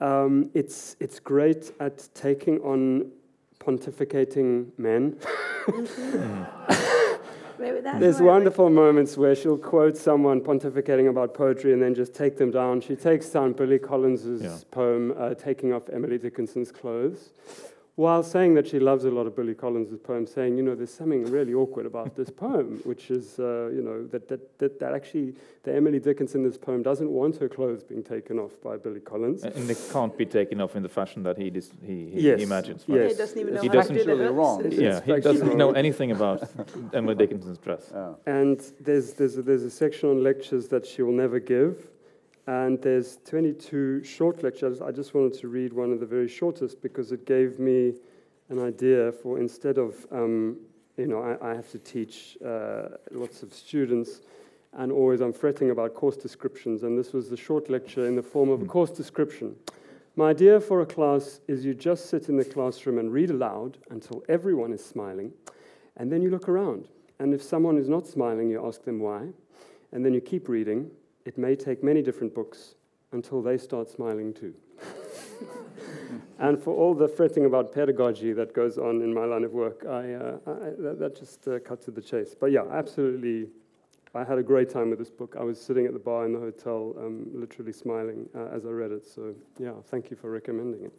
Um, 0.00 0.50
it's, 0.54 0.96
it's 1.00 1.18
great 1.20 1.72
at 1.80 2.08
taking 2.14 2.58
on 2.60 3.10
pontificating 3.60 4.66
men. 4.78 5.16
Maybe 7.58 7.80
There's 7.80 8.16
why 8.20 8.26
like 8.26 8.34
wonderful 8.34 8.68
moments 8.68 9.16
where 9.16 9.34
she'll 9.34 9.56
quote 9.56 9.96
someone 9.96 10.42
pontificating 10.42 11.08
about 11.08 11.32
poetry 11.32 11.72
and 11.72 11.80
then 11.80 11.94
just 11.94 12.14
take 12.14 12.36
them 12.36 12.50
down. 12.50 12.82
She 12.82 12.94
takes 12.96 13.30
down 13.30 13.54
Billy 13.54 13.78
Collins's 13.78 14.42
Yeah. 14.42 14.58
poem, 14.70 15.14
uh, 15.16 15.32
Taking 15.34 15.72
Off 15.72 15.88
Emily 15.90 16.18
Dickinson's 16.18 16.70
Clothes, 16.70 17.30
while 17.96 18.22
saying 18.22 18.52
that 18.54 18.66
she 18.68 18.78
loves 18.78 19.04
a 19.06 19.10
lot 19.10 19.26
of 19.26 19.34
Billy 19.34 19.54
Collins's 19.54 19.98
poems, 19.98 20.30
saying, 20.30 20.58
you 20.58 20.62
know, 20.62 20.74
there's 20.74 20.92
something 20.92 21.24
really 21.30 21.54
awkward 21.54 21.86
about 21.86 22.14
this 22.14 22.28
poem, 22.28 22.78
which 22.84 23.10
is, 23.10 23.38
uh, 23.38 23.68
you 23.74 23.80
know, 23.82 24.06
that, 24.08 24.28
that, 24.28 24.58
that, 24.58 24.78
that 24.80 24.92
actually, 24.92 25.34
that 25.62 25.74
Emily 25.74 25.98
Dickinson 25.98 26.42
in 26.42 26.46
this 26.46 26.58
poem 26.58 26.82
doesn't 26.82 27.10
want 27.10 27.36
her 27.36 27.48
clothes 27.48 27.82
being 27.82 28.02
taken 28.04 28.38
off 28.38 28.52
by 28.62 28.76
Billy 28.76 29.00
Collins. 29.00 29.44
And 29.44 29.54
and 29.54 29.66
they 29.66 29.76
can't 29.92 30.16
be 30.16 30.26
taken 30.26 30.60
off 30.60 30.76
in 30.76 30.82
the 30.82 30.90
fashion 30.90 31.22
that 31.22 31.38
he, 31.38 31.48
dis- 31.48 31.72
he, 31.82 32.10
he 32.10 32.20
Yes, 32.20 32.42
imagines. 32.42 32.84
yes. 32.86 33.12
He 33.12 33.16
doesn't 33.18 33.38
even 33.38 33.54
know 33.54 33.60
He 33.62 33.68
how 33.68 33.72
to 33.72 33.78
doesn't 33.78 33.96
do 33.96 34.16
the 34.18 34.30
wrong. 34.30 34.64
It's 34.66 34.76
Yeah, 34.76 35.00
he 35.00 35.18
doesn't 35.20 35.56
know 35.56 35.72
anything 35.72 36.10
about 36.10 36.46
Emily 36.92 37.14
Dickinson's 37.14 37.56
dress. 37.58 37.90
Yeah. 37.94 38.12
And 38.26 38.60
there's, 38.78 39.14
there's, 39.14 39.38
a, 39.38 39.42
there's 39.42 39.62
a 39.62 39.70
section 39.70 40.10
on 40.10 40.22
lectures 40.22 40.68
that 40.68 40.84
she 40.84 41.00
will 41.00 41.14
never 41.14 41.40
give. 41.40 41.88
And 42.46 42.80
there's 42.80 43.18
22 43.24 44.04
short 44.04 44.42
lectures. 44.42 44.80
I 44.80 44.92
just 44.92 45.14
wanted 45.14 45.38
to 45.40 45.48
read 45.48 45.72
one 45.72 45.92
of 45.92 46.00
the 46.00 46.06
very 46.06 46.28
shortest 46.28 46.80
because 46.80 47.10
it 47.10 47.26
gave 47.26 47.58
me 47.58 47.94
an 48.48 48.60
idea 48.60 49.10
for 49.10 49.38
instead 49.38 49.78
of, 49.78 50.06
um, 50.12 50.56
you 50.96 51.08
know, 51.08 51.20
I, 51.20 51.50
I 51.50 51.54
have 51.54 51.70
to 51.72 51.78
teach 51.78 52.38
uh, 52.44 52.88
lots 53.10 53.42
of 53.42 53.52
students 53.52 54.20
and 54.76 54.92
always 54.92 55.20
I'm 55.20 55.32
fretting 55.32 55.70
about 55.70 55.94
course 55.94 56.16
descriptions. 56.16 56.82
And 56.82 56.98
this 56.98 57.12
was 57.12 57.28
the 57.28 57.36
short 57.36 57.68
lecture 57.68 58.06
in 58.06 58.14
the 58.14 58.22
form 58.22 58.50
of 58.50 58.62
a 58.62 58.66
course 58.66 58.90
description. 58.90 59.56
My 60.14 60.30
idea 60.30 60.60
for 60.60 60.80
a 60.80 60.86
class 60.86 61.40
is 61.46 61.64
you 61.64 61.74
just 61.74 62.08
sit 62.08 62.28
in 62.28 62.36
the 62.36 62.44
classroom 62.44 62.98
and 62.98 63.12
read 63.12 63.30
aloud 63.30 63.78
until 63.90 64.24
everyone 64.28 64.72
is 64.72 64.84
smiling, 64.84 65.32
and 65.96 66.10
then 66.10 66.22
you 66.22 66.30
look 66.30 66.48
around. 66.48 66.88
And 67.18 67.34
if 67.34 67.42
someone 67.42 67.76
is 67.76 67.88
not 67.88 68.06
smiling, 68.06 68.48
you 68.48 68.66
ask 68.66 68.82
them 68.84 69.00
why, 69.00 69.28
and 69.92 70.04
then 70.04 70.14
you 70.14 70.22
keep 70.22 70.48
reading. 70.48 70.90
It 71.26 71.36
may 71.36 71.56
take 71.56 71.82
many 71.82 72.02
different 72.02 72.34
books 72.34 72.76
until 73.10 73.42
they 73.42 73.58
start 73.58 73.90
smiling 73.90 74.32
too. 74.32 74.54
and 76.38 76.62
for 76.62 76.72
all 76.72 76.94
the 76.94 77.08
fretting 77.08 77.46
about 77.46 77.74
pedagogy 77.74 78.32
that 78.32 78.54
goes 78.54 78.78
on 78.78 79.02
in 79.02 79.12
my 79.12 79.24
line 79.24 79.42
of 79.42 79.52
work, 79.52 79.84
I, 79.84 80.14
uh, 80.14 80.38
I, 80.46 80.70
that, 80.78 80.98
that 81.00 81.18
just 81.18 81.48
uh, 81.48 81.58
cut 81.58 81.82
to 81.82 81.90
the 81.90 82.00
chase. 82.00 82.36
But 82.38 82.52
yeah, 82.52 82.62
absolutely. 82.70 83.48
I 84.14 84.22
had 84.22 84.38
a 84.38 84.42
great 84.42 84.70
time 84.70 84.88
with 84.90 85.00
this 85.00 85.10
book. 85.10 85.34
I 85.38 85.42
was 85.42 85.60
sitting 85.60 85.84
at 85.84 85.92
the 85.92 85.98
bar 85.98 86.26
in 86.26 86.32
the 86.32 86.38
hotel, 86.38 86.94
um, 86.96 87.26
literally 87.34 87.72
smiling 87.72 88.28
uh, 88.34 88.46
as 88.54 88.64
I 88.64 88.70
read 88.70 88.92
it. 88.92 89.04
So, 89.04 89.34
yeah, 89.58 89.72
thank 89.90 90.10
you 90.10 90.16
for 90.16 90.30
recommending 90.30 90.84
it. 90.84 90.92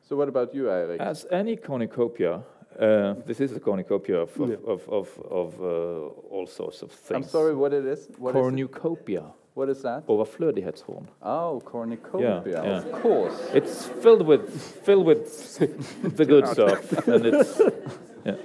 So 0.00 0.16
what 0.16 0.28
about 0.28 0.54
you, 0.54 0.64
Eirik? 0.64 0.98
As 0.98 1.26
any 1.30 1.56
cornucopia, 1.56 2.42
uh, 2.78 3.14
this 3.26 3.40
is 3.40 3.52
a 3.52 3.60
cornucopia 3.60 4.16
of, 4.20 4.40
of, 4.40 4.48
Yeah. 4.50 4.56
of, 4.66 4.88
of, 4.88 5.08
of 5.30 5.60
uh, 5.60 6.34
all 6.34 6.46
sorts 6.46 6.82
of 6.82 6.92
things. 6.92 7.16
I'm 7.24 7.28
sorry, 7.30 7.54
what 7.54 7.72
it 7.72 7.84
is. 7.84 8.08
cornucopia. 8.16 8.22
what 8.22 8.34
is 8.34 8.36
it? 8.36 8.42
cornucopia, 8.42 9.24
what 9.54 9.68
is 9.68 9.82
that? 9.82 10.06
overflödighetshorn. 10.06 11.06
Oh, 11.22 11.60
cornucopia. 11.64 12.42
Yeah, 12.46 12.62
yeah. 12.62 12.78
Of 12.78 12.92
course. 13.02 13.38
It's 13.52 13.86
filled 13.86 14.26
with 14.26 14.48
filled 14.84 15.06
with 15.06 15.58
the 16.16 16.24
good 16.24 16.46
stuff, 16.46 17.08
and 17.08 17.26
it's 17.26 17.60
yeah. 18.24 18.36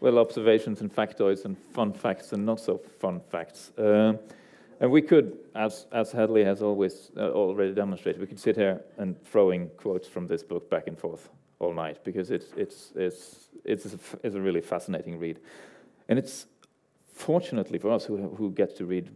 Well, 0.00 0.18
observations 0.18 0.80
and 0.80 0.94
factoids 0.94 1.44
and 1.44 1.56
fun 1.72 1.92
facts 1.92 2.32
and 2.32 2.44
not 2.46 2.60
so 2.60 2.78
fun 3.00 3.20
facts. 3.30 3.72
Um, 3.78 4.18
and 4.78 4.90
we 4.92 5.02
could, 5.02 5.38
as 5.54 5.86
as 5.90 6.12
Hedley 6.12 6.44
has 6.44 6.62
always 6.62 7.10
uh, 7.16 7.30
already 7.30 7.74
demonstrated, 7.74 8.20
we 8.20 8.26
could 8.28 8.38
sit 8.38 8.56
here 8.56 8.82
and 8.98 9.16
throwing 9.24 9.70
quotes 9.76 10.06
from 10.06 10.26
this 10.28 10.44
book 10.44 10.70
back 10.70 10.86
and 10.86 10.96
forth 10.98 11.30
all 11.58 11.72
night 11.74 12.04
because 12.04 12.30
it's 12.30 12.52
it's 12.56 12.92
it's 12.96 13.48
it's 13.64 13.86
a, 13.86 13.98
it's 14.22 14.36
a 14.36 14.40
really 14.40 14.60
fascinating 14.60 15.18
read, 15.18 15.38
and 16.08 16.18
it's 16.18 16.46
fortunately 17.14 17.78
for 17.78 17.90
us 17.90 18.04
who 18.04 18.16
who 18.38 18.50
get 18.50 18.76
to 18.76 18.84
read 18.84 19.10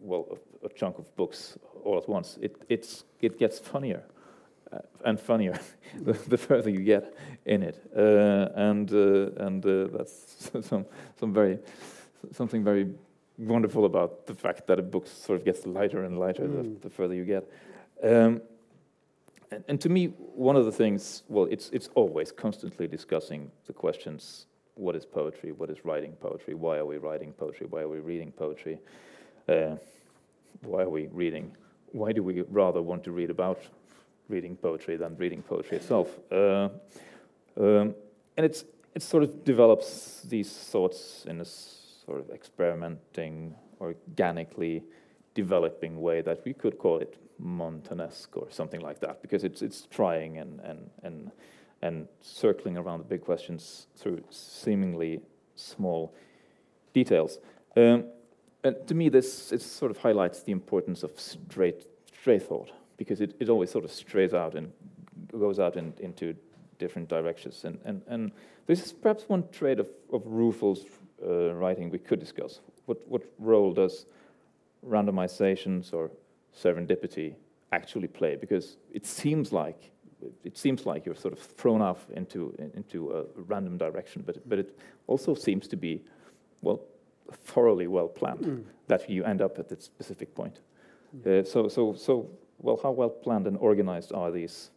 well 0.00 0.26
a, 0.62 0.66
a 0.66 0.68
chunk 0.70 0.98
of 0.98 1.14
books 1.16 1.58
all 1.84 1.96
at 1.98 2.08
once. 2.08 2.38
It 2.40 2.56
it's 2.68 3.04
it 3.20 3.38
gets 3.38 3.58
funnier 3.58 4.02
uh, 4.72 4.78
and 5.04 5.20
funnier 5.20 5.58
the, 6.04 6.12
the 6.12 6.36
further 6.36 6.70
you 6.70 6.80
get 6.80 7.14
in 7.44 7.62
it, 7.62 7.76
uh, 7.96 8.48
and 8.56 8.90
uh, 8.92 9.44
and 9.46 9.64
uh, 9.64 9.96
that's 9.96 10.50
some 10.68 10.84
some 11.20 11.32
very 11.32 11.58
something 12.32 12.64
very 12.64 12.86
wonderful 13.38 13.84
about 13.84 14.26
the 14.26 14.34
fact 14.34 14.66
that 14.66 14.78
a 14.78 14.82
book 14.82 15.06
sort 15.06 15.38
of 15.38 15.44
gets 15.44 15.64
lighter 15.64 16.02
and 16.04 16.18
lighter 16.18 16.48
the, 16.48 16.62
Mm. 16.64 16.80
the 16.80 16.90
further 16.90 17.14
you 17.14 17.24
get. 17.24 17.44
Um, 18.02 18.42
and, 19.50 19.64
and 19.68 19.80
to 19.80 19.88
me, 19.88 20.06
one 20.06 20.56
of 20.56 20.64
the 20.64 20.72
things, 20.72 21.22
well, 21.28 21.46
it's 21.50 21.70
it's 21.70 21.88
always 21.94 22.32
constantly 22.32 22.86
discussing 22.86 23.50
the 23.66 23.72
questions: 23.72 24.46
what 24.74 24.94
is 24.94 25.04
poetry? 25.04 25.52
What 25.52 25.70
is 25.70 25.84
writing 25.84 26.12
poetry? 26.20 26.54
Why 26.54 26.78
are 26.78 26.86
we 26.86 26.98
writing 26.98 27.32
poetry? 27.32 27.66
Why 27.68 27.80
are 27.80 27.88
we 27.88 27.98
reading 27.98 28.32
poetry? 28.32 28.78
Uh, 29.48 29.76
why 30.62 30.82
are 30.82 30.90
we 30.90 31.06
reading? 31.06 31.56
Why 31.92 32.12
do 32.12 32.22
we 32.22 32.42
rather 32.42 32.82
want 32.82 33.04
to 33.04 33.12
read 33.12 33.30
about 33.30 33.60
reading 34.28 34.56
poetry 34.56 34.96
than 34.96 35.16
reading 35.16 35.42
poetry 35.42 35.78
itself? 35.78 36.08
Uh, 36.30 36.68
um, 37.58 37.94
and 38.36 38.44
it's 38.46 38.64
it 38.94 39.02
sort 39.02 39.22
of 39.22 39.44
develops 39.44 40.22
these 40.22 40.52
thoughts 40.52 41.24
in 41.26 41.40
a 41.40 41.44
sort 41.44 42.20
of 42.20 42.30
experimenting, 42.30 43.54
organically 43.80 44.82
developing 45.34 46.00
way 46.00 46.20
that 46.20 46.44
we 46.44 46.52
could 46.52 46.78
call 46.78 46.98
it 46.98 47.16
Montaignesque 47.38 48.36
or 48.36 48.48
something 48.50 48.80
like 48.80 49.00
that, 49.00 49.22
because 49.22 49.44
it's 49.44 49.62
it's 49.62 49.86
trying 49.86 50.38
and 50.38 50.60
and 50.60 50.90
and 51.02 51.30
and 51.82 52.08
circling 52.20 52.76
around 52.76 52.98
the 52.98 53.04
big 53.04 53.22
questions 53.22 53.86
through 53.96 54.22
seemingly 54.30 55.20
small 55.54 56.14
details. 56.92 57.38
Um, 57.76 58.04
and 58.64 58.76
to 58.86 58.94
me, 58.94 59.08
this 59.08 59.52
it 59.52 59.62
sort 59.62 59.90
of 59.90 59.98
highlights 59.98 60.42
the 60.42 60.52
importance 60.52 61.02
of 61.02 61.18
straight 61.20 61.86
stray 62.28 62.38
thought 62.38 62.72
because 62.96 63.20
it, 63.20 63.34
it 63.40 63.48
always 63.48 63.70
sort 63.70 63.84
of 63.84 63.92
strays 63.92 64.34
out 64.34 64.54
and 64.54 64.72
goes 65.30 65.58
out 65.58 65.76
in, 65.76 65.94
into 66.00 66.34
different 66.78 67.08
directions. 67.08 67.64
And, 67.64 67.78
and, 67.84 68.02
and 68.06 68.32
this 68.66 68.84
is 68.84 68.92
perhaps 68.92 69.28
one 69.28 69.44
trait 69.52 69.78
of, 69.78 69.88
of 70.12 70.22
Ruefle's 70.24 70.84
uh, 71.24 71.54
writing 71.54 71.90
we 71.90 71.98
could 71.98 72.20
discuss. 72.20 72.60
What, 72.86 73.06
what 73.08 73.22
role 73.38 73.72
does 73.72 74.06
randomizations 74.86 75.92
or 75.92 76.10
serendipity 76.54 77.34
actually 77.72 78.08
play? 78.08 78.36
Because 78.36 78.76
it 78.92 79.06
seems 79.06 79.52
like 79.52 79.90
it 80.42 80.58
seems 80.58 80.84
like 80.84 81.06
you're 81.06 81.14
sort 81.14 81.32
of 81.32 81.38
thrown 81.38 81.80
off 81.80 82.06
into 82.10 82.54
into 82.74 83.12
a 83.12 83.24
random 83.42 83.78
direction, 83.78 84.22
but 84.26 84.48
but 84.48 84.58
it 84.58 84.78
also 85.06 85.34
seems 85.34 85.68
to 85.68 85.76
be 85.76 86.02
well 86.62 86.80
thoroughly 87.30 87.86
well 87.86 88.08
planned 88.08 88.44
mm. 88.44 88.64
that 88.86 89.08
you 89.08 89.24
end 89.24 89.42
up 89.42 89.58
at 89.58 89.68
that 89.68 89.82
specific 89.82 90.34
point. 90.34 90.60
Mm. 91.16 91.40
Uh, 91.40 91.44
so 91.44 91.68
so 91.68 91.94
so 91.94 92.28
well, 92.58 92.78
how 92.82 92.90
well 92.90 93.10
planned 93.10 93.46
and 93.46 93.56
organized 93.58 94.12
are 94.12 94.30
these 94.30 94.70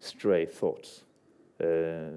stray 0.00 0.46
thoughts? 0.46 1.04
Uh, 1.62 2.10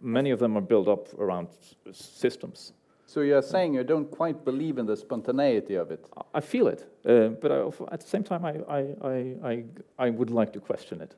many 0.00 0.30
of 0.30 0.38
them 0.38 0.56
are 0.56 0.62
built 0.62 0.88
up 0.88 1.12
around 1.18 1.48
systems. 1.92 2.72
So 3.08 3.22
you're 3.22 3.40
saying 3.40 3.72
you 3.72 3.84
don't 3.84 4.10
quite 4.10 4.44
believe 4.44 4.76
in 4.76 4.84
the 4.84 4.94
spontaneity 4.94 5.76
of 5.76 5.90
it? 5.90 6.04
I 6.34 6.40
feel 6.40 6.68
it, 6.68 6.84
uh, 7.06 7.28
but 7.40 7.50
I, 7.50 7.66
at 7.90 8.00
the 8.02 8.06
same 8.06 8.22
time, 8.22 8.44
I, 8.44 8.60
I, 8.68 9.34
I, 9.42 9.64
I, 9.98 10.10
would 10.10 10.28
like 10.28 10.52
to 10.52 10.60
question 10.60 11.00
it. 11.00 11.14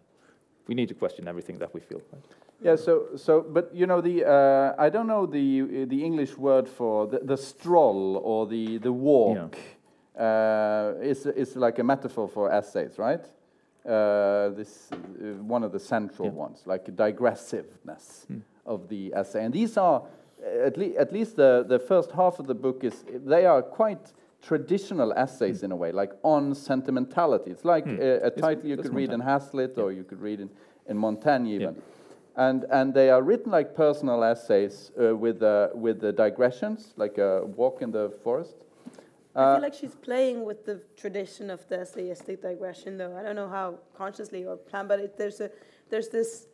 We 0.68 0.76
need 0.76 0.88
to 0.90 0.94
question 0.94 1.26
everything 1.26 1.58
that 1.58 1.74
we 1.74 1.80
feel. 1.80 2.00
Right? 2.12 2.22
Yeah. 2.62 2.76
So, 2.76 3.08
so, 3.16 3.40
but 3.40 3.74
you 3.74 3.88
know, 3.88 4.00
the 4.00 4.24
uh, 4.24 4.74
I 4.78 4.88
don't 4.88 5.08
know 5.08 5.26
the 5.26 5.84
the 5.86 6.04
English 6.04 6.38
word 6.38 6.68
for 6.68 7.08
the, 7.08 7.18
the 7.24 7.36
stroll 7.36 8.20
or 8.22 8.46
the 8.46 8.78
the 8.78 8.92
walk. 8.92 9.56
Yeah. 9.56 10.94
Uh, 10.96 11.02
is 11.02 11.26
is 11.26 11.56
like 11.56 11.80
a 11.80 11.84
metaphor 11.84 12.28
for 12.28 12.52
essays, 12.52 12.98
right? 12.98 13.24
Uh, 13.84 14.50
this 14.50 14.90
uh, 14.92 14.96
one 15.42 15.64
of 15.64 15.72
the 15.72 15.80
central 15.80 16.28
yeah. 16.28 16.34
ones, 16.34 16.62
like 16.66 16.94
digressiveness 16.94 18.26
mm. 18.30 18.42
of 18.64 18.88
the 18.88 19.12
essay. 19.14 19.44
And 19.44 19.54
these 19.54 19.76
are, 19.78 20.02
at, 20.64 20.76
le 20.76 20.96
at 20.96 21.12
least 21.12 21.36
the, 21.36 21.64
the 21.68 21.78
first 21.78 22.10
half 22.12 22.38
of 22.38 22.46
the 22.46 22.54
book 22.54 22.84
is, 22.84 23.04
they 23.24 23.46
are 23.46 23.62
quite 23.62 24.12
traditional 24.42 25.12
essays 25.12 25.60
mm. 25.60 25.64
in 25.64 25.72
a 25.72 25.76
way, 25.76 25.92
like 25.92 26.12
on 26.22 26.54
sentimentality. 26.54 27.50
It's 27.50 27.64
like 27.64 27.84
mm. 27.84 27.98
a, 27.98 28.26
a, 28.26 28.30
title 28.30 28.68
you 28.68 28.76
could 28.76 28.94
read 28.94 29.12
in 29.12 29.20
Hazlitt 29.20 29.74
yeah. 29.76 29.82
or 29.82 29.92
you 29.92 30.04
could 30.04 30.20
read 30.20 30.40
in, 30.40 30.50
in 30.88 30.96
Montaigne 30.96 31.48
even. 31.48 31.74
Yeah. 31.74 31.80
And, 32.36 32.64
and 32.70 32.94
they 32.94 33.10
are 33.10 33.22
written 33.22 33.50
like 33.52 33.74
personal 33.74 34.24
essays 34.24 34.92
uh, 35.00 35.14
with, 35.14 35.42
uh, 35.42 35.68
with 35.74 36.00
the 36.00 36.12
digressions, 36.12 36.94
like 36.96 37.18
a 37.18 37.44
walk 37.44 37.82
in 37.82 37.90
the 37.90 38.10
forest. 38.22 38.56
I 39.34 39.38
feel 39.38 39.44
uh, 39.44 39.60
like 39.60 39.74
she's 39.74 39.94
playing 39.94 40.44
with 40.44 40.64
the 40.64 40.80
tradition 40.96 41.50
of 41.50 41.68
the 41.68 41.76
essayistic 41.76 42.42
digression, 42.42 42.98
though. 42.98 43.16
I 43.16 43.22
don't 43.22 43.36
know 43.36 43.48
how 43.48 43.78
consciously 43.96 44.44
or 44.44 44.56
planned, 44.56 44.88
but 44.88 44.98
it, 44.98 45.16
there's 45.16 45.40
a 45.40 45.50
there's 45.88 46.08
this 46.08 46.46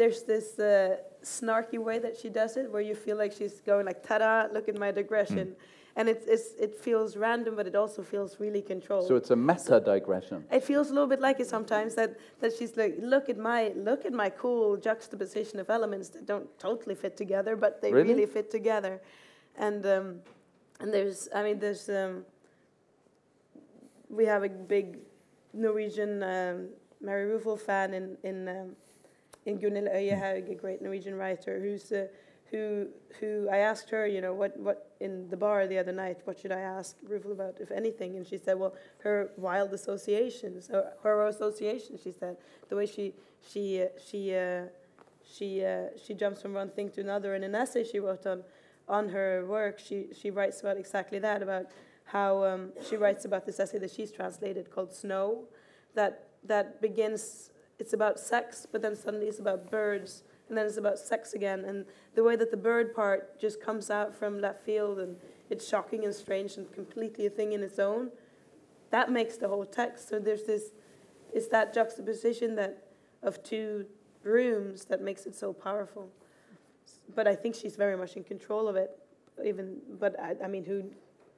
there's 0.00 0.22
this 0.22 0.58
uh, 0.58 0.96
snarky 1.22 1.78
way 1.88 1.98
that 1.98 2.14
she 2.20 2.30
does 2.40 2.56
it, 2.56 2.66
where 2.72 2.84
you 2.90 2.94
feel 2.94 3.18
like 3.22 3.32
she's 3.38 3.56
going 3.60 3.84
like, 3.90 4.00
"Ta-da! 4.08 4.34
Look 4.54 4.66
at 4.72 4.78
my 4.84 4.90
digression," 5.00 5.48
mm. 5.48 5.96
and 5.96 6.08
it 6.08 6.18
it's, 6.34 6.48
it 6.66 6.72
feels 6.86 7.10
random, 7.26 7.52
but 7.54 7.66
it 7.66 7.76
also 7.82 8.02
feels 8.02 8.40
really 8.44 8.62
controlled. 8.62 9.06
So 9.06 9.16
it's 9.20 9.30
a 9.30 9.36
meta 9.36 9.78
digression. 9.92 10.38
It 10.50 10.64
feels 10.64 10.86
a 10.90 10.94
little 10.96 11.12
bit 11.14 11.20
like 11.20 11.38
it 11.44 11.48
sometimes 11.56 11.94
that 11.96 12.10
that 12.40 12.52
she's 12.56 12.74
like, 12.82 12.94
"Look 13.14 13.28
at 13.28 13.38
my 13.50 13.60
look 13.88 14.02
at 14.08 14.14
my 14.22 14.30
cool 14.42 14.78
juxtaposition 14.88 15.60
of 15.60 15.68
elements 15.68 16.08
that 16.14 16.24
don't 16.32 16.48
totally 16.58 16.94
fit 16.94 17.14
together, 17.24 17.54
but 17.64 17.72
they 17.82 17.92
really, 17.92 18.14
really 18.14 18.26
fit 18.36 18.50
together," 18.50 18.94
and. 19.56 19.84
Um, 19.94 20.08
and 20.82 20.90
there's, 20.94 21.28
I 21.34 21.42
mean, 21.42 21.58
there's, 21.58 21.90
um, 21.90 22.24
we 24.08 24.24
have 24.24 24.42
a 24.44 24.48
big 24.48 24.86
Norwegian 25.52 26.22
um, 26.22 26.56
Mary 27.02 27.26
Ruefle 27.30 27.60
fan 27.60 27.92
in 27.92 28.16
in 28.30 28.36
in 29.46 29.58
Gunhild 29.58 29.92
Øyehaug, 29.94 30.50
a 30.50 30.54
great 30.54 30.82
Norwegian 30.82 31.16
writer, 31.16 31.60
who's 31.60 31.92
uh, 31.92 32.06
who 32.50 32.88
who 33.20 33.48
I 33.50 33.58
asked 33.58 33.90
her, 33.90 34.06
you 34.06 34.20
know, 34.20 34.34
what 34.34 34.56
what 34.58 34.92
in 35.00 35.28
the 35.28 35.36
bar 35.36 35.66
the 35.66 35.78
other 35.78 35.92
night, 35.92 36.18
what 36.24 36.38
should 36.38 36.52
I 36.52 36.60
ask 36.60 36.96
Ruefle 37.08 37.32
about, 37.32 37.60
if 37.60 37.70
anything? 37.70 38.16
And 38.16 38.26
she 38.26 38.38
said, 38.38 38.58
well, 38.58 38.74
her 38.98 39.30
wild 39.36 39.72
associations, 39.72 40.68
her, 40.68 40.92
her 41.02 41.26
associations. 41.26 42.00
She 42.02 42.12
said 42.12 42.36
the 42.68 42.76
way 42.76 42.86
she 42.86 43.14
she 43.50 43.82
uh, 43.82 43.86
she 44.08 44.34
uh, 44.34 44.64
she 45.24 45.64
uh, 45.64 45.96
she 46.04 46.14
jumps 46.14 46.42
from 46.42 46.54
one 46.54 46.70
thing 46.70 46.90
to 46.90 47.00
another. 47.00 47.34
In 47.34 47.44
an 47.44 47.54
essay 47.54 47.84
she 47.84 47.98
wrote 48.00 48.26
on 48.26 48.42
on 48.90 49.08
her 49.08 49.46
work, 49.46 49.78
she, 49.78 50.08
she 50.12 50.30
writes 50.30 50.60
about 50.60 50.76
exactly 50.76 51.20
that, 51.20 51.42
about 51.42 51.66
how 52.04 52.44
um, 52.44 52.72
she 52.86 52.96
writes 52.96 53.24
about 53.24 53.46
this 53.46 53.60
essay 53.60 53.78
that 53.78 53.90
she's 53.90 54.10
translated 54.10 54.70
called 54.70 54.92
Snow, 54.92 55.44
that, 55.94 56.26
that 56.44 56.82
begins, 56.82 57.52
it's 57.80 57.92
about 57.92 58.18
sex, 58.18 58.66
but 58.70 58.82
then 58.82 58.94
suddenly 58.94 59.26
it's 59.26 59.38
about 59.38 59.70
birds, 59.70 60.22
and 60.48 60.56
then 60.56 60.66
it's 60.66 60.76
about 60.76 60.98
sex 60.98 61.32
again. 61.34 61.64
And 61.64 61.86
the 62.14 62.24
way 62.24 62.36
that 62.36 62.50
the 62.50 62.56
bird 62.56 62.94
part 62.94 63.40
just 63.40 63.62
comes 63.62 63.90
out 63.90 64.14
from 64.14 64.40
left 64.40 64.64
field 64.64 64.98
and 64.98 65.16
it's 65.48 65.66
shocking 65.68 66.04
and 66.04 66.14
strange 66.14 66.56
and 66.56 66.70
completely 66.72 67.26
a 67.26 67.30
thing 67.30 67.52
in 67.52 67.62
its 67.62 67.78
own, 67.78 68.10
that 68.90 69.10
makes 69.10 69.36
the 69.36 69.48
whole 69.48 69.64
text. 69.64 70.08
So 70.08 70.18
there's 70.18 70.44
this, 70.44 70.72
it's 71.32 71.48
that 71.48 71.72
juxtaposition 71.72 72.56
that 72.56 72.84
of 73.22 73.42
two 73.42 73.86
rooms 74.22 74.84
that 74.86 75.00
makes 75.00 75.26
it 75.26 75.34
so 75.34 75.52
powerful 75.52 76.10
but 77.14 77.26
I 77.26 77.34
think 77.34 77.54
she's 77.54 77.76
very 77.76 77.96
much 77.96 78.16
in 78.16 78.24
control 78.24 78.68
of 78.68 78.76
it. 78.76 78.90
Even, 79.44 79.76
but 79.98 80.18
I, 80.20 80.34
I 80.44 80.48
mean, 80.48 80.64
who? 80.64 80.84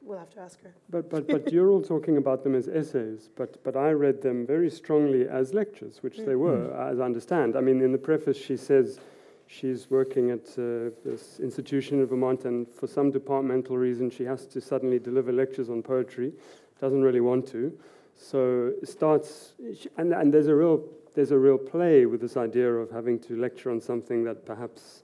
We'll 0.05 0.18
have 0.18 0.30
to 0.30 0.40
ask 0.40 0.62
her. 0.62 0.74
But 0.90 1.09
but 1.11 1.28
but 1.28 1.53
you're 1.53 1.70
all 1.70 1.82
talking 1.82 2.16
about 2.16 2.42
them 2.42 2.55
as 2.55 2.68
essays. 2.68 3.30
But 3.36 3.62
but 3.62 3.76
I 3.76 3.90
read 3.92 4.22
them 4.22 4.46
very 4.46 4.70
strongly 4.70 5.28
as 5.28 5.55
lectures, 5.55 6.03
which 6.03 6.18
mm. 6.18 6.26
they 6.26 6.34
were, 6.34 6.68
mm. 6.68 6.92
as 6.92 7.00
I 7.00 7.05
understand. 7.05 7.57
I 7.57 7.61
mean, 7.61 7.80
in 7.80 7.92
the 7.92 7.98
preface, 7.98 8.36
she 8.36 8.57
says 8.57 8.98
she's 9.46 9.90
working 9.90 10.30
at 10.30 10.48
uh, 10.59 10.90
this 11.05 11.38
institution 11.40 12.00
in 12.00 12.07
Vermont, 12.07 12.44
and 12.44 12.68
for 12.68 12.86
some 12.86 13.11
departmental 13.11 13.78
reason, 13.78 14.11
she 14.11 14.24
has 14.24 14.46
to 14.46 14.61
suddenly 14.61 14.98
deliver 14.98 15.32
lectures 15.32 15.70
on 15.70 15.82
poetry. 15.82 16.32
Doesn't 16.80 17.03
really 17.03 17.20
want 17.20 17.46
to, 17.48 17.72
so 18.16 18.72
starts. 18.82 19.53
And 19.96 20.12
and 20.12 20.34
there's 20.34 20.48
a 20.48 20.55
real 20.55 20.84
there's 21.14 21.30
a 21.30 21.38
real 21.38 21.59
play 21.59 22.07
with 22.07 22.20
this 22.20 22.36
idea 22.36 22.72
of 22.72 22.90
having 22.90 23.18
to 23.20 23.36
lecture 23.36 23.70
on 23.70 23.80
something 23.80 24.24
that 24.24 24.46
perhaps 24.46 25.03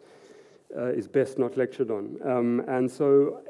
uh, 0.76 0.86
is 0.86 1.07
best 1.09 1.38
not 1.38 1.57
lectured 1.57 1.90
on. 1.90 2.18
Um, 2.24 2.61
and 2.66 2.90
so, 2.90 3.40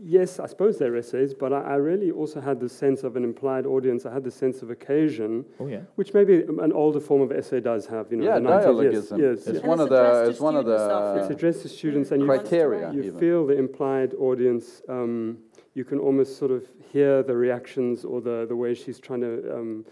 yes, 0.00 0.38
I 0.38 0.46
suppose 0.46 0.78
they're 0.78 0.96
essays, 0.96 1.34
but 1.34 1.52
I, 1.52 1.60
I, 1.60 1.74
really 1.74 2.10
also 2.10 2.40
had 2.40 2.60
the 2.60 2.68
sense 2.68 3.02
of 3.02 3.16
an 3.16 3.24
implied 3.24 3.66
audience. 3.66 4.06
I 4.06 4.12
had 4.12 4.24
the 4.24 4.30
sense 4.30 4.62
of 4.62 4.70
occasion, 4.70 5.44
oh, 5.58 5.66
yeah. 5.66 5.80
which 5.96 6.14
maybe 6.14 6.42
an 6.42 6.72
older 6.72 7.00
form 7.00 7.22
of 7.22 7.32
essay 7.32 7.60
does 7.60 7.86
have. 7.86 8.10
You 8.10 8.18
know, 8.18 8.24
yeah, 8.24 8.38
dialogism. 8.38 9.20
Yes, 9.20 9.38
yes, 9.38 9.46
it's 9.46 9.56
yes. 9.56 9.64
one 9.64 9.80
of 9.80 9.88
the. 9.88 10.26
It's 10.28 10.40
one 10.40 10.56
of 10.56 10.66
the. 10.66 11.20
It's 11.20 11.30
addressed 11.30 11.62
to 11.62 11.68
students, 11.68 12.10
and 12.10 12.20
you 12.20 12.26
criteria. 12.26 12.92
You 12.92 13.18
feel 13.18 13.46
the 13.46 13.58
implied 13.58 14.14
audience. 14.14 14.82
Um, 14.88 15.38
you 15.74 15.84
can 15.84 15.98
almost 15.98 16.38
sort 16.38 16.50
of 16.50 16.66
hear 16.92 17.22
the 17.22 17.34
reactions 17.34 18.04
or 18.04 18.20
the 18.20 18.46
the 18.48 18.56
way 18.56 18.74
she's 18.74 18.98
trying 18.98 19.20
to. 19.20 19.54
Um, 19.54 19.84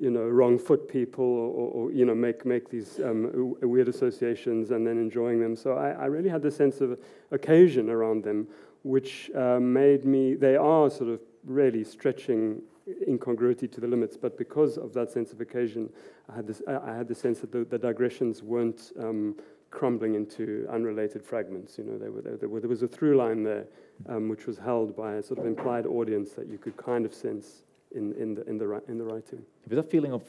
you 0.00 0.10
know, 0.10 0.22
wrong 0.22 0.58
foot 0.58 0.88
people 0.88 1.24
or, 1.24 1.70
or, 1.72 1.92
you 1.92 2.04
know, 2.04 2.14
make, 2.14 2.46
make 2.46 2.70
these 2.70 3.00
um, 3.00 3.56
weird 3.60 3.88
associations 3.88 4.70
and 4.70 4.86
then 4.86 4.96
enjoying 4.96 5.40
them. 5.40 5.56
So 5.56 5.72
I, 5.72 5.90
I, 5.90 6.04
really 6.04 6.28
had 6.28 6.40
the 6.40 6.52
sense 6.52 6.80
of 6.80 6.98
occasion 7.32 7.90
around 7.90 8.22
them, 8.22 8.46
which 8.82 9.30
uh, 9.34 9.58
made 9.60 10.04
me, 10.04 10.34
they 10.34 10.56
are 10.56 10.90
sort 10.90 11.10
of 11.10 11.20
really 11.44 11.84
stretching 11.84 12.62
incongruity 13.06 13.68
to 13.68 13.80
the 13.80 13.86
limits, 13.86 14.16
but 14.16 14.38
because 14.38 14.78
of 14.78 14.92
that 14.94 15.10
sense 15.10 15.32
of 15.32 15.40
occasion, 15.40 15.90
I 16.30 16.36
had, 16.36 16.46
this, 16.46 16.62
I 16.66 16.96
had 16.96 17.08
the 17.08 17.14
sense 17.14 17.40
that 17.40 17.52
the, 17.52 17.64
the 17.64 17.78
digressions 17.78 18.42
weren't 18.42 18.92
um, 18.98 19.36
crumbling 19.70 20.14
into 20.14 20.66
unrelated 20.70 21.22
fragments. 21.22 21.76
You 21.78 21.84
know, 21.84 21.98
they 21.98 22.08
were, 22.08 22.22
they 22.22 22.46
were, 22.46 22.60
there 22.60 22.70
was 22.70 22.82
a 22.82 22.88
through 22.88 23.16
line 23.16 23.42
there, 23.42 23.66
um, 24.08 24.28
which 24.28 24.46
was 24.46 24.58
held 24.58 24.96
by 24.96 25.14
a 25.14 25.22
sort 25.22 25.40
of 25.40 25.46
implied 25.46 25.86
audience 25.86 26.32
that 26.32 26.46
you 26.48 26.58
could 26.58 26.76
kind 26.76 27.04
of 27.04 27.12
sense 27.12 27.64
in, 27.94 28.12
in, 28.14 28.34
the, 28.34 28.42
in, 28.48 28.58
the, 28.58 28.82
in 28.88 28.98
the 28.98 29.04
writing. 29.04 29.42
With 29.68 29.76
that 29.76 29.90
feeling 29.90 30.12
of, 30.12 30.22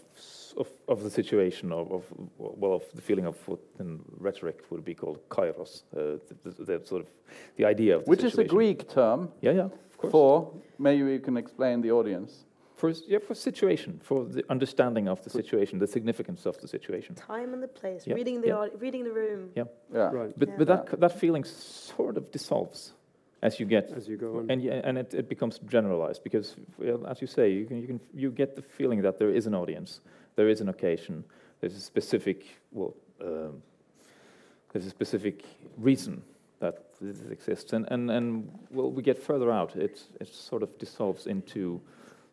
of, 0.57 0.67
of 0.87 1.03
the 1.03 1.09
situation, 1.09 1.71
of, 1.71 1.91
of, 1.91 2.03
well, 2.37 2.73
of 2.73 2.83
the 2.93 3.01
feeling 3.01 3.25
of 3.25 3.35
what 3.47 3.59
in 3.79 3.99
rhetoric 4.17 4.63
would 4.69 4.85
be 4.85 4.93
called 4.95 5.19
kairos, 5.29 5.83
uh, 5.95 6.19
the, 6.43 6.51
the, 6.51 6.63
the, 6.79 6.85
sort 6.85 7.01
of 7.01 7.09
the 7.57 7.65
idea 7.65 7.97
of 7.97 8.05
the 8.05 8.09
Which 8.09 8.21
situation. 8.21 8.39
is 8.45 8.51
a 8.51 8.55
Greek 8.55 8.89
term. 8.89 9.29
Yeah, 9.41 9.51
yeah, 9.51 9.61
of 9.65 9.97
course. 9.97 10.11
For, 10.11 10.53
maybe 10.77 11.11
you 11.11 11.19
can 11.19 11.37
explain 11.37 11.81
the 11.81 11.91
audience. 11.91 12.45
for 12.75 12.91
yeah, 13.07 13.19
for 13.19 13.35
situation, 13.35 13.99
for 14.01 14.25
the 14.25 14.43
understanding 14.49 15.09
of 15.09 15.21
the 15.23 15.29
situation, 15.29 15.79
the 15.79 15.87
significance 15.87 16.45
of 16.45 16.55
the 16.61 16.67
situation. 16.67 17.15
Time 17.15 17.53
and 17.53 17.61
the 17.61 17.67
place, 17.67 18.07
Yeah, 18.07 18.15
reading 18.15 18.41
the 18.41 18.47
yeah. 18.47 18.67
reading 18.79 19.03
the 19.03 19.11
room. 19.11 19.49
Yeah. 19.55 19.65
yeah. 19.93 20.11
Right. 20.19 20.33
But 20.39 20.47
Yeah. 20.49 20.57
but 20.59 20.67
that 20.67 20.99
that 20.99 21.19
feeling 21.19 21.43
sort 21.95 22.15
of 22.17 22.31
dissolves 22.31 22.93
as 23.41 23.59
you 23.59 23.65
get 23.65 23.91
As 23.91 24.07
you 24.07 24.17
go 24.17 24.39
on. 24.39 24.51
and 24.51 24.63
and 24.65 24.97
it, 24.97 25.13
it 25.13 25.29
becomes 25.29 25.59
generalized 25.59 26.23
because, 26.23 26.55
as 27.07 27.21
you 27.21 27.27
say, 27.27 27.49
you 27.51 27.65
can, 27.65 27.81
you 27.81 27.87
can 27.87 27.99
you 28.13 28.31
get 28.31 28.55
the 28.55 28.61
feeling 28.61 29.01
that 29.01 29.17
there 29.17 29.29
is 29.31 29.47
an 29.47 29.55
audience, 29.55 30.01
there 30.35 30.49
is 30.49 30.61
an 30.61 30.69
occasion, 30.69 31.23
there's 31.61 31.75
a 31.75 31.81
specific 31.81 32.45
well, 32.71 32.95
um, 33.21 33.61
there's 34.73 34.85
a 34.85 34.89
specific 34.89 35.45
reason 35.77 36.21
that 36.59 36.85
this 37.01 37.21
exists, 37.31 37.73
and 37.73 37.87
and 37.91 38.11
and 38.11 38.51
well, 38.71 38.91
we 38.91 39.01
get 39.01 39.17
further 39.17 39.51
out, 39.51 39.75
it 39.75 40.03
it 40.19 40.27
sort 40.27 40.63
of 40.63 40.77
dissolves 40.77 41.25
into 41.27 41.79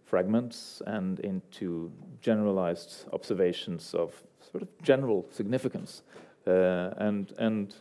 fragments 0.05 0.83
and 0.87 1.21
into 1.21 1.91
generalized 2.21 3.05
observations 3.13 3.95
of 3.95 4.23
sort 4.51 4.63
of 4.63 4.69
general 4.83 5.25
significance, 5.31 6.03
uh, 6.49 6.91
and 6.99 7.33
and 7.39 7.77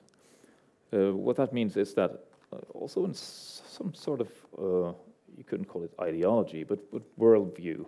uh, 0.93 1.11
what 1.11 1.35
that 1.37 1.53
means 1.53 1.75
is 1.75 1.93
that 1.95 2.25
also 2.73 3.05
in 3.05 3.11
s- 3.11 3.61
some 3.67 3.93
sort 3.93 4.21
of 4.21 4.29
uh, 4.57 4.93
you 5.37 5.43
couldn't 5.43 5.65
call 5.65 5.83
it 5.83 5.91
ideology, 5.99 6.63
but, 6.63 6.79
but 6.91 7.01
worldview, 7.19 7.85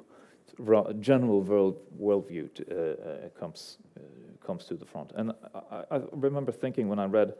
ra- 0.57 0.91
general 0.99 1.41
world 1.41 1.75
worldview 1.99 2.53
t- 2.53 2.65
uh, 2.71 2.75
uh, 2.75 3.29
comes 3.39 3.77
uh, 3.97 4.01
comes 4.45 4.65
to 4.65 4.75
the 4.75 4.85
front. 4.85 5.11
And 5.15 5.31
I, 5.71 5.83
I 5.91 6.01
remember 6.11 6.51
thinking 6.51 6.89
when 6.89 6.99
I 6.99 7.05
read, 7.05 7.33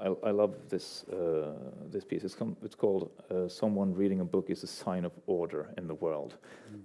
I, 0.00 0.06
I 0.24 0.30
love 0.30 0.54
this 0.68 1.04
uh, 1.12 1.52
this 1.90 2.04
piece. 2.04 2.24
It's, 2.24 2.36
it's 2.64 2.74
called 2.74 3.10
uh, 3.30 3.48
"Someone 3.48 3.94
Reading 3.94 4.20
a 4.20 4.24
Book 4.24 4.50
is 4.50 4.62
a 4.62 4.66
Sign 4.66 5.04
of 5.04 5.12
Order 5.26 5.68
in 5.76 5.86
the 5.86 5.94
World." 5.94 6.36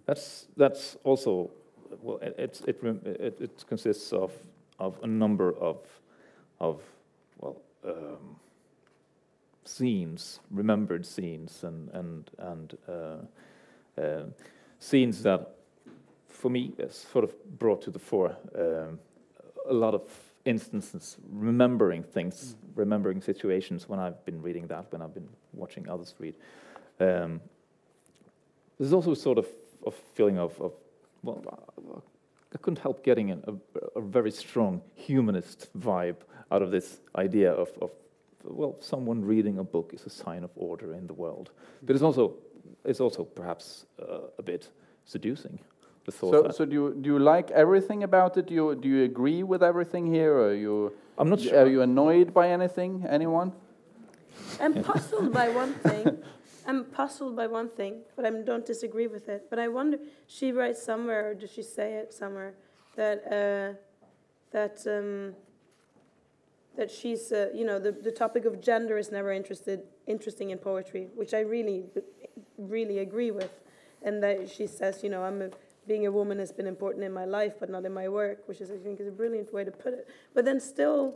That's 0.05 0.47
that's 0.57 0.97
also 1.03 1.49
well, 2.01 2.17
it, 2.21 2.35
it's 2.37 2.61
it, 2.61 2.83
it 3.05 3.41
it 3.41 3.65
consists 3.67 4.13
of 4.13 4.31
of 4.79 4.99
a 5.03 5.07
number 5.07 5.53
of 5.57 5.77
of 6.59 6.81
well. 7.39 7.61
Um, 7.83 8.35
scenes, 9.67 10.39
remembered 10.51 11.05
scenes, 11.05 11.63
and 11.63 11.89
and 11.93 12.31
and 12.37 12.77
uh, 12.87 14.01
uh, 14.01 14.23
scenes 14.79 15.23
that, 15.23 15.55
for 16.27 16.49
me, 16.49 16.73
is 16.77 17.07
sort 17.11 17.23
of 17.23 17.33
brought 17.59 17.81
to 17.83 17.91
the 17.91 17.99
fore. 17.99 18.35
Um, 18.55 18.99
a 19.69 19.73
lot 19.73 19.93
of 19.93 20.03
instances, 20.45 21.17
remembering 21.29 22.03
things, 22.03 22.55
remembering 22.75 23.21
situations 23.21 23.89
when 23.89 23.99
I've 23.99 24.23
been 24.25 24.41
reading 24.41 24.67
that, 24.67 24.85
when 24.91 25.01
I've 25.01 25.13
been 25.13 25.27
watching 25.53 25.89
others 25.89 26.15
read. 26.19 26.35
Um, 26.99 27.41
there's 28.79 28.93
also 28.93 29.11
a 29.11 29.15
sort 29.15 29.37
of, 29.37 29.47
of 29.85 29.93
feeling 30.15 30.37
of, 30.37 30.59
of 30.61 30.71
well, 31.21 31.43
I- 31.51 31.99
I 32.53 32.57
couldn't 32.59 32.79
help 32.79 33.03
getting 33.03 33.31
an, 33.31 33.43
a, 33.45 33.99
a 33.99 34.01
very 34.01 34.31
strong 34.31 34.81
humanist 34.95 35.67
vibe 35.77 36.15
out 36.49 36.61
of 36.61 36.71
this 36.71 37.01
idea 37.15 37.51
of, 37.51 37.69
of 37.81 37.91
well, 38.49 38.75
someone 38.79 39.23
reading 39.23 39.59
a 39.59 39.63
book 39.63 39.91
is 39.93 40.05
a 40.05 40.09
sign 40.09 40.43
of 40.43 40.51
order 40.55 40.93
in 40.93 41.07
the 41.07 41.13
world. 41.13 41.51
But 41.83 41.95
it's 41.95 42.03
also, 42.03 42.35
it's 42.83 42.99
also 42.99 43.23
perhaps 43.23 43.85
uh, 44.01 44.27
a 44.37 44.43
bit 44.43 44.69
seducing. 45.05 45.59
The 46.05 46.11
thought 46.11 46.31
So, 46.31 46.41
that 46.43 46.55
so 46.55 46.65
do 46.65 46.73
you 46.73 46.95
do 47.01 47.09
you 47.09 47.19
like 47.19 47.51
everything 47.51 48.03
about 48.03 48.37
it? 48.37 48.47
Do 48.47 48.53
you 48.53 48.75
do 48.75 48.87
you 48.87 49.03
agree 49.03 49.43
with 49.43 49.61
everything 49.61 50.07
here, 50.07 50.33
or 50.33 50.49
are 50.49 50.53
you 50.53 50.93
I'm 51.17 51.29
not 51.29 51.41
sure. 51.41 51.59
are 51.59 51.67
you 51.67 51.81
annoyed 51.81 52.33
by 52.33 52.49
anything? 52.49 53.05
Anyone? 53.09 53.51
I'm 54.61 54.73
puzzled 54.89 55.33
by 55.33 55.49
one 55.49 55.73
thing. 55.73 56.23
I'm 56.65 56.85
puzzled 56.85 57.35
by 57.35 57.47
one 57.47 57.69
thing, 57.69 58.01
but 58.15 58.25
I 58.25 58.29
don't 58.29 58.65
disagree 58.65 59.07
with 59.07 59.29
it. 59.29 59.49
But 59.49 59.59
I 59.59 59.67
wonder, 59.69 59.97
she 60.27 60.51
writes 60.51 60.81
somewhere, 60.83 61.29
or 61.29 61.33
does 61.33 61.51
she 61.51 61.63
say 61.63 61.95
it 61.95 62.13
somewhere, 62.13 62.53
that 62.95 63.17
uh, 63.27 63.73
that 64.51 64.85
um, 64.87 65.35
that 66.77 66.89
she's, 66.91 67.31
uh, 67.31 67.49
you 67.53 67.65
know, 67.65 67.79
the, 67.79 67.91
the 67.91 68.11
topic 68.11 68.45
of 68.45 68.61
gender 68.61 68.97
is 68.97 69.11
never 69.11 69.31
interested 69.31 69.81
interesting 70.05 70.51
in 70.51 70.57
poetry, 70.57 71.09
which 71.15 71.33
I 71.33 71.41
really, 71.41 71.85
really 72.57 72.99
agree 72.99 73.31
with, 73.31 73.51
and 74.03 74.23
that 74.23 74.49
she 74.49 74.67
says, 74.67 75.03
you 75.03 75.09
know, 75.09 75.23
I'm 75.23 75.41
a, 75.41 75.49
being 75.87 76.05
a 76.05 76.11
woman 76.11 76.37
has 76.39 76.51
been 76.51 76.67
important 76.67 77.03
in 77.03 77.11
my 77.11 77.25
life, 77.25 77.53
but 77.59 77.69
not 77.69 77.83
in 77.83 77.93
my 77.93 78.07
work, 78.07 78.47
which 78.47 78.61
is 78.61 78.71
I 78.71 78.77
think 78.77 78.99
is 78.99 79.07
a 79.07 79.11
brilliant 79.11 79.53
way 79.53 79.63
to 79.63 79.71
put 79.71 79.93
it. 79.93 80.07
But 80.33 80.45
then 80.45 80.59
still, 80.59 81.15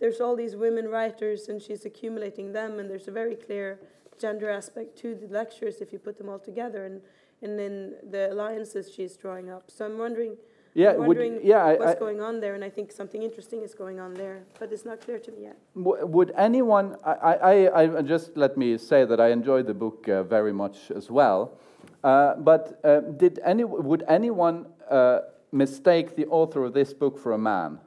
there's 0.00 0.20
all 0.20 0.34
these 0.34 0.56
women 0.56 0.88
writers, 0.88 1.48
and 1.48 1.60
she's 1.60 1.84
accumulating 1.84 2.52
them, 2.52 2.78
and 2.78 2.90
there's 2.90 3.08
a 3.08 3.12
very 3.12 3.36
clear 3.36 3.78
gender 4.18 4.48
aspect 4.48 4.96
to 4.98 5.14
the 5.14 5.26
lectures 5.26 5.80
if 5.80 5.92
you 5.92 5.98
put 5.98 6.16
them 6.18 6.28
all 6.28 6.38
together, 6.38 6.86
and 6.86 7.00
and 7.42 7.58
then 7.58 7.94
the 8.10 8.32
alliances 8.32 8.90
she's 8.90 9.16
drawing 9.16 9.50
up. 9.50 9.70
So 9.70 9.84
I'm 9.84 9.98
wondering 9.98 10.36
Yeah, 10.74 10.90
I'm 10.90 10.98
would, 10.98 11.06
wondering 11.18 11.40
yeah. 11.44 11.74
What's 11.74 11.96
I, 11.96 11.98
going 11.98 12.20
on 12.20 12.40
there, 12.40 12.54
and 12.54 12.64
I 12.64 12.68
think 12.68 12.90
something 12.90 13.22
interesting 13.22 13.62
is 13.62 13.74
going 13.74 14.00
on 14.00 14.12
there, 14.14 14.42
but 14.58 14.72
it's 14.72 14.84
not 14.84 15.00
clear 15.00 15.20
to 15.20 15.30
me 15.30 15.42
yet. 15.42 15.56
would 15.74 16.32
anyone? 16.36 16.96
I, 17.04 17.12
I, 17.12 17.64
I, 17.66 17.98
I 17.98 18.02
just 18.02 18.36
let 18.36 18.56
me 18.56 18.76
say 18.76 19.04
that 19.04 19.20
I 19.20 19.28
enjoyed 19.30 19.66
the 19.68 19.74
book 19.74 20.08
uh, 20.08 20.24
very 20.24 20.52
much 20.52 20.90
as 20.90 21.10
well. 21.10 21.58
Uh, 22.02 22.34
but 22.34 22.80
uh, 22.84 23.00
did 23.00 23.38
any? 23.44 23.62
Would 23.62 24.02
anyone 24.08 24.66
uh, 24.90 25.20
mistake 25.52 26.16
the 26.16 26.26
author 26.26 26.64
of 26.64 26.74
this 26.74 26.92
book 26.92 27.18
for 27.18 27.32
a 27.32 27.38
man? 27.38 27.78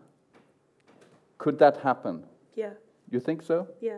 Could 1.38 1.60
that 1.60 1.78
happen? 1.78 2.24
Yeah, 2.56 2.72
You 3.12 3.20
think 3.20 3.44
so? 3.44 3.68
yeah. 3.82 3.98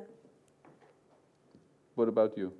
What 1.95 2.07
about 2.07 2.37
you? 2.37 2.53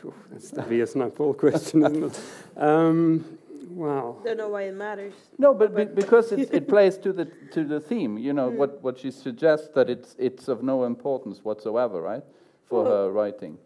Phew, 0.00 0.14
That's 0.30 0.50
the 0.50 0.62
Vietnam 0.62 1.10
question, 1.34 1.82
isn't 1.84 2.04
it? 2.04 2.20
Um, 2.56 3.37
wow. 3.84 4.16
Don't 4.24 4.36
know 4.42 4.48
why 4.54 4.62
it 4.70 4.74
matters. 4.74 5.14
No, 5.38 5.54
but 5.54 5.68
be, 5.74 5.84
because 5.84 6.32
it, 6.32 6.48
it 6.52 6.64
plays 6.74 6.98
to 6.98 7.12
the 7.18 7.26
to 7.54 7.60
the 7.72 7.80
theme. 7.90 8.18
You 8.26 8.32
know 8.38 8.48
Mm. 8.50 8.56
what 8.60 8.70
what 8.82 8.98
she 8.98 9.10
suggests 9.10 9.68
that 9.76 9.88
it's 9.94 10.10
it's 10.18 10.48
of 10.48 10.62
no 10.62 10.84
importance 10.84 11.36
whatsoever, 11.48 11.98
right, 12.12 12.24
for 12.68 12.82
Well- 12.84 12.92
her 12.92 13.12
writing. 13.18 13.58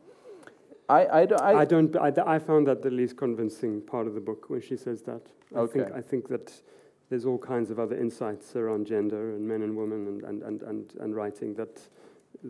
I 0.89 1.01
I 1.23 1.27
don't. 1.27 1.41
I, 1.51 1.53
I 1.63 1.65
don't. 1.65 1.97
I, 1.97 2.11
I 2.37 2.39
found 2.39 2.67
that 2.67 2.83
the 2.83 2.91
least 2.91 3.17
convincing 3.17 3.81
part 3.93 4.07
of 4.09 4.15
the 4.15 4.21
book 4.21 4.51
when 4.51 4.61
she 4.61 4.77
says 4.77 5.03
that. 5.03 5.23
I 5.55 5.67
think 5.67 5.87
Okay. 5.87 5.99
I 6.01 6.03
think 6.11 6.29
that 6.29 6.47
there's 7.09 7.25
all 7.27 7.39
kinds 7.39 7.71
of 7.71 7.79
other 7.79 7.97
insights 7.97 8.57
around 8.57 8.87
gender 8.87 9.23
and 9.35 9.43
men 9.53 9.63
and 9.63 9.73
women 9.77 10.01
and 10.11 10.23
and 10.29 10.43
and 10.49 10.63
and, 10.71 10.83
and 11.03 11.15
writing 11.15 11.55
that 11.55 11.75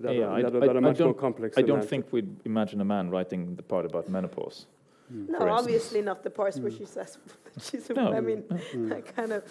that, 0.03 0.15
Yeah, 0.15 0.27
are, 0.33 0.43
that, 0.43 0.55
are, 0.57 0.61
that 0.67 0.77
are 0.77 0.81
much 0.81 1.01
more 1.01 1.15
complex. 1.15 1.59
I 1.59 1.63
don't 1.63 1.81
that. 1.81 1.89
think 1.91 2.05
we'd 2.13 2.35
imagine 2.45 2.81
a 2.81 2.85
man 2.85 3.11
writing 3.11 3.57
the 3.57 3.63
part 3.63 3.85
about 3.85 4.09
menopause. 4.09 4.67
Mm. 5.13 5.29
No, 5.29 5.39
instance. 5.39 5.61
obviously 5.61 6.03
not 6.03 6.23
the 6.23 6.31
parts 6.31 6.59
where 6.59 6.71
she 6.71 6.85
says 6.87 7.19
that 7.55 7.63
she's 7.71 7.91
a 7.91 7.95
No. 7.95 8.13
I 8.13 8.21
mean, 8.21 8.43
Mm. 8.43 8.89
that 8.91 9.15
kind 9.17 9.33
of. 9.33 9.43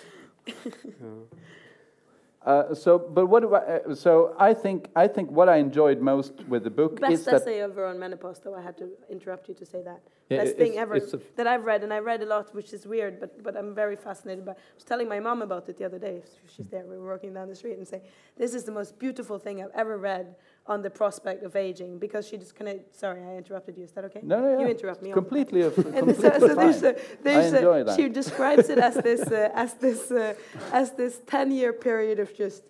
Uh, 2.44 2.74
so, 2.74 2.98
but 2.98 3.28
what 3.28 3.42
do 3.42 3.54
I? 3.54 3.60
Uh, 3.60 3.94
so 3.94 4.36
I 4.40 4.56
think 4.56 4.90
I 4.96 5.08
think 5.08 5.30
what 5.30 5.48
I 5.48 5.58
enjoyed 5.58 6.02
most 6.02 6.34
with 6.48 6.64
the 6.64 6.72
book 6.72 6.94
is 6.94 7.00
Best 7.00 7.26
that 7.26 7.36
essay 7.36 7.62
ever 7.62 7.86
on 7.86 8.00
menopause, 8.00 8.40
though. 8.44 8.56
I 8.56 8.62
had 8.62 8.76
to 8.80 8.90
interrupt 9.12 9.48
you 9.48 9.54
to 9.54 9.66
say 9.66 9.84
that. 9.84 10.02
Yeah, 10.30 10.44
Best 10.46 10.58
thing 10.58 10.76
ever 10.80 11.00
that 11.36 11.46
I've 11.46 11.66
read, 11.66 11.84
and 11.84 11.94
I 11.94 12.00
read 12.00 12.24
a 12.24 12.26
lot, 12.26 12.56
which 12.56 12.74
is 12.74 12.88
weird, 12.88 13.20
but 13.20 13.44
but 13.44 13.56
I'm 13.56 13.76
very 13.76 13.96
fascinated 13.96 14.44
by. 14.44 14.54
I 14.54 14.56
was 14.74 14.84
telling 14.84 15.08
my 15.08 15.20
mom 15.20 15.44
about 15.44 15.70
it 15.70 15.78
the 15.78 15.86
other 15.86 16.00
day. 16.00 16.24
She's 16.56 16.68
there. 16.70 16.84
We 16.84 16.98
were 16.98 17.12
walking 17.14 17.32
down 17.36 17.48
the 17.48 17.56
street 17.56 17.78
and 17.78 17.88
saying, 17.88 18.06
"This 18.36 18.56
is 18.56 18.64
the 18.64 18.72
most 18.72 18.98
beautiful 18.98 19.38
thing 19.38 19.62
I've 19.62 19.76
ever 19.76 20.00
read 20.00 20.36
on 20.68 20.82
the 20.82 20.90
prospect 20.90 21.44
of 21.44 21.56
aging." 21.56 21.98
Because 22.00 22.28
she 22.28 22.38
just 22.38 22.56
kind 22.56 22.70
of. 22.70 22.80
Sorry, 22.92 23.22
I 23.22 23.36
interrupted 23.38 23.78
you. 23.78 23.84
Is 23.84 23.92
that 23.92 24.06
okay? 24.06 24.22
no, 24.24 24.40
no, 24.40 24.60
You 24.60 24.66
yeah, 24.66 24.72
interrupt 24.72 25.02
me. 25.02 25.12
completely, 25.12 25.62
And 25.64 25.74
completely 25.76 26.14
so, 26.16 26.40
so 26.40 26.56
there's 26.56 26.84
a, 26.84 26.96
there's 27.24 27.54
enjoy 27.54 27.82
a, 27.82 27.84
that. 27.86 27.96
she 27.96 28.10
describes 28.10 28.70
it 28.70 28.78
as 28.80 28.96
this 28.96 29.22
uh, 29.32 29.50
as 29.54 29.74
this 29.76 30.12
uh, 30.12 30.34
as 30.72 30.92
this 30.92 31.22
ten 31.28 31.52
year 31.52 31.74
period 31.74 32.20
of 32.20 32.36
just 32.36 32.64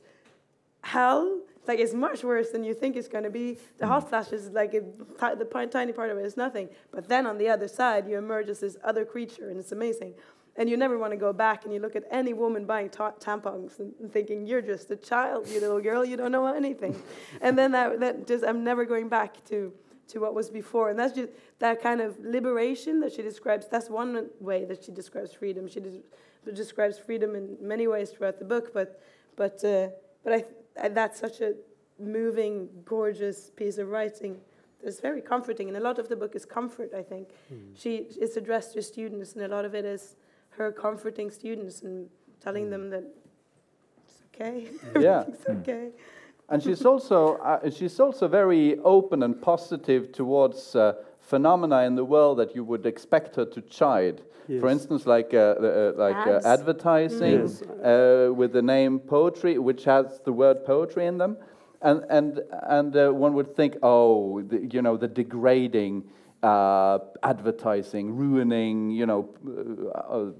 hell. 0.82 1.40
Like 1.68 1.78
it's 1.80 1.94
much 1.94 2.24
worse 2.24 2.50
than 2.50 2.64
you 2.64 2.74
think 2.74 2.96
it's 2.96 3.08
going 3.08 3.24
to 3.24 3.30
be. 3.30 3.58
The 3.78 3.86
hot 3.86 4.10
flashes, 4.10 4.50
like 4.50 4.74
it, 4.74 4.84
the 5.20 5.68
tiny 5.72 5.94
part 5.94 6.10
of 6.10 6.18
it 6.18 6.26
is 6.26 6.36
nothing. 6.36 6.70
But 6.92 7.08
then 7.08 7.28
on 7.28 7.38
the 7.38 7.50
other 7.50 7.68
side, 7.68 8.08
you 8.10 8.18
emerge 8.18 8.50
as 8.50 8.62
this 8.62 8.78
other 8.84 9.06
creature, 9.06 9.48
and 9.50 9.60
it's 9.60 9.72
amazing. 9.72 10.16
And 10.58 10.70
you 10.70 10.76
never 10.76 10.98
want 10.98 11.12
to 11.12 11.18
go 11.18 11.32
back 11.32 11.64
and 11.64 11.74
you 11.74 11.80
look 11.80 11.96
at 11.96 12.04
any 12.12 12.34
woman 12.34 12.66
buying 12.66 12.90
ta- 12.90 13.14
tampons 13.20 13.80
and, 13.80 13.94
and 14.02 14.12
thinking 14.12 14.46
you're 14.46 14.62
just 14.62 14.92
a 14.92 14.98
child, 14.98 15.48
you 15.48 15.62
little 15.62 15.80
girl, 15.80 16.04
you 16.04 16.18
don't 16.18 16.32
know 16.32 16.46
anything. 16.54 17.02
and 17.42 17.58
then 17.58 17.72
that, 17.72 18.00
that 18.02 18.28
just 18.28 18.44
I'm 18.44 18.64
never 18.64 18.84
going 18.86 19.08
back 19.08 19.44
to 19.46 19.72
to 20.12 20.20
what 20.20 20.34
was 20.34 20.50
before. 20.50 20.90
And 20.90 21.00
that's 21.00 21.16
just 21.16 21.30
that 21.60 21.82
kind 21.82 22.02
of 22.02 22.20
liberation 22.20 23.00
that 23.00 23.14
she 23.14 23.22
describes. 23.22 23.68
That's 23.68 23.90
one 23.90 24.28
way 24.40 24.66
that 24.66 24.84
she 24.84 24.92
describes 24.92 25.34
freedom. 25.34 25.68
She 25.68 25.80
des- 25.80 26.52
describes 26.54 27.00
freedom 27.00 27.36
in 27.36 27.58
many 27.62 27.88
ways 27.88 28.12
throughout 28.12 28.40
the 28.40 28.46
book, 28.46 28.74
but 28.74 29.02
but 29.36 29.64
uh, 29.64 29.88
but 30.24 30.34
I, 30.34 30.46
I 30.82 30.90
that's 30.90 31.20
such 31.20 31.42
a 31.42 31.54
moving, 32.00 32.70
gorgeous 32.86 33.52
piece 33.52 33.78
of 33.78 33.90
writing. 33.90 34.40
It's 34.84 35.00
very 35.00 35.22
comforting, 35.22 35.68
and 35.68 35.78
a 35.78 35.80
lot 35.80 36.00
of 36.00 36.10
the 36.10 36.16
book 36.16 36.36
is 36.36 36.46
comfort. 36.46 36.94
I 36.94 37.04
think 37.04 37.30
she 37.76 38.08
it's 38.20 38.36
addressed 38.36 38.74
to 38.74 38.82
students, 38.82 39.34
and 39.34 39.44
a 39.44 39.48
lot 39.48 39.66
of 39.66 39.76
it 39.76 39.86
is 39.86 40.16
her 40.62 40.72
comforting 40.72 41.32
students 41.32 41.82
and 41.82 42.08
telling 42.40 42.70
them 42.70 42.90
that 42.90 43.04
it's 44.06 44.22
okay, 44.28 44.68
Yeah. 45.00 45.20
everything's 45.26 45.46
okay. 45.60 45.90
And 46.50 46.62
she's 46.62 46.86
also 46.86 47.38
uh, 47.38 47.70
she's 47.70 48.00
also 48.00 48.28
very 48.28 48.78
open 48.80 49.24
and 49.24 49.42
positive 49.42 50.12
towards 50.12 50.76
uh, 50.76 50.94
phenomena 51.20 51.84
in 51.84 51.96
the 51.96 52.04
world 52.04 52.38
that 52.40 52.54
you 52.56 52.64
would 52.66 52.86
expect 52.86 53.36
her 53.38 53.46
to 53.46 53.62
chide. 53.62 54.22
For 54.60 54.68
instance, 54.68 55.06
like 55.06 55.34
uh, 55.34 55.38
uh, 55.38 55.94
like 55.96 56.28
uh, 56.28 56.42
advertising 56.44 57.42
Yes. 57.48 57.62
uh, 57.62 58.34
with 58.40 58.52
the 58.52 58.62
name 58.62 59.00
poetry, 59.00 59.58
which 59.58 59.86
has 59.86 60.20
the 60.26 60.34
word 60.34 60.66
poetry 60.66 61.06
in 61.06 61.18
them, 61.18 61.38
and 61.82 62.04
and 62.10 62.42
and 62.78 62.94
uh, 62.96 63.12
one 63.26 63.34
would 63.34 63.56
think, 63.56 63.78
oh, 63.82 64.42
the, 64.42 64.58
you 64.74 64.82
know, 64.82 64.98
the 64.98 65.08
degrading 65.08 66.04
uh, 66.44 66.98
advertising, 67.24 68.14
ruining, 68.16 68.92
you 68.92 69.06
know, 69.06 69.30
uh, 69.48 70.18
uh, 70.18 70.32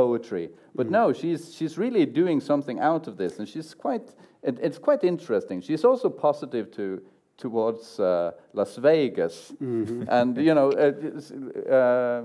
poetry. 0.00 0.46
But 0.78 0.86
no, 0.98 1.04
she's 1.20 1.42
she's 1.56 1.74
really 1.84 2.04
doing 2.22 2.38
something 2.50 2.78
out 2.90 3.04
of 3.10 3.14
this, 3.16 3.32
and 3.38 3.46
she's 3.52 3.70
quite. 3.84 4.06
It, 4.48 4.54
it's 4.66 4.80
quite 4.88 5.02
interesting. 5.12 5.56
She's 5.68 5.84
also 5.90 6.08
positive 6.10 6.66
to 6.78 6.86
towards 7.44 8.00
uh, 8.00 8.30
Las 8.58 8.76
Vegas, 8.76 9.36
and 10.18 10.30
you 10.48 10.54
know, 10.58 10.68
uh, 10.86 10.92
um, 11.78 12.24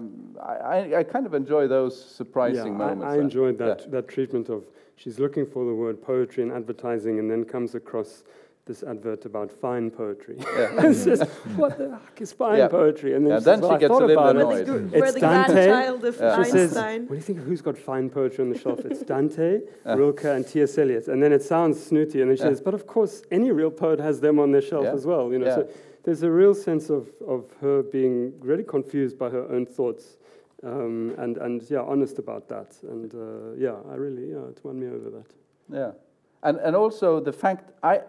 I, 0.76 0.80
I 0.99 1.03
kind 1.03 1.26
of 1.30 1.34
enjoy 1.34 1.63
those 1.78 1.95
surprising 2.19 2.74
yeah, 2.74 2.86
moments. 2.86 3.13
I, 3.13 3.15
I 3.15 3.19
enjoyed 3.28 3.57
that, 3.63 3.80
Yeah. 3.82 3.95
that 3.95 4.05
treatment 4.15 4.49
of 4.49 4.61
she's 5.01 5.17
looking 5.19 5.45
for 5.53 5.61
the 5.69 5.76
word 5.84 5.97
poetry 6.11 6.41
in 6.43 6.51
advertising 6.51 7.19
and 7.19 7.28
then 7.32 7.41
comes 7.55 7.72
across 7.82 8.11
this 8.72 8.84
advert 8.84 9.26
about 9.26 9.51
fine 9.51 9.91
poetry. 9.91 10.36
Yeah. 10.39 10.69
it's 10.88 11.03
just, 11.05 11.24
what 11.61 11.78
the 11.78 11.88
heck 11.91 12.22
is 12.22 12.32
fine 12.32 12.57
Yeah. 12.57 12.67
poetry? 12.67 13.11
And 13.15 13.26
then, 13.26 13.34
Yeah, 13.34 13.39
she 13.39 13.45
then 13.45 13.55
says, 13.57 13.61
"Well, 13.61 13.72
I 13.72 13.78
gets 13.78 13.91
a 13.91 13.93
thought 13.93 14.07
little 14.07 14.24
about 14.24 14.36
it." 14.36 14.47
We're 14.47 14.61
annoyed. 14.61 14.65
the, 14.91 14.97
we're 14.99 15.05
It's 15.05 15.13
the 15.15 15.19
Dante. 15.19 15.53
grandchild 15.53 16.05
of 16.05 16.15
Yeah. 16.19 16.43
She 16.43 16.49
says, 16.51 16.76
what 16.76 17.09
do 17.09 17.15
you 17.15 17.22
think? 17.22 17.39
Of 17.39 17.45
who's 17.45 17.61
got 17.69 17.78
fine 17.78 18.09
poetry 18.09 18.41
on 18.45 18.49
the 18.53 18.59
shelf? 18.63 18.80
It's 18.89 19.03
Dante, 19.13 19.49
Rilke, 19.86 20.24
and 20.38 20.47
T.S. 20.47 20.78
Eliot. 20.78 21.07
And 21.07 21.22
then 21.24 21.32
it 21.34 21.43
sounds 21.43 21.76
snooty, 21.89 22.22
and 22.22 22.30
then 22.30 22.38
she 22.38 22.43
Yeah. 22.43 22.49
says, 22.49 22.61
but 22.61 22.74
of 22.74 22.84
course, 22.88 23.24
any 23.32 23.51
real 23.51 23.72
poet 23.84 23.99
has 23.99 24.19
them 24.26 24.39
on 24.39 24.51
their 24.51 24.61
shelf 24.72 24.86
Yeah. 24.86 24.93
as 24.93 25.05
well. 25.05 25.32
You 25.34 25.39
know, 25.39 25.47
Yeah. 25.47 25.55
so 25.55 25.67
there's 26.03 26.24
a 26.24 26.32
real 26.32 26.53
sense 26.67 26.89
of, 26.89 27.03
of 27.28 27.41
her 27.61 27.84
being 27.84 28.34
really 28.39 28.63
confused 28.63 29.15
by 29.24 29.30
her 29.30 29.45
own 29.55 29.65
thoughts, 29.65 30.05
um, 30.63 31.13
and 31.24 31.38
and 31.45 31.57
yeah, 31.69 31.82
honest 31.93 32.19
about 32.19 32.47
that. 32.53 32.69
And 32.93 33.13
uh, 33.13 33.53
yeah, 33.65 33.76
I 33.91 33.95
really 33.95 34.26
yeah, 34.32 34.49
it 34.51 34.59
won 34.63 34.80
me 34.80 34.88
over 34.88 35.09
that. 35.17 35.30
Yeah, 35.69 35.91
and 36.43 36.57
and 36.59 36.76
also 36.76 37.19
the 37.19 37.34
fact 37.34 37.72
I 37.84 38.01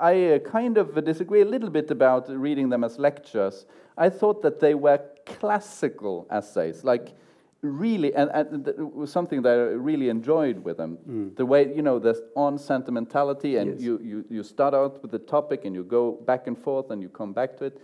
I 0.00 0.32
uh, 0.32 0.38
kind 0.40 0.78
of 0.78 1.04
disagree 1.04 1.42
a 1.42 1.44
little 1.44 1.70
bit 1.70 1.90
about 1.90 2.28
reading 2.28 2.68
them 2.68 2.84
as 2.84 2.98
lectures. 2.98 3.66
I 3.96 4.08
thought 4.10 4.42
that 4.42 4.60
they 4.60 4.74
were 4.74 5.00
classical 5.26 6.26
essays, 6.30 6.84
like 6.84 7.14
really, 7.62 8.14
and, 8.14 8.30
and 8.30 8.68
it 8.68 8.78
was 8.94 9.10
something 9.10 9.42
that 9.42 9.50
I 9.50 9.62
really 9.90 10.08
enjoyed 10.08 10.62
with 10.64 10.76
them. 10.76 11.32
The 11.36 11.44
way 11.44 11.74
you 11.74 11.82
know, 11.82 11.98
there's 11.98 12.20
on 12.36 12.58
sentimentality, 12.58 13.56
and 13.56 13.72
Yes. 13.72 13.80
you, 13.80 13.98
you 14.02 14.24
you 14.30 14.42
start 14.42 14.74
out 14.74 15.02
with 15.02 15.10
the 15.10 15.18
topic 15.18 15.64
and 15.64 15.74
you 15.74 15.84
go 15.84 16.12
back 16.12 16.46
and 16.46 16.56
forth 16.56 16.90
and 16.90 17.02
you 17.02 17.08
come 17.08 17.32
back 17.32 17.56
to 17.58 17.64
it. 17.66 17.80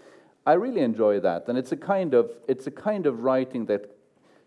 I 0.46 0.52
really 0.54 0.82
enjoy 0.82 1.20
that, 1.20 1.48
and 1.48 1.58
it's 1.58 1.72
a 1.72 1.76
kind 1.76 2.14
of 2.14 2.30
it's 2.48 2.66
a 2.66 2.70
kind 2.70 3.06
of 3.06 3.24
writing 3.24 3.66
that 3.66 3.90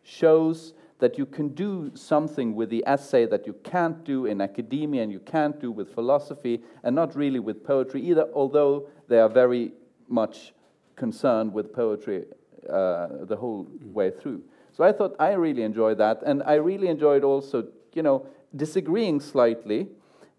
shows 0.03 0.73
that 0.99 1.17
you 1.17 1.25
can 1.25 1.49
do 1.49 1.91
something 1.93 2.55
with 2.55 2.69
the 2.69 2.83
essay 2.87 3.25
that 3.25 3.45
you 3.45 3.53
can't 3.63 4.03
do 4.03 4.25
in 4.25 4.41
academia 4.41 5.03
and 5.03 5.11
you 5.11 5.19
can't 5.19 5.59
do 5.59 5.71
with 5.71 5.93
philosophy 5.93 6.61
and 6.83 6.95
not 6.95 7.15
really 7.15 7.39
with 7.39 7.63
poetry 7.63 8.01
either, 8.01 8.27
although 8.33 8.87
they 9.07 9.19
are 9.19 9.29
very 9.29 9.73
much 10.07 10.53
concerned 10.95 11.53
with 11.53 11.71
poetry 11.71 12.25
uh, 12.69 13.07
the 13.25 13.35
whole 13.35 13.67
way 13.81 14.09
through. 14.09 14.41
So 14.73 14.83
I 14.83 14.91
thought 14.91 15.15
I 15.19 15.33
really 15.33 15.63
enjoyed 15.63 15.97
that, 15.99 16.21
and 16.25 16.43
I 16.43 16.55
really 16.55 16.87
enjoyed 16.87 17.23
also, 17.23 17.67
you 17.93 18.03
know, 18.03 18.25
disagreeing 18.55 19.19
slightly 19.19 19.87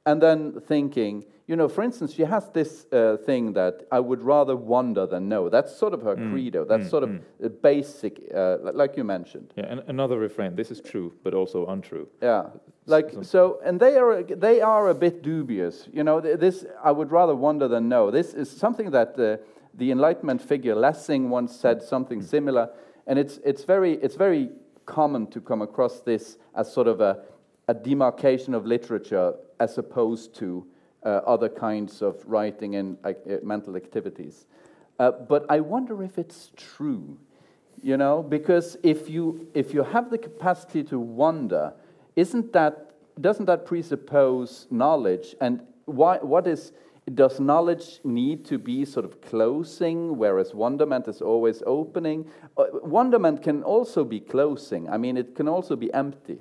and 0.06 0.22
then 0.22 0.60
thinking, 0.66 1.24
you 1.48 1.56
know, 1.56 1.66
for 1.66 1.82
instance, 1.82 2.12
she 2.12 2.24
has 2.24 2.50
this 2.50 2.86
uh, 2.92 3.16
thing 3.24 3.54
that 3.54 3.86
I 3.90 4.00
would 4.00 4.22
rather 4.22 4.54
wonder 4.54 5.06
than 5.06 5.30
know. 5.30 5.48
That's 5.48 5.74
sort 5.74 5.94
of 5.94 6.02
her 6.02 6.14
credo. 6.14 6.66
That's 6.66 6.90
sort 6.90 7.04
of 7.04 7.22
a 7.42 7.48
basic, 7.48 8.30
uh, 8.34 8.58
like 8.74 8.98
you 8.98 9.04
mentioned. 9.04 9.54
Yeah, 9.56 9.64
and 9.64 9.82
another 9.88 10.18
refrain. 10.18 10.56
This 10.56 10.70
is 10.70 10.82
true, 10.82 11.14
but 11.24 11.32
also 11.32 11.66
untrue. 11.66 12.06
Yeah, 12.20 12.50
like 12.84 13.14
so, 13.22 13.60
and 13.64 13.80
they 13.80 13.96
are 13.96 14.22
they 14.22 14.60
are 14.60 14.90
a 14.90 14.94
bit 14.94 15.22
dubious. 15.22 15.88
You 15.90 16.04
know, 16.04 16.20
th- 16.20 16.38
this 16.38 16.66
I 16.84 16.92
would 16.92 17.10
rather 17.10 17.34
wonder 17.34 17.66
than 17.66 17.88
know. 17.88 18.10
This 18.10 18.34
is 18.34 18.50
something 18.50 18.90
that 18.90 19.18
uh, 19.18 19.38
the 19.72 19.90
Enlightenment 19.90 20.42
figure 20.42 20.74
Lessing 20.74 21.30
once 21.30 21.56
said 21.56 21.82
something 21.82 22.20
similar, 22.20 22.68
and 23.06 23.18
it's 23.18 23.38
it's 23.42 23.64
very 23.64 23.94
it's 23.94 24.16
very 24.16 24.50
common 24.84 25.26
to 25.28 25.40
come 25.40 25.62
across 25.62 26.00
this 26.00 26.36
as 26.54 26.70
sort 26.70 26.88
of 26.88 27.00
a 27.00 27.24
a 27.68 27.74
demarcation 27.74 28.52
of 28.54 28.66
literature 28.66 29.32
as 29.58 29.78
opposed 29.78 30.34
to 30.34 30.66
uh, 31.04 31.20
other 31.26 31.48
kinds 31.48 32.02
of 32.02 32.22
writing 32.26 32.76
and 32.76 32.96
uh, 33.04 33.12
mental 33.42 33.76
activities. 33.76 34.46
Uh, 34.98 35.12
but 35.12 35.46
I 35.48 35.60
wonder 35.60 36.02
if 36.02 36.18
it's 36.18 36.50
true 36.56 37.18
you 37.80 37.96
know 37.96 38.24
because 38.24 38.76
if 38.82 39.08
you 39.08 39.46
if 39.54 39.72
you 39.72 39.84
have 39.84 40.10
the 40.10 40.18
capacity 40.18 40.82
to 40.82 40.98
wonder 40.98 41.72
isn't 42.16 42.52
that 42.52 42.88
doesn't 43.20 43.46
that 43.46 43.66
presuppose 43.66 44.66
knowledge? 44.70 45.34
And 45.40 45.62
why 45.86 46.18
what 46.18 46.46
is 46.46 46.72
does 47.14 47.40
knowledge 47.40 48.00
need 48.04 48.44
to 48.44 48.58
be 48.58 48.84
sort 48.84 49.06
of 49.06 49.22
closing 49.22 50.18
whereas 50.18 50.54
wonderment 50.54 51.08
is 51.08 51.22
always 51.22 51.62
opening? 51.66 52.26
Uh, 52.56 52.64
wonderment 52.82 53.42
can 53.42 53.62
also 53.62 54.04
be 54.04 54.20
closing. 54.20 54.88
I 54.88 54.98
mean 54.98 55.16
it 55.16 55.34
can 55.34 55.48
also 55.48 55.76
be 55.76 55.92
empty 55.94 56.38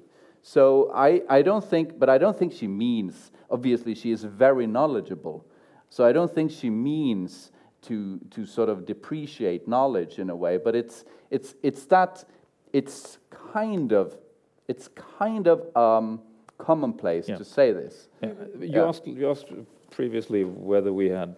so 0.53 0.89
i 0.95 1.21
i 1.37 1.41
don't 1.41 1.65
think 1.71 1.99
but 1.99 2.09
i 2.09 2.17
don't 2.17 2.37
think 2.39 2.53
she 2.53 2.67
means 2.67 3.31
obviously 3.51 3.93
she 3.93 4.11
is 4.11 4.23
very 4.23 4.65
knowledgeable 4.65 5.45
so 5.89 6.05
i 6.05 6.11
don't 6.13 6.33
think 6.33 6.49
she 6.49 6.69
means 6.69 7.51
to 7.81 8.17
to 8.31 8.45
sort 8.45 8.69
of 8.69 8.85
depreciate 8.85 9.67
knowledge 9.67 10.19
in 10.19 10.29
a 10.29 10.35
way 10.35 10.55
but 10.57 10.73
it's 10.73 11.03
it's 11.31 11.49
it's 11.63 11.85
that 11.87 12.23
it's 12.71 13.17
kind 13.53 13.91
of 13.91 14.17
it's 14.69 14.87
kind 15.19 15.47
of 15.47 15.57
um, 15.75 16.21
commonplace 16.57 17.27
Yeah. 17.27 17.37
to 17.37 17.43
say 17.43 17.73
this 17.73 18.07
Yeah, 18.23 18.29
You 18.59 18.67
Yeah. 18.79 18.87
asked 18.89 19.05
you 19.05 19.29
asked 19.29 19.51
previously 19.91 20.43
whether 20.71 20.91
we 20.93 21.07
had 21.09 21.35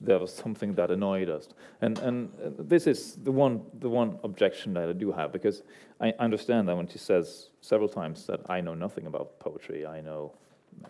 there 0.00 0.18
was 0.18 0.32
something 0.34 0.74
that 0.74 0.90
annoyed 0.90 1.28
us, 1.28 1.48
and 1.80 1.98
and 1.98 2.30
this 2.58 2.86
is 2.86 3.16
the 3.16 3.32
one 3.32 3.62
the 3.80 3.88
one 3.88 4.18
objection 4.24 4.74
that 4.74 4.88
I 4.88 4.92
do 4.92 5.12
have 5.12 5.32
because 5.32 5.62
I 6.00 6.12
understand 6.18 6.68
that 6.68 6.76
when 6.76 6.88
she 6.88 6.98
says 6.98 7.50
several 7.60 7.88
times 7.88 8.26
that 8.26 8.40
I 8.48 8.60
know 8.60 8.74
nothing 8.74 9.06
about 9.06 9.38
poetry, 9.38 9.86
I 9.86 10.00
know 10.00 10.32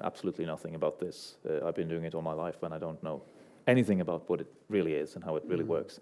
absolutely 0.02 0.46
nothing 0.46 0.74
about 0.74 0.98
this. 0.98 1.36
Uh, 1.48 1.66
I've 1.66 1.74
been 1.74 1.88
doing 1.88 2.04
it 2.04 2.14
all 2.14 2.22
my 2.22 2.32
life, 2.32 2.62
and 2.62 2.72
I 2.72 2.78
don't 2.78 3.02
know 3.02 3.22
anything 3.66 4.00
about 4.00 4.28
what 4.28 4.40
it 4.40 4.46
really 4.68 4.94
is 4.94 5.16
and 5.16 5.24
how 5.24 5.36
it 5.36 5.44
really 5.46 5.64
works. 5.64 6.00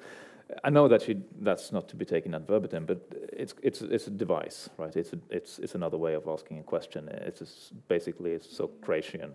I 0.64 0.70
know 0.70 0.88
that 0.88 1.02
she, 1.02 1.16
that's 1.40 1.72
not 1.72 1.88
to 1.88 1.96
be 1.96 2.04
taken 2.04 2.34
ad 2.34 2.46
verbatim, 2.46 2.86
but 2.86 3.00
it's, 3.32 3.54
it's, 3.62 3.82
it's 3.82 4.06
a 4.06 4.10
device, 4.10 4.70
right? 4.78 4.94
It's, 4.96 5.12
a, 5.12 5.18
it's, 5.28 5.58
it's 5.58 5.74
another 5.74 5.98
way 5.98 6.14
of 6.14 6.26
asking 6.26 6.58
a 6.58 6.62
question. 6.62 7.08
It's 7.08 7.42
a 7.42 7.74
basically 7.88 8.34
a 8.34 8.38
Socratian 8.38 9.34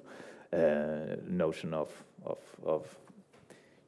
uh, 0.52 1.18
notion 1.28 1.74
of, 1.74 1.92
of, 2.26 2.40
of 2.66 2.98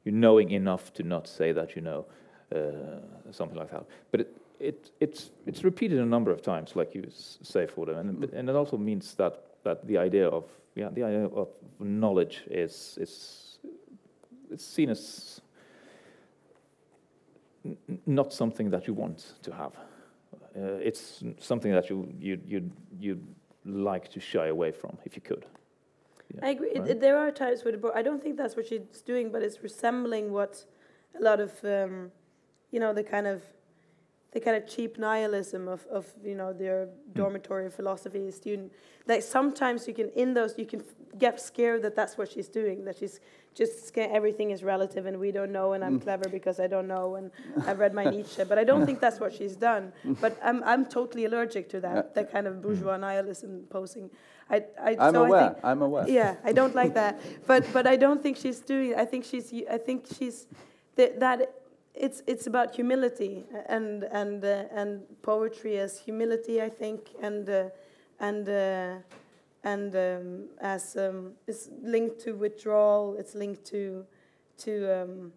you 0.06 0.12
knowing 0.12 0.52
enough 0.52 0.92
to 0.94 1.02
not 1.02 1.28
say 1.28 1.52
that 1.52 1.76
you 1.76 1.82
know, 1.82 2.06
uh, 2.54 3.32
something 3.32 3.58
like 3.58 3.70
that. 3.70 3.84
But 4.10 4.20
it, 4.20 4.36
it, 4.58 4.90
it's, 5.00 5.30
it's 5.46 5.64
repeated 5.64 5.98
a 5.98 6.06
number 6.06 6.30
of 6.30 6.40
times, 6.40 6.74
like 6.74 6.94
you 6.94 7.04
say, 7.10 7.66
for 7.66 7.84
them, 7.86 7.98
and, 7.98 8.24
and 8.32 8.48
it 8.48 8.56
also 8.56 8.78
means 8.78 9.14
that, 9.16 9.42
that 9.64 9.86
the 9.86 9.98
idea 9.98 10.28
of 10.28 10.44
yeah, 10.76 10.90
the 10.92 11.02
idea 11.02 11.26
of 11.26 11.48
knowledge 11.80 12.42
is, 12.50 12.98
is 13.00 13.58
it's 14.50 14.64
seen 14.64 14.90
as 14.90 15.40
not 18.06 18.32
something 18.32 18.70
that 18.70 18.86
you 18.86 18.92
want 18.94 19.32
to 19.42 19.52
have. 19.52 19.72
Uh, 20.54 20.78
it's 20.82 21.24
something 21.40 21.72
that 21.72 21.90
you 21.90 22.12
you 22.20 22.40
you 22.46 22.70
you 22.98 23.20
like 23.64 24.08
to 24.12 24.20
shy 24.20 24.46
away 24.46 24.70
from 24.70 24.96
if 25.04 25.16
you 25.16 25.22
could. 25.22 25.46
Yeah, 26.34 26.46
I 26.46 26.50
agree. 26.50 26.72
Right? 26.76 26.90
it- 26.90 27.00
there 27.00 27.18
are 27.18 27.30
times 27.30 27.64
where 27.64 27.72
the 27.72 27.78
book. 27.78 27.92
I 27.94 28.02
don't 28.02 28.22
think 28.22 28.36
that's 28.36 28.56
what 28.56 28.66
she's 28.66 29.02
doing, 29.04 29.30
but 29.30 29.42
it's 29.42 29.62
resembling 29.62 30.32
what 30.32 30.64
a 31.18 31.22
lot 31.22 31.40
of, 31.40 31.52
um, 31.64 32.10
you 32.70 32.80
know, 32.80 32.92
the 32.92 33.02
kind 33.04 33.26
of, 33.26 33.42
the 34.32 34.40
kind 34.40 34.56
of 34.56 34.66
cheap 34.66 34.98
nihilism 34.98 35.68
of, 35.68 35.86
of 35.86 36.06
you 36.24 36.34
know, 36.34 36.52
their 36.52 36.86
hmm. 36.86 37.12
dormitory 37.14 37.70
philosophy 37.70 38.30
student. 38.30 38.72
Like 39.06 39.22
sometimes 39.22 39.86
you 39.86 39.94
can, 39.94 40.10
in 40.10 40.34
those, 40.34 40.58
you 40.58 40.66
can 40.66 40.80
f- 40.80 41.18
get 41.18 41.40
scared 41.40 41.82
that 41.82 41.94
that's 41.94 42.18
what 42.18 42.30
she's 42.30 42.48
doing. 42.48 42.84
That 42.84 42.98
she's 42.98 43.20
just 43.54 43.86
scared. 43.86 44.10
Everything 44.12 44.50
is 44.50 44.62
relative, 44.62 45.06
and 45.06 45.18
we 45.18 45.30
don't 45.32 45.52
know, 45.52 45.72
and 45.72 45.82
I'm 45.82 45.94
hmm. 45.94 46.04
clever 46.04 46.28
because 46.28 46.60
I 46.60 46.66
don't 46.66 46.88
know, 46.88 47.14
and 47.14 47.30
I've 47.66 47.78
read 47.78 47.94
my 47.94 48.04
Nietzsche. 48.04 48.44
But 48.44 48.58
I 48.58 48.64
don't 48.64 48.84
think 48.84 49.00
that's 49.00 49.20
what 49.20 49.32
she's 49.32 49.56
done. 49.56 49.92
Hmm. 50.02 50.14
But 50.14 50.38
I'm, 50.42 50.62
I'm 50.64 50.84
totally 50.86 51.24
allergic 51.24 51.68
to 51.70 51.80
that, 51.80 52.14
that 52.14 52.30
kind 52.30 52.46
of 52.46 52.60
bourgeois 52.60 52.96
nihilism 52.96 53.64
posing. 53.70 54.10
I, 54.48 54.64
I, 54.80 54.96
i'm 55.00 55.14
so 55.14 55.24
I 55.24 55.26
aware 55.26 55.48
think, 55.48 55.58
i'm 55.64 55.82
aware 55.82 56.08
yeah, 56.08 56.36
I 56.44 56.52
don't 56.52 56.74
like 56.74 56.94
that. 56.94 57.20
But 57.46 57.66
but 57.72 57.86
I 57.86 57.96
don't 57.96 58.22
think 58.22 58.36
she's 58.36 58.60
doing. 58.60 58.94
I 58.94 59.04
think 59.04 59.24
she's. 59.24 59.52
I 59.70 59.78
think 59.78 60.06
she's 60.16 60.46
that 60.94 61.18
that 61.20 61.52
it's 61.94 62.22
it's 62.26 62.46
about 62.46 62.74
humility 62.74 63.44
and 63.68 64.04
and 64.04 64.44
uh, 64.44 64.64
and 64.70 65.02
poetry 65.22 65.78
as 65.78 65.98
humility. 65.98 66.62
I 66.62 66.68
think 66.68 67.10
and 67.22 67.48
uh, 67.48 67.70
and 68.20 68.48
uh, 68.48 68.94
and 69.64 69.96
um, 69.96 70.44
as 70.60 70.96
um, 70.96 71.32
it's 71.46 71.68
linked 71.82 72.20
to 72.20 72.32
withdrawal. 72.32 73.16
It's 73.18 73.34
linked 73.34 73.64
to 73.66 74.04
to 74.58 75.02
um, 75.02 75.32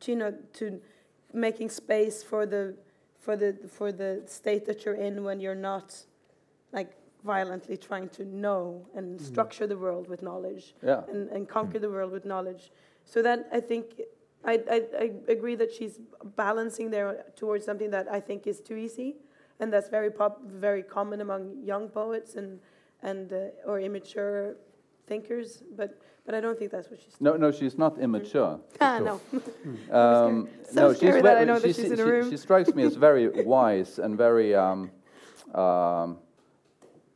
to 0.00 0.10
you 0.12 0.18
know 0.18 0.34
to 0.54 0.80
making 1.32 1.70
space 1.70 2.22
for 2.22 2.46
the 2.46 2.74
for 3.20 3.36
the 3.36 3.56
for 3.68 3.92
the 3.92 4.22
state 4.26 4.66
that 4.66 4.84
you're 4.84 4.94
in 4.94 5.22
when 5.22 5.40
you're 5.40 5.54
not 5.54 6.06
like 6.72 6.92
violently 7.24 7.76
trying 7.76 8.08
to 8.08 8.24
know 8.24 8.86
and 8.94 9.20
structure 9.20 9.66
the 9.66 9.76
world 9.76 10.08
with 10.08 10.22
knowledge 10.22 10.74
Yeah. 10.82 11.02
and, 11.12 11.28
and 11.30 11.48
conquer 11.48 11.78
the 11.78 11.90
world 11.90 12.12
with 12.12 12.24
knowledge. 12.24 12.70
So 13.04 13.22
that 13.22 13.48
I 13.52 13.60
think 13.60 14.00
I, 14.44 14.54
I, 14.70 14.82
I 14.98 15.10
agree 15.28 15.54
that 15.56 15.70
she's 15.72 16.00
balancing 16.36 16.90
there 16.90 17.24
towards 17.36 17.64
something 17.64 17.90
that 17.90 18.06
I 18.10 18.20
think 18.20 18.46
is 18.46 18.60
too 18.60 18.76
easy, 18.76 19.16
and 19.58 19.70
that's 19.72 19.88
very 19.90 20.10
pop, 20.10 20.40
very 20.46 20.82
common 20.82 21.20
among 21.20 21.42
young 21.62 21.88
poets 21.88 22.36
and 22.36 22.58
and 23.02 23.32
uh, 23.32 23.36
or 23.66 23.80
immature 23.80 24.56
thinkers. 25.06 25.62
But 25.76 26.00
but 26.24 26.34
I 26.34 26.40
don't 26.40 26.58
think 26.58 26.70
that's 26.70 26.88
what 26.90 27.00
she's. 27.00 27.16
No, 27.20 27.36
no, 27.36 27.50
she's 27.52 27.76
not 27.76 27.98
immature. 27.98 28.58
for 28.70 28.78
Ah 28.80 28.96
sure. 28.98 29.06
no. 29.06 29.20
Um, 30.00 30.48
So 30.62 30.80
no, 30.80 30.94
she's 30.94 31.00
that 31.00 31.18
I 31.18 31.20
very- 31.20 31.46
know 31.46 31.58
that 31.58 31.74
she's- 31.76 31.90
in 31.90 32.00
a 32.00 32.22
she, 32.24 32.30
she 32.30 32.36
strikes 32.38 32.74
me 32.74 32.82
as 32.84 32.96
very 32.96 33.28
wise 33.44 33.98
and 33.98 34.16
very 34.16 34.54
um, 34.54 34.90
um, 35.54 36.16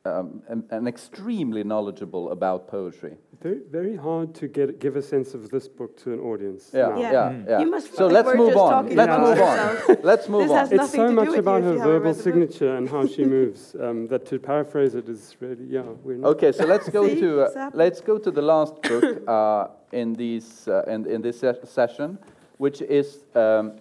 um, 0.06 0.42
and, 0.48 0.64
and 0.70 0.86
extremely 0.86 1.64
knowledgeable 1.64 2.30
about 2.30 2.68
poetry. 2.68 3.16
Very, 3.40 3.60
very 3.70 3.96
hard 3.96 4.34
to 4.36 4.48
get 4.48 4.78
give 4.78 4.96
a 4.96 5.02
sense 5.02 5.34
of 5.34 5.50
this 5.50 5.66
book 5.68 5.96
to 6.02 6.12
an 6.12 6.20
audience. 6.20 6.70
Yeah, 6.72 6.88
now. 6.88 6.98
yeah, 6.98 7.12
Yeah. 7.12 7.42
yeah. 7.48 7.60
You 7.60 7.70
must 7.70 7.94
so 7.94 8.06
let's 8.18 8.34
move 8.34 8.56
on. 8.56 8.94
Let's 8.94 9.18
move 9.18 9.40
on. 9.40 9.96
Let's 10.02 10.28
move 10.28 10.50
on. 10.50 10.72
It's 10.72 10.90
so 10.92 11.10
much 11.10 11.34
about 11.36 11.62
her 11.62 11.74
verbal 11.74 11.92
read 11.92 12.02
the 12.02 12.14
book. 12.14 12.22
signature 12.22 12.76
and 12.76 12.88
how 12.88 13.06
she 13.06 13.24
moves 13.38 13.74
um, 13.80 14.06
that 14.08 14.26
to 14.26 14.38
paraphrase 14.38 14.94
it 14.94 15.08
is 15.08 15.36
really 15.40 15.64
yeah. 15.68 15.82
We're 16.02 16.16
not 16.18 16.28
Okay, 16.32 16.52
so 16.52 16.64
let's 16.66 16.88
go 16.88 17.06
to 17.08 17.42
uh, 17.42 17.70
let's 17.74 18.00
go 18.00 18.18
to 18.18 18.30
the 18.30 18.42
last 18.42 18.80
book 18.82 19.22
uh, 19.28 19.68
in 19.92 20.14
these 20.14 20.68
uh, 20.68 20.82
in, 20.86 21.06
in 21.06 21.22
this 21.22 21.40
se- 21.40 21.64
session, 21.64 22.18
which 22.58 22.82
is 22.82 23.24
um, 23.34 23.72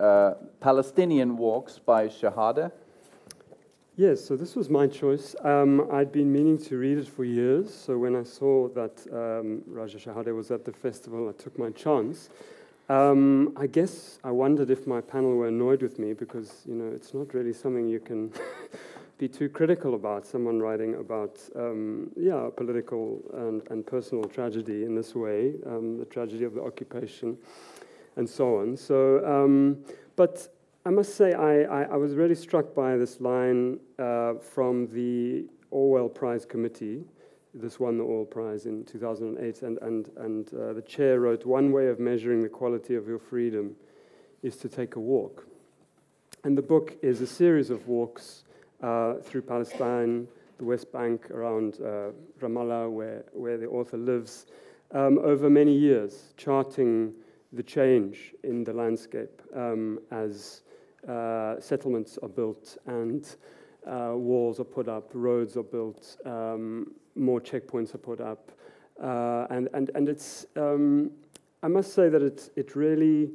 uh, 0.00 0.34
Palestinian 0.60 1.36
Walks 1.36 1.78
by 1.78 2.08
Shehadeh. 2.08 2.70
Yes, 3.96 4.24
so 4.24 4.34
this 4.34 4.56
was 4.56 4.68
my 4.68 4.88
choice. 4.88 5.36
Um, 5.44 5.88
I'd 5.92 6.10
been 6.10 6.32
meaning 6.32 6.58
to 6.64 6.76
read 6.76 6.98
it 6.98 7.06
for 7.06 7.24
years, 7.24 7.72
so 7.72 7.96
when 7.96 8.16
I 8.16 8.24
saw 8.24 8.68
that 8.70 9.06
um, 9.12 9.62
Raja 9.68 9.98
Shehadeh 9.98 10.34
was 10.34 10.50
at 10.50 10.64
the 10.64 10.72
festival, 10.72 11.28
I 11.28 11.40
took 11.40 11.56
my 11.56 11.70
chance. 11.70 12.28
Um, 12.88 13.52
I 13.56 13.68
guess 13.68 14.18
I 14.24 14.32
wondered 14.32 14.70
if 14.70 14.88
my 14.88 15.00
panel 15.00 15.36
were 15.36 15.46
annoyed 15.46 15.80
with 15.80 16.00
me 16.00 16.12
because, 16.12 16.64
you 16.66 16.74
know, 16.74 16.92
it's 16.92 17.14
not 17.14 17.34
really 17.34 17.52
something 17.52 17.86
you 17.86 18.00
can 18.00 18.32
be 19.18 19.28
too 19.28 19.48
critical 19.48 19.94
about, 19.94 20.26
someone 20.26 20.58
writing 20.58 20.96
about, 20.96 21.38
um, 21.54 22.10
yeah, 22.16 22.48
political 22.56 23.22
and, 23.34 23.62
and 23.70 23.86
personal 23.86 24.24
tragedy 24.24 24.82
in 24.82 24.96
this 24.96 25.14
way, 25.14 25.54
um, 25.66 25.98
the 25.98 26.04
tragedy 26.06 26.42
of 26.42 26.54
the 26.54 26.62
occupation 26.62 27.38
and 28.16 28.28
so 28.28 28.58
on. 28.58 28.76
So, 28.76 29.24
um, 29.24 29.84
but 30.16 30.48
I 30.86 30.90
must 30.90 31.14
say, 31.16 31.32
I, 31.32 31.62
I, 31.62 31.82
I 31.84 31.96
was 31.96 32.14
really 32.14 32.34
struck 32.34 32.74
by 32.74 32.98
this 32.98 33.18
line 33.18 33.80
uh, 33.98 34.34
from 34.34 34.86
the 34.88 35.46
Orwell 35.70 36.10
Prize 36.10 36.44
Committee. 36.44 37.04
This 37.54 37.80
won 37.80 37.96
the 37.96 38.04
Orwell 38.04 38.26
Prize 38.26 38.66
in 38.66 38.84
2008, 38.84 39.62
and, 39.62 39.78
and, 39.78 40.10
and 40.18 40.52
uh, 40.52 40.74
the 40.74 40.82
chair 40.82 41.20
wrote 41.20 41.46
One 41.46 41.72
way 41.72 41.86
of 41.86 42.00
measuring 42.00 42.42
the 42.42 42.50
quality 42.50 42.96
of 42.96 43.08
your 43.08 43.18
freedom 43.18 43.76
is 44.42 44.56
to 44.58 44.68
take 44.68 44.96
a 44.96 45.00
walk. 45.00 45.46
And 46.44 46.58
the 46.58 46.62
book 46.62 46.98
is 47.00 47.22
a 47.22 47.26
series 47.26 47.70
of 47.70 47.88
walks 47.88 48.44
uh, 48.82 49.14
through 49.22 49.42
Palestine, 49.42 50.28
the 50.58 50.64
West 50.64 50.92
Bank, 50.92 51.30
around 51.30 51.78
uh, 51.80 52.10
Ramallah, 52.42 52.90
where, 52.90 53.24
where 53.32 53.56
the 53.56 53.68
author 53.68 53.96
lives, 53.96 54.44
um, 54.92 55.18
over 55.20 55.48
many 55.48 55.72
years, 55.72 56.34
charting 56.36 57.14
the 57.54 57.62
change 57.62 58.34
in 58.42 58.64
the 58.64 58.74
landscape 58.74 59.40
um, 59.56 59.98
as 60.10 60.60
uh, 61.08 61.60
settlements 61.60 62.18
are 62.22 62.28
built 62.28 62.76
and 62.86 63.36
uh, 63.86 64.12
walls 64.14 64.60
are 64.60 64.64
put 64.64 64.88
up, 64.88 65.10
roads 65.12 65.56
are 65.56 65.62
built, 65.62 66.16
um, 66.24 66.92
more 67.14 67.40
checkpoints 67.40 67.94
are 67.94 67.98
put 67.98 68.20
up. 68.20 68.52
Uh, 69.02 69.46
and, 69.50 69.68
and, 69.74 69.90
and 69.94 70.08
it's, 70.08 70.46
um, 70.56 71.10
I 71.62 71.68
must 71.68 71.92
say 71.94 72.08
that 72.08 72.22
it, 72.22 72.50
it 72.56 72.76
really 72.76 73.32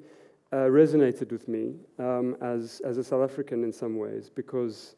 uh, 0.52 0.68
resonated 0.68 1.32
with 1.32 1.48
me 1.48 1.76
um, 2.00 2.36
as, 2.42 2.82
as 2.84 2.98
a 2.98 3.04
South 3.04 3.30
African 3.30 3.64
in 3.64 3.72
some 3.72 3.98
ways 3.98 4.30
because 4.34 4.96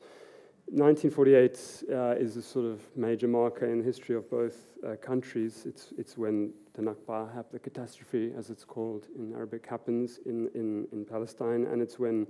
1948 0.67 1.83
uh, 1.91 2.15
is 2.17 2.37
a 2.37 2.41
sort 2.41 2.65
of 2.65 2.79
major 2.95 3.27
marker 3.27 3.65
in 3.65 3.79
the 3.79 3.83
history 3.83 4.15
of 4.15 4.29
both 4.29 4.77
uh, 4.87 4.95
countries. 4.95 5.63
It's, 5.65 5.91
it's 5.97 6.17
when 6.17 6.53
the 6.73 6.81
Nakba, 6.81 7.43
the 7.51 7.59
catastrophe, 7.59 8.31
as 8.37 8.49
it's 8.49 8.63
called 8.63 9.07
in 9.17 9.33
Arabic, 9.33 9.67
happens 9.67 10.19
in, 10.25 10.49
in, 10.55 10.87
in 10.93 11.03
Palestine, 11.03 11.65
and 11.65 11.81
it's 11.81 11.99
when 11.99 12.25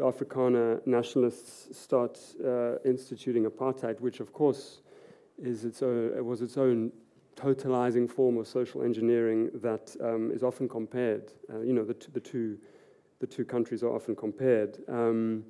the 0.00 0.06
Afrikaner 0.06 0.80
nationalists 0.86 1.78
start 1.78 2.18
uh, 2.42 2.76
instituting 2.86 3.44
apartheid, 3.44 4.00
which 4.00 4.20
of 4.20 4.32
course 4.32 4.80
is 5.42 5.66
its 5.66 5.82
own, 5.82 6.24
was 6.24 6.40
its 6.40 6.56
own 6.56 6.90
totalizing 7.36 8.10
form 8.10 8.38
of 8.38 8.48
social 8.48 8.82
engineering 8.82 9.50
that 9.56 9.94
um, 10.02 10.30
is 10.32 10.42
often 10.42 10.66
compared. 10.66 11.32
Uh, 11.52 11.60
you 11.60 11.74
know, 11.74 11.84
the, 11.84 11.94
the, 12.14 12.20
two, 12.20 12.56
the 13.18 13.26
two 13.26 13.44
countries 13.44 13.82
are 13.82 13.94
often 13.94 14.16
compared. 14.16 14.78
Um, 14.88 15.44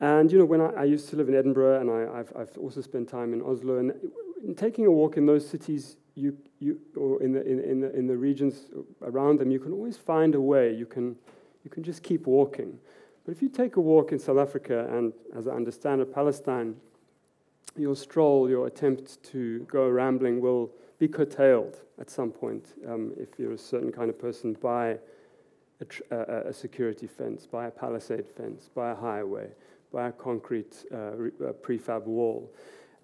and 0.00 0.30
you 0.30 0.38
know, 0.38 0.44
when 0.44 0.60
I, 0.60 0.82
I, 0.82 0.84
used 0.84 1.08
to 1.08 1.16
live 1.16 1.30
in 1.30 1.34
Edinburgh, 1.34 1.80
and 1.80 1.90
I, 1.90 2.18
have 2.18 2.32
I've 2.36 2.58
also 2.58 2.82
spent 2.82 3.08
time 3.08 3.32
in 3.32 3.40
Oslo, 3.40 3.78
and 3.78 3.94
in 4.46 4.54
taking 4.54 4.84
a 4.84 4.90
walk 4.90 5.16
in 5.16 5.24
those 5.24 5.48
cities, 5.48 5.96
you, 6.14 6.36
you 6.58 6.78
or 6.94 7.22
in 7.22 7.32
the, 7.32 7.42
in, 7.46 7.60
in, 7.60 7.80
the, 7.80 7.96
in 7.96 8.06
the 8.06 8.18
regions 8.18 8.66
around 9.00 9.38
them, 9.38 9.50
you 9.50 9.60
can 9.60 9.72
always 9.72 9.96
find 9.96 10.34
a 10.34 10.40
way. 10.42 10.74
You 10.74 10.84
can, 10.84 11.16
you 11.64 11.70
can 11.70 11.82
just 11.82 12.02
keep 12.02 12.26
walking. 12.26 12.78
But 13.26 13.32
if 13.32 13.42
you 13.42 13.48
take 13.48 13.76
a 13.76 13.80
walk 13.80 14.12
in 14.12 14.18
South 14.18 14.38
Africa, 14.38 14.88
and 14.90 15.12
as 15.36 15.46
I 15.48 15.50
understand 15.50 16.00
it, 16.00 16.14
Palestine, 16.14 16.76
your 17.76 17.96
stroll, 17.96 18.48
your 18.48 18.66
attempt 18.68 19.22
to 19.32 19.66
go 19.70 19.88
rambling 19.88 20.40
will 20.40 20.70
be 20.98 21.08
curtailed 21.08 21.80
at 22.00 22.08
some 22.08 22.30
point 22.30 22.72
um, 22.88 23.12
if 23.18 23.38
you're 23.38 23.52
a 23.52 23.58
certain 23.58 23.92
kind 23.92 24.08
of 24.08 24.18
person 24.18 24.56
by 24.62 24.98
a, 25.80 25.84
tr- 25.84 26.02
a, 26.10 26.44
a 26.46 26.52
security 26.52 27.06
fence, 27.06 27.46
by 27.46 27.66
a 27.66 27.70
palisade 27.70 28.30
fence, 28.30 28.70
by 28.74 28.92
a 28.92 28.94
highway 28.94 29.48
by 29.92 30.08
a 30.08 30.12
concrete 30.12 30.84
uh, 30.92 31.12
re- 31.16 31.30
uh, 31.42 31.52
prefab 31.52 32.04
wall. 32.04 32.52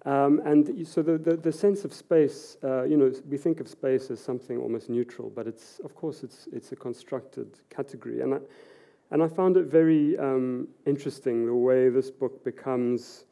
Um, 0.05 0.41
and 0.45 0.85
so 0.87 1.01
the, 1.01 1.17
the, 1.17 1.37
the, 1.37 1.51
sense 1.51 1.85
of 1.85 1.93
space, 1.93 2.57
uh, 2.63 2.83
you 2.83 2.97
know, 2.97 3.11
we 3.29 3.37
think 3.37 3.61
of 3.61 3.69
space 3.69 4.11
as 4.11 4.19
something 4.19 4.57
almost 4.57 4.89
neutral, 4.89 5.31
but 5.33 5.47
it's, 5.47 5.79
of 5.83 5.95
course, 5.95 6.23
it's, 6.23 6.47
it's 6.51 6.71
a 6.73 6.75
constructed 6.75 7.47
category. 7.69 8.19
And 8.19 8.35
I, 8.35 8.37
and 9.11 9.21
I 9.21 9.27
found 9.27 9.57
it 9.57 9.65
very 9.65 10.17
um, 10.17 10.67
interesting 10.85 11.45
the 11.45 11.53
way 11.53 11.89
this 11.89 12.09
book 12.09 12.43
becomes, 12.43 13.25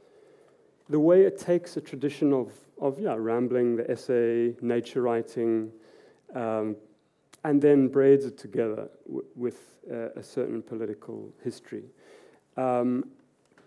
the 0.90 1.00
way 1.00 1.24
it 1.24 1.38
takes 1.38 1.78
a 1.78 1.82
tradition 1.82 2.34
of, 2.34 2.52
of 2.80 3.00
yeah, 3.00 3.16
rambling, 3.18 3.76
the 3.76 3.90
essay, 3.90 4.56
nature 4.62 5.02
writing, 5.02 5.72
um, 6.36 6.76
and 7.44 7.62
then 7.62 7.88
braids 7.88 8.26
it 8.26 8.38
together 8.38 8.90
w- 9.08 9.26
with 9.36 9.80
uh, 9.92 10.10
a 10.16 10.24
certain 10.24 10.62
political 10.62 11.34
history. 11.44 11.84
Um, 12.58 13.06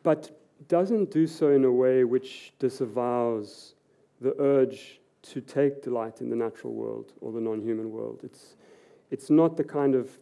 but 0.03 0.41
doesn't 0.69 1.11
do 1.11 1.27
so 1.27 1.51
in 1.51 1.65
a 1.65 1.73
way 1.73 2.05
which 2.05 2.53
disavows 2.59 3.75
the 4.21 4.35
urge 4.39 5.01
to 5.23 5.41
take 5.41 5.83
delight 5.83 6.21
in 6.21 6.31
the 6.31 6.37
natural 6.37 6.73
world 6.73 7.13
or 7.21 7.33
the 7.33 7.41
non 7.41 7.61
human 7.61 7.91
world. 7.91 8.21
It's, 8.23 8.57
it's 9.11 9.31
not 9.31 9.57
the 9.57 9.65
kind 9.65 9.95
of 9.95 10.19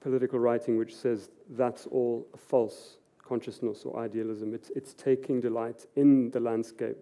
political 0.00 0.38
writing 0.38 0.76
which 0.76 0.94
says 0.94 1.30
that's 1.50 1.86
all 1.86 2.26
false 2.36 2.98
consciousness 3.26 3.84
or 3.84 3.98
idealism. 3.98 4.54
It's, 4.54 4.70
it's 4.70 4.94
taking 4.94 5.40
delight 5.40 5.86
in 5.96 6.30
the 6.30 6.40
landscape, 6.40 6.96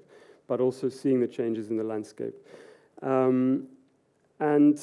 but 0.47 0.61
also 0.61 0.89
seeing 0.89 1.21
the 1.21 1.27
changes 1.27 1.71
in 1.71 1.77
the 1.77 1.85
landscape. 1.85 2.35
Um, 3.03 3.69
and, 4.41 4.81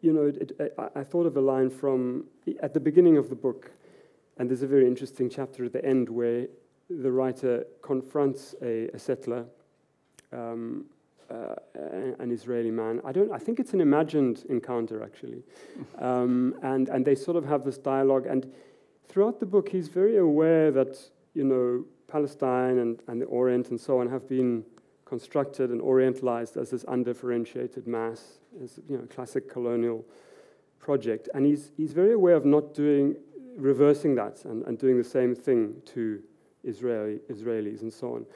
you 0.00 0.12
know, 0.12 0.26
it, 0.26 0.52
it, 0.58 0.74
I, 0.78 1.00
I 1.00 1.04
thought 1.04 1.26
of 1.26 1.36
a 1.36 1.40
line 1.40 1.70
from 1.70 2.24
at 2.62 2.74
the 2.74 2.80
beginning 2.80 3.16
of 3.16 3.28
the 3.28 3.34
book. 3.34 3.70
And 4.36 4.48
there's 4.50 4.62
a 4.62 4.66
very 4.66 4.86
interesting 4.86 5.30
chapter 5.30 5.64
at 5.64 5.72
the 5.72 5.84
end 5.84 6.08
where 6.08 6.46
the 6.90 7.10
writer 7.10 7.64
confronts 7.82 8.54
a, 8.62 8.88
a 8.88 8.98
settler, 8.98 9.46
um, 10.32 10.86
uh, 11.30 11.54
an 12.18 12.30
Israeli 12.30 12.70
man. 12.70 13.00
I 13.04 13.12
don't. 13.12 13.32
I 13.32 13.38
think 13.38 13.60
it's 13.60 13.72
an 13.72 13.80
imagined 13.80 14.44
encounter 14.48 15.02
actually, 15.02 15.42
um, 15.98 16.54
and 16.62 16.88
and 16.88 17.04
they 17.04 17.14
sort 17.14 17.36
of 17.36 17.44
have 17.44 17.64
this 17.64 17.78
dialogue. 17.78 18.26
And 18.26 18.52
throughout 19.08 19.40
the 19.40 19.46
book, 19.46 19.68
he's 19.68 19.88
very 19.88 20.16
aware 20.18 20.70
that 20.70 20.98
you 21.34 21.44
know 21.44 21.84
Palestine 22.08 22.78
and, 22.78 23.02
and 23.08 23.20
the 23.20 23.26
Orient 23.26 23.70
and 23.70 23.80
so 23.80 24.00
on 24.00 24.08
have 24.08 24.28
been 24.28 24.64
constructed 25.04 25.70
and 25.70 25.80
orientalized 25.80 26.56
as 26.56 26.70
this 26.70 26.84
undifferentiated 26.88 27.86
mass, 27.86 28.38
as 28.62 28.80
you 28.88 28.96
know, 28.96 29.04
classic 29.06 29.50
colonial 29.50 30.04
project. 30.78 31.28
And 31.34 31.46
he's 31.46 31.72
he's 31.76 31.92
very 31.92 32.12
aware 32.12 32.36
of 32.36 32.44
not 32.44 32.74
doing 32.74 33.16
reversing 33.56 34.14
that 34.16 34.44
and, 34.44 34.64
and 34.66 34.78
doing 34.78 34.98
the 34.98 35.04
same 35.04 35.34
thing 35.34 35.80
to 35.86 36.22
Israeli, 36.64 37.20
Israelis 37.30 37.82
and 37.82 37.92
so 37.92 38.14
on. 38.14 38.26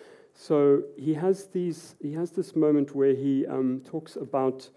So 0.41 0.85
he 0.97 1.15
has, 1.15 1.47
these, 1.47 1.97
he 2.01 2.13
has 2.13 2.31
this 2.31 2.55
moment 2.55 2.95
where 2.95 3.13
he 3.13 3.45
um, 3.49 3.83
talks 3.85 4.15
about, 4.15 4.71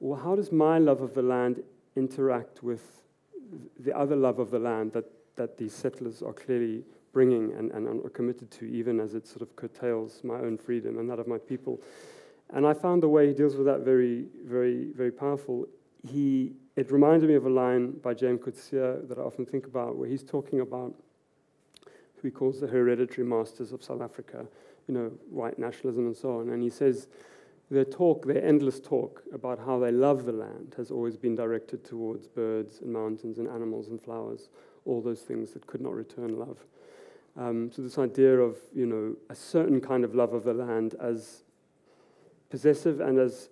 well, 0.00 0.20
how 0.20 0.34
does 0.34 0.50
my 0.50 0.78
love 0.78 1.00
of 1.00 1.14
the 1.14 1.22
land 1.22 1.62
interact 1.94 2.64
with 2.64 3.04
the 3.78 3.96
other 3.96 4.16
love 4.16 4.40
of 4.40 4.50
the 4.50 4.58
land 4.58 4.92
that, 4.94 5.04
that 5.36 5.58
these 5.58 5.72
settlers 5.72 6.22
are 6.22 6.32
clearly 6.32 6.82
bringing 7.12 7.52
and, 7.52 7.70
and 7.70 7.86
are 7.86 8.10
committed 8.10 8.50
to, 8.50 8.64
even 8.64 8.98
as 8.98 9.14
it 9.14 9.28
sort 9.28 9.42
of 9.42 9.54
curtails 9.54 10.22
my 10.24 10.40
own 10.40 10.58
freedom 10.58 10.98
and 10.98 11.08
that 11.08 11.20
of 11.20 11.28
my 11.28 11.38
people. 11.38 11.80
And 12.50 12.66
I 12.66 12.74
found 12.74 13.00
the 13.00 13.08
way 13.08 13.28
he 13.28 13.32
deals 13.32 13.54
with 13.54 13.66
that 13.66 13.82
very, 13.82 14.26
very, 14.44 14.88
very 14.92 15.12
powerful. 15.12 15.68
He, 16.02 16.54
it 16.74 16.90
reminded 16.90 17.28
me 17.28 17.36
of 17.36 17.46
a 17.46 17.50
line 17.50 17.92
by 17.92 18.12
J.M. 18.12 18.38
Coetzee 18.38 19.06
that 19.08 19.18
I 19.18 19.22
often 19.22 19.46
think 19.46 19.66
about, 19.66 19.94
where 19.94 20.08
he's 20.08 20.24
talking 20.24 20.60
about 20.60 20.96
who 22.16 22.22
he 22.26 22.32
calls 22.32 22.60
the 22.60 22.66
hereditary 22.66 23.24
masters 23.24 23.70
of 23.70 23.84
South 23.84 24.02
Africa, 24.02 24.46
you 24.88 24.94
know, 24.94 25.12
white 25.30 25.58
nationalism 25.58 26.06
and 26.06 26.16
so 26.16 26.40
on. 26.40 26.50
And 26.50 26.62
he 26.62 26.70
says 26.70 27.08
their 27.70 27.84
talk, 27.84 28.26
their 28.26 28.44
endless 28.44 28.80
talk 28.80 29.22
about 29.32 29.58
how 29.58 29.78
they 29.78 29.90
love 29.90 30.24
the 30.24 30.32
land 30.32 30.74
has 30.76 30.90
always 30.90 31.16
been 31.16 31.34
directed 31.34 31.84
towards 31.84 32.28
birds 32.28 32.80
and 32.80 32.92
mountains 32.92 33.38
and 33.38 33.48
animals 33.48 33.88
and 33.88 34.00
flowers, 34.00 34.48
all 34.84 35.00
those 35.00 35.22
things 35.22 35.52
that 35.52 35.66
could 35.66 35.80
not 35.80 35.92
return 35.92 36.38
love. 36.38 36.58
Um, 37.36 37.70
so 37.70 37.82
this 37.82 37.98
idea 37.98 38.38
of, 38.38 38.56
you 38.74 38.86
know, 38.86 39.16
a 39.28 39.34
certain 39.34 39.80
kind 39.80 40.04
of 40.04 40.14
love 40.14 40.32
of 40.32 40.44
the 40.44 40.54
land 40.54 40.94
as 41.00 41.42
possessive 42.48 43.00
and 43.00 43.18
as 43.18 43.50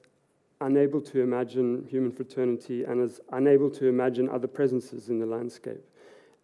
unable 0.60 1.00
to 1.00 1.20
imagine 1.20 1.86
human 1.90 2.12
fraternity 2.12 2.84
and 2.84 3.02
as 3.02 3.20
unable 3.32 3.68
to 3.70 3.86
imagine 3.86 4.28
other 4.28 4.46
presences 4.46 5.08
in 5.08 5.18
the 5.18 5.26
landscape. 5.26 5.84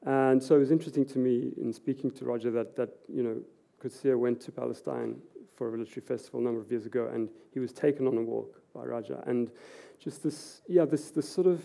And 0.05 0.43
so 0.43 0.57
it 0.57 0.59
was 0.59 0.71
interesting 0.71 1.05
to 1.07 1.19
me 1.19 1.53
in 1.61 1.73
speaking 1.73 2.11
to 2.13 2.25
Raja 2.25 2.51
that, 2.51 2.77
that 2.77 2.91
you 3.09 3.23
know, 3.23 3.37
Coetzee 3.83 4.17
went 4.19 4.41
to 4.43 4.53
Palestine 4.53 5.17
for 5.57 5.69
a 5.69 5.73
military 5.73 6.03
festival 6.03 6.41
a 6.41 6.43
number 6.43 6.61
of 6.61 6.71
years 6.71 6.87
ago, 6.87 7.11
and 7.13 7.29
he 7.53 7.61
was 7.61 7.73
taken 7.73 8.07
on 8.07 8.17
a 8.17 8.23
walk 8.23 8.61
by 8.75 8.85
Raja. 8.85 9.23
And 9.27 9.51
just 9.99 10.23
this, 10.23 10.63
yeah, 10.69 10.85
this, 10.85 11.11
this 11.11 11.29
sort 11.29 11.47
of 11.47 11.63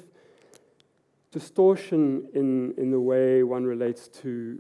distortion 1.32 2.28
in, 2.34 2.74
in 2.78 2.92
the 2.92 3.00
way 3.00 3.44
one 3.44 3.66
relates 3.66 4.08
to 4.08 4.60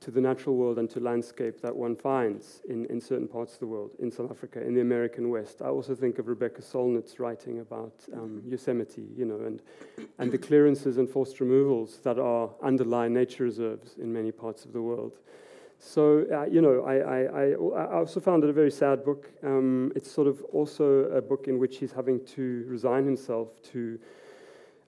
to 0.00 0.10
the 0.10 0.20
natural 0.20 0.56
world 0.56 0.78
and 0.78 0.88
to 0.88 0.98
landscape 0.98 1.60
that 1.60 1.76
one 1.76 1.94
finds 1.94 2.62
in, 2.68 2.86
in 2.86 3.00
certain 3.00 3.28
parts 3.28 3.54
of 3.54 3.60
the 3.60 3.66
world, 3.66 3.90
in 3.98 4.10
South 4.10 4.30
Africa, 4.30 4.64
in 4.66 4.74
the 4.74 4.80
American 4.80 5.28
West. 5.28 5.60
I 5.60 5.66
also 5.66 5.94
think 5.94 6.18
of 6.18 6.26
Rebecca 6.26 6.62
Solnit's 6.62 7.20
writing 7.20 7.60
about 7.60 7.92
um, 8.14 8.42
Yosemite, 8.46 9.06
you 9.14 9.26
know, 9.26 9.40
and, 9.40 9.60
and 10.18 10.32
the 10.32 10.38
clearances 10.38 10.96
and 10.96 11.08
forced 11.08 11.38
removals 11.38 11.98
that 11.98 12.18
are 12.18 12.48
underlie 12.62 13.08
nature 13.08 13.44
reserves 13.44 13.96
in 13.98 14.10
many 14.10 14.32
parts 14.32 14.64
of 14.64 14.72
the 14.72 14.80
world. 14.80 15.18
So, 15.82 16.26
uh, 16.30 16.44
you 16.44 16.60
know, 16.60 16.82
I, 16.82 17.22
I, 17.22 17.46
I, 17.54 17.94
also 17.94 18.20
found 18.20 18.44
it 18.44 18.50
a 18.50 18.52
very 18.52 18.70
sad 18.70 19.02
book. 19.02 19.30
Um, 19.42 19.92
it's 19.96 20.10
sort 20.10 20.28
of 20.28 20.42
also 20.52 21.04
a 21.04 21.22
book 21.22 21.48
in 21.48 21.58
which 21.58 21.78
he's 21.78 21.90
having 21.90 22.22
to 22.36 22.66
resign 22.68 23.06
himself 23.06 23.62
to 23.72 23.98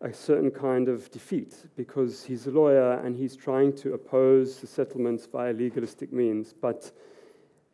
a 0.02 0.12
certain 0.12 0.50
kind 0.50 0.88
of 0.88 1.10
defeat 1.10 1.54
because 1.76 2.22
he's 2.22 2.46
a 2.46 2.50
lawyer 2.50 3.00
and 3.04 3.16
he's 3.16 3.34
trying 3.34 3.72
to 3.76 3.94
oppose 3.94 4.58
the 4.58 4.66
settlements 4.66 5.24
via 5.24 5.54
legalistic 5.54 6.12
means. 6.12 6.52
But 6.52 6.92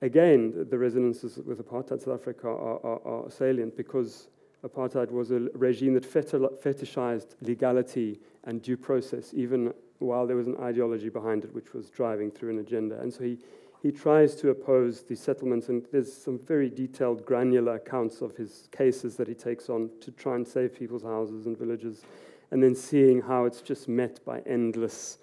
again, 0.00 0.66
the 0.70 0.78
resonances 0.78 1.40
with 1.44 1.58
apartheid 1.58 2.04
South 2.04 2.20
Africa 2.20 2.46
are, 2.46 2.80
are, 2.86 3.00
are 3.04 3.30
salient 3.32 3.76
because 3.76 4.28
apartheid 4.64 5.10
was 5.10 5.32
a 5.32 5.40
regime 5.54 5.94
that 5.94 6.04
fetishized 6.04 7.34
legality 7.40 8.20
and 8.44 8.62
due 8.62 8.76
process, 8.76 9.32
even 9.34 9.74
while 9.98 10.26
there 10.26 10.36
was 10.36 10.46
an 10.46 10.56
ideology 10.58 11.08
behind 11.08 11.44
it 11.44 11.54
which 11.54 11.74
was 11.74 11.90
driving 11.90 12.30
through 12.30 12.50
an 12.50 12.58
agenda. 12.58 13.00
And 13.00 13.12
so 13.12 13.24
he, 13.24 13.38
he 13.82 13.90
tries 13.92 14.34
to 14.36 14.50
oppose 14.50 15.02
these 15.02 15.20
settlements, 15.20 15.68
and 15.68 15.84
there's 15.92 16.12
some 16.12 16.38
very 16.38 16.68
detailed, 16.68 17.24
granular 17.24 17.74
accounts 17.76 18.20
of 18.20 18.36
his 18.36 18.68
cases 18.72 19.16
that 19.16 19.28
he 19.28 19.34
takes 19.34 19.68
on 19.68 19.90
to 20.00 20.10
try 20.10 20.34
and 20.34 20.46
save 20.46 20.74
people's 20.74 21.02
houses 21.02 21.46
and 21.46 21.56
villages, 21.56 22.02
and 22.50 22.62
then 22.62 22.74
seeing 22.74 23.20
how 23.20 23.44
it's 23.44 23.60
just 23.60 23.88
met 23.88 24.24
by 24.24 24.40
endless 24.40 25.18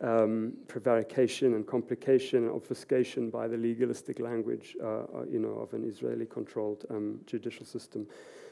um, 0.00 0.52
prevarication 0.68 1.54
and 1.54 1.66
complication 1.66 2.44
and 2.44 2.52
obfuscation 2.52 3.30
by 3.30 3.48
the 3.48 3.56
legalistic 3.56 4.20
language, 4.20 4.76
uh, 4.82 4.86
uh 4.86 5.24
you 5.28 5.40
know, 5.40 5.54
of 5.54 5.72
an 5.74 5.88
Israeli-controlled 5.88 6.84
um, 6.90 7.20
judicial 7.26 7.66
system. 7.66 8.06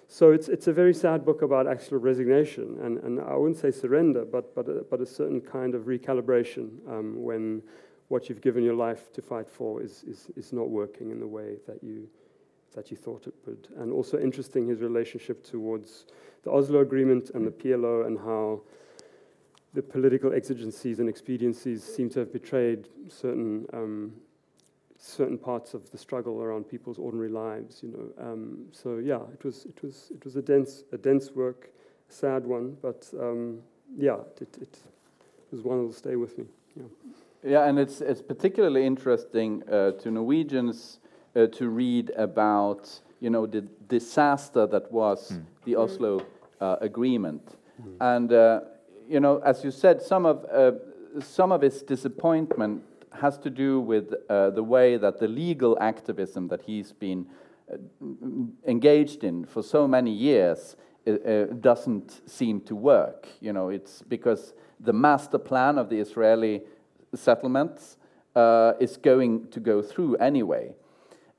So 0.09 0.31
it's, 0.31 0.49
it's 0.49 0.69
a 0.69 0.73
very 0.73 0.95
sad 0.95 1.25
book 1.25 1.43
about 1.43 1.67
actual 1.67 1.99
resignation, 1.99 2.79
and, 2.83 2.99
and 2.99 3.21
I 3.21 3.35
wouldn't 3.35 3.59
say 3.59 3.71
surrender, 3.71 4.25
but, 4.25 4.55
but, 4.55 4.69
a, 4.69 4.85
but 4.89 5.01
a 5.01 5.07
certain 5.07 5.41
kind 5.41 5.75
of 5.75 5.83
recalibration 5.83 6.69
um, 6.89 7.23
when 7.23 7.63
what 8.09 8.29
you've 8.29 8.41
given 8.41 8.63
your 8.63 8.75
life 8.75 9.13
to 9.15 9.23
fight 9.23 9.49
for 9.49 9.83
is, 9.83 10.05
is, 10.05 10.31
is 10.37 10.53
not 10.53 10.71
working 10.71 11.11
in 11.11 11.19
the 11.19 11.27
way 11.27 11.57
that 11.67 11.83
you, 11.83 12.09
that 12.75 12.91
you 12.91 12.97
thought 12.97 13.27
it 13.27 13.35
would. 13.47 13.69
And 13.79 13.93
also 13.93 14.19
interesting 14.19 14.67
his 14.69 14.81
relationship 14.81 15.45
towards 15.45 16.07
the 16.45 16.53
Oslo 16.53 16.81
Agreement 16.81 17.31
and 17.35 17.45
the 17.45 17.51
PLO 17.51 18.07
and 18.07 18.17
how 18.17 18.61
the 19.75 19.83
political 19.83 20.33
exigencies 20.33 21.01
and 21.01 21.09
expediencies 21.09 21.83
seem 21.83 22.09
to 22.11 22.21
have 22.21 22.33
betrayed 22.33 22.89
certain, 23.09 23.67
um, 23.73 24.13
certain 25.07 25.39
parts 25.39 25.75
of 25.75 25.91
the 25.91 25.99
struggle 25.99 26.43
around 26.43 26.65
people's 26.65 26.99
ordinary 26.99 27.29
lives. 27.29 27.81
You 27.83 27.91
know, 27.91 28.25
um, 28.25 28.67
so 28.73 28.99
yeah, 28.99 29.21
it 29.33 29.45
was, 29.45 29.65
it 29.67 29.83
was, 29.83 30.11
it 30.15 30.25
was 30.25 30.37
a 30.37 30.43
dense, 30.43 30.85
a 30.93 30.99
dense 30.99 31.31
work, 31.31 31.71
a 32.11 32.13
sad 32.13 32.45
one, 32.45 32.77
but 32.83 33.09
um, 33.21 33.59
yeah, 33.97 34.17
it, 34.41 34.57
it 34.61 34.79
was 35.51 35.63
one 35.63 35.79
that 35.79 35.85
will 35.85 35.93
stay 35.93 36.17
with 36.17 36.37
me. 36.39 36.45
Yeah. 36.77 36.85
Yeah, 37.45 37.69
and 37.69 37.79
it's 37.79 38.01
it's 38.01 38.23
particularly 38.23 38.85
interesting 38.85 39.63
uh, 39.71 39.93
to 39.93 40.11
Norwegians 40.11 40.99
uh, 41.37 41.47
to 41.47 41.69
read 41.69 42.11
about 42.17 43.01
you 43.21 43.31
know 43.31 43.47
the 43.47 43.61
disaster 43.89 44.67
that 44.67 44.91
was 44.91 45.31
mm. 45.31 45.45
the 45.65 45.77
Oslo 45.77 46.27
uh, 46.61 46.77
Agreement, 46.81 47.57
mm. 47.81 47.97
and 48.01 48.33
uh, 48.33 48.61
you 49.09 49.21
know 49.21 49.39
as 49.45 49.63
you 49.63 49.71
said, 49.71 50.03
some 50.03 50.27
of 50.27 50.45
uh, 50.53 50.73
some 51.21 51.53
of 51.53 51.63
its 51.63 51.83
disappointment 51.83 52.83
has 53.17 53.39
to 53.39 53.51
do 53.51 53.81
with 53.81 54.15
uh, 54.29 54.51
the 54.51 54.63
way 54.63 54.97
that 54.97 55.19
the 55.19 55.29
legal 55.29 55.77
activism 55.81 56.49
that 56.49 56.63
he's 56.63 56.93
been 56.93 57.27
engaged 58.67 59.25
in 59.25 59.45
for 59.45 59.63
so 59.63 59.89
many 59.89 60.13
years 60.13 60.77
doesn't 61.61 62.29
seem 62.29 62.61
to 62.61 62.75
work. 62.75 63.29
You 63.41 63.53
know, 63.53 63.69
it's 63.69 64.03
because 64.03 64.55
the 64.81 64.93
master 64.93 65.39
plan 65.39 65.79
of 65.79 65.89
the 65.89 65.99
Israeli 65.99 66.63
settlements 67.15 67.97
uh, 68.35 68.73
is 68.81 68.97
going 68.97 69.49
to 69.49 69.61
go 69.61 69.83
through 69.83 70.17
anyway. 70.17 70.75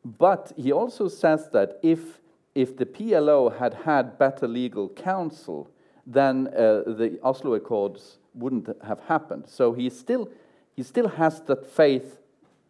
But 0.04 0.54
he 0.56 0.72
also 0.72 1.08
says 1.08 1.50
that 1.52 1.80
if, 1.84 2.20
if 2.56 2.78
the 2.78 2.86
PLO 2.86 3.58
had 3.58 3.74
had 3.74 4.18
better 4.18 4.48
legal 4.48 4.90
counsel, 4.90 5.70
then 6.06 6.48
uh, 6.48 6.84
the 6.86 7.20
Oslo 7.22 7.54
Accords 7.54 8.20
wouldn't 8.34 8.70
have 8.84 9.02
happened. 9.02 9.46
So 9.48 9.74
he 9.74 9.90
still, 9.90 10.30
he 10.78 10.84
still 10.84 11.10
has 11.10 11.42
that 11.42 11.66
faith 11.66 12.20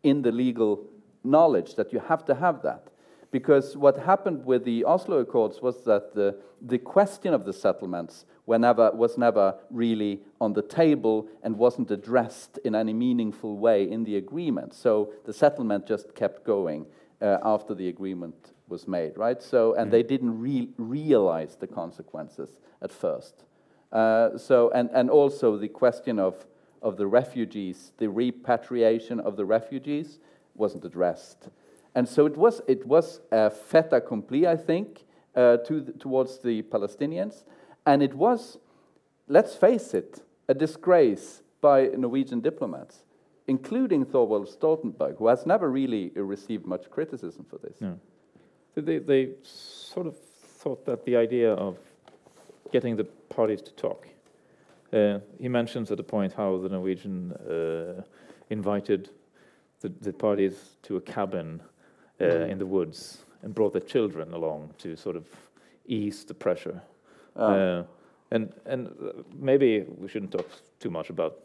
in 0.01 0.24
the 0.24 0.32
legal 0.32 0.88
knowledge 1.24 1.76
that 1.76 1.93
you 1.93 1.99
have 1.99 2.26
to 2.26 2.34
have 2.34 2.64
that. 2.64 2.88
Because 3.32 3.76
what 3.76 3.97
happened 3.97 4.45
with 4.45 4.64
the 4.64 4.86
Oslo 4.86 5.20
Accords 5.20 5.62
was 5.62 5.84
that 5.84 6.16
the, 6.16 6.38
the 6.62 6.78
question 6.78 7.34
of 7.34 7.43
the 7.43 7.51
settlements 7.51 8.26
never, 8.47 8.91
was 8.91 9.18
never 9.18 9.55
really 9.70 10.22
on 10.39 10.53
the 10.53 10.62
table 10.62 11.28
and 11.43 11.58
wasn't 11.58 11.91
addressed 11.91 12.58
in 12.64 12.74
any 12.74 12.93
meaningful 12.93 13.58
way 13.58 13.84
in 13.91 14.05
the 14.05 14.16
agreement. 14.16 14.74
So 14.74 15.12
the 15.26 15.34
settlement 15.34 15.86
just 15.86 16.16
kept 16.16 16.45
going 16.45 16.86
uh, 17.22 17.39
after 17.43 17.76
the 17.76 17.89
agreement 17.89 18.53
was 18.70 18.88
made, 18.88 19.18
right? 19.18 19.41
So, 19.43 19.74
and 19.74 19.89
mm. 19.89 19.91
they 19.91 20.03
didn't 20.03 20.39
re 20.39 20.70
realize 20.78 21.58
the 21.58 21.68
consequences 21.68 22.60
at 22.82 22.91
first. 22.91 23.43
Uh, 23.91 24.38
so, 24.38 24.72
and, 24.72 24.89
and 24.93 25.10
also 25.10 25.58
the 25.58 25.68
question 25.68 26.20
of, 26.20 26.45
of 26.82 26.98
the 26.98 27.08
refugees, 27.08 27.92
the 27.98 28.10
repatriation 28.10 29.20
of 29.20 29.36
the 29.36 29.46
refugees 29.46 30.20
wasn't 30.56 30.86
addressed. 30.86 31.50
And 31.96 32.08
so 32.08 32.26
it 32.26 32.38
was, 32.38 32.62
it 32.68 32.86
was 32.86 33.22
a 33.32 33.50
fait 33.50 33.92
accompli, 33.92 34.48
I 34.48 34.56
think, 34.56 35.06
uh, 35.36 35.58
to 35.58 35.82
the, 35.82 35.92
towards 35.94 36.40
the 36.40 36.62
Palestinians. 36.64 37.44
And 37.86 38.04
it 38.04 38.14
was, 38.14 38.58
let's 39.28 39.56
face 39.56 39.94
it, 39.94 40.22
a 40.48 40.54
disgrace 40.54 41.42
by 41.62 41.88
Norwegian 41.98 42.42
diplomats, 42.42 43.04
including 43.48 44.06
Thorvald 44.06 44.48
Stoltenberg, 44.48 45.18
who 45.18 45.28
has 45.28 45.46
never 45.46 45.70
really 45.72 46.12
received 46.16 46.66
much 46.66 46.90
criticism 46.92 47.46
for 47.50 47.58
this. 47.58 47.78
Yeah. 47.80 47.94
They, 48.76 49.00
they 49.00 49.30
sort 49.42 50.06
of 50.06 50.16
thought 50.18 50.86
that 50.86 51.04
the 51.06 51.16
idea 51.16 51.54
of 51.54 51.78
getting 52.72 52.96
the 52.96 53.06
parties 53.06 53.62
to 53.64 53.72
talk. 53.74 54.08
Uh, 54.94 55.20
he 55.40 55.50
mentions 55.50 55.92
at 55.92 56.00
a 56.00 56.04
point 56.04 56.34
how 56.34 56.58
the 56.58 56.70
Norwegian 56.70 57.34
uh, 57.34 58.02
invited 58.50 59.10
the, 59.82 59.90
the, 60.02 60.14
parties 60.14 60.78
to 60.84 60.96
a 60.96 61.02
cabin 61.02 61.62
uh, 62.20 62.24
mm. 62.24 62.50
in 62.50 62.58
the 62.58 62.66
woods 62.66 63.26
and 63.44 63.54
brought 63.54 63.74
their 63.74 63.82
children 63.82 64.34
along 64.34 64.74
to 64.78 64.96
sort 64.96 65.16
of 65.16 65.26
ease 65.86 66.24
the 66.24 66.34
pressure. 66.34 66.82
Um. 67.36 67.54
Uh, 67.54 67.84
and 68.32 68.52
and 68.66 68.94
maybe 69.38 69.86
we 69.98 70.08
shouldn't 70.08 70.32
talk 70.32 70.50
too 70.80 70.90
much 70.90 71.10
about 71.10 71.40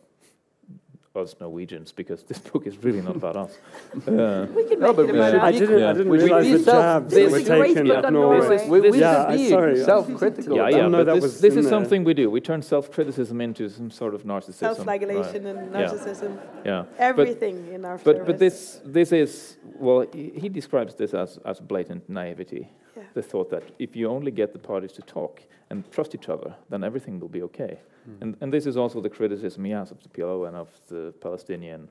us 1.16 1.34
Norwegians 1.40 1.92
because 1.92 2.22
this 2.22 2.38
book 2.38 2.66
is 2.66 2.82
really 2.82 3.02
not 3.02 3.16
about 3.16 3.36
us. 3.36 3.58
Uh, 4.06 4.46
We 4.56 4.64
can 4.64 4.80
No, 4.80 4.88
make 4.88 4.96
but 4.96 5.04
it 5.08 5.14
about 5.14 5.32
should 5.32 5.40
I 5.40 5.48
us. 5.48 5.52
be- 5.52 5.58
didn't, 5.60 5.78
Yeah. 5.78 5.90
I 5.90 5.92
didn't 5.92 6.12
realize 6.12 6.44
be 6.46 6.52
the 6.52 6.58
self- 6.58 6.82
jabs 6.82 7.14
this 7.14 7.30
were 7.32 7.38
is 7.38 7.48
great 7.48 7.68
taken 7.68 7.86
book 7.88 7.96
at 7.98 8.04
on 8.06 8.12
Norway. 8.14 8.38
Norway. 8.38 8.56
This 8.56 8.62
is, 8.62 8.68
we, 8.70 8.80
we 8.90 8.98
Yeah, 9.00 9.30
should 9.30 9.36
be 9.38 9.48
sorry. 9.50 9.84
self-critical. 9.84 10.56
yeah, 10.56 10.68
yeah, 10.68 10.88
but 10.88 11.04
this, 11.20 11.40
this 11.40 11.56
is 11.56 11.68
something 11.68 12.04
we 12.04 12.14
do. 12.14 12.30
We 12.30 12.40
turn 12.40 12.62
self-criticism 12.62 13.40
into 13.40 13.68
some 13.68 13.90
sort 13.90 14.14
of 14.14 14.22
narcissism. 14.24 14.54
Self-flagellation 14.54 15.46
and 15.46 15.72
narcissism, 15.74 16.36
Right. 16.36 16.66
Yeah. 16.66 16.84
everything 16.98 17.56
in 17.72 17.84
our 17.84 17.98
But 17.98 18.04
service. 18.16 18.26
but 18.26 18.38
this 18.38 18.80
this 18.84 19.12
is 19.12 19.56
well 19.78 20.06
he, 20.12 20.32
he 20.42 20.48
describes 20.48 20.94
this 20.94 21.12
as 21.14 21.38
as 21.44 21.60
blatant 21.60 22.08
naivety. 22.08 22.68
Yeah. 22.96 23.02
The 23.14 23.22
thought 23.22 23.50
that 23.50 23.62
if 23.78 23.96
you 23.96 24.08
only 24.08 24.30
get 24.30 24.52
the 24.52 24.58
parties 24.58 24.92
to 24.92 25.02
talk 25.02 25.42
and 25.70 25.90
trust 25.90 26.14
each 26.14 26.28
other, 26.28 26.54
then 26.68 26.84
everything 26.84 27.20
will 27.20 27.28
be 27.28 27.42
okay. 27.42 27.78
And 28.20 28.36
and 28.40 28.52
this 28.52 28.66
is 28.66 28.76
also 28.76 29.00
the 29.00 29.10
criticism 29.10 29.64
he 29.64 29.72
has 29.72 29.90
of 29.90 30.02
the 30.02 30.08
PLO 30.08 30.48
and 30.48 30.56
of 30.56 30.68
the 30.88 31.12
Palestinian 31.20 31.88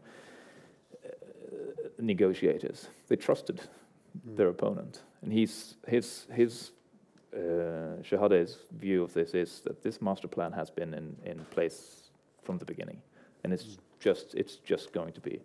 uh, 1.05 1.09
negotiators. 1.99 2.89
They 3.07 3.15
trusted 3.15 3.61
their 4.35 4.49
opponent, 4.49 5.03
and 5.21 5.31
he's 5.33 5.75
his 5.87 6.27
his. 6.31 6.71
Uh, 7.33 8.03
Shehadeh's 8.03 8.57
view 8.77 9.03
of 9.03 9.13
this 9.13 9.33
is 9.33 9.61
that 9.61 9.81
this 9.81 10.01
master 10.01 10.27
plan 10.27 10.51
has 10.51 10.69
been 10.69 10.93
in, 10.93 11.15
in 11.23 11.45
place 11.45 12.11
from 12.43 12.57
the 12.57 12.65
beginning, 12.65 13.01
and 13.45 13.53
it's 13.53 13.77
just 14.01 14.35
it's 14.35 14.57
just 14.57 14.91
going 14.91 15.13
to 15.13 15.21
be 15.21 15.39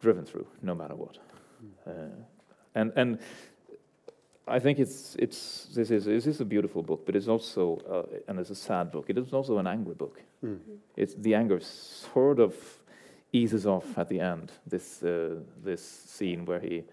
driven 0.00 0.24
through 0.24 0.46
no 0.62 0.74
matter 0.74 0.94
what. 0.94 1.18
Uh, 1.86 1.90
and 2.74 2.92
and 2.96 3.18
I 4.50 4.58
think 4.58 4.78
it's 4.78 5.16
it's 5.18 5.66
this 5.74 5.90
is 5.90 6.04
this 6.04 6.26
is 6.26 6.40
a 6.40 6.44
beautiful 6.44 6.82
book, 6.82 7.04
but 7.06 7.16
it's 7.16 7.28
also 7.28 7.78
uh, 7.90 8.30
and 8.30 8.38
it's 8.38 8.50
a 8.50 8.54
sad 8.54 8.90
book. 8.90 9.06
It 9.08 9.18
is 9.18 9.32
also 9.32 9.58
an 9.58 9.66
angry 9.66 9.94
book. 9.94 10.22
Mm. 10.44 10.58
It's 10.96 11.14
the 11.14 11.34
anger 11.34 11.60
sort 11.60 12.40
of 12.40 12.54
eases 13.32 13.66
off 13.66 13.98
at 13.98 14.08
the 14.08 14.20
end. 14.20 14.52
This 14.66 15.02
uh, 15.02 15.36
this 15.64 15.82
scene 15.82 16.44
where 16.44 16.60
he. 16.60 16.84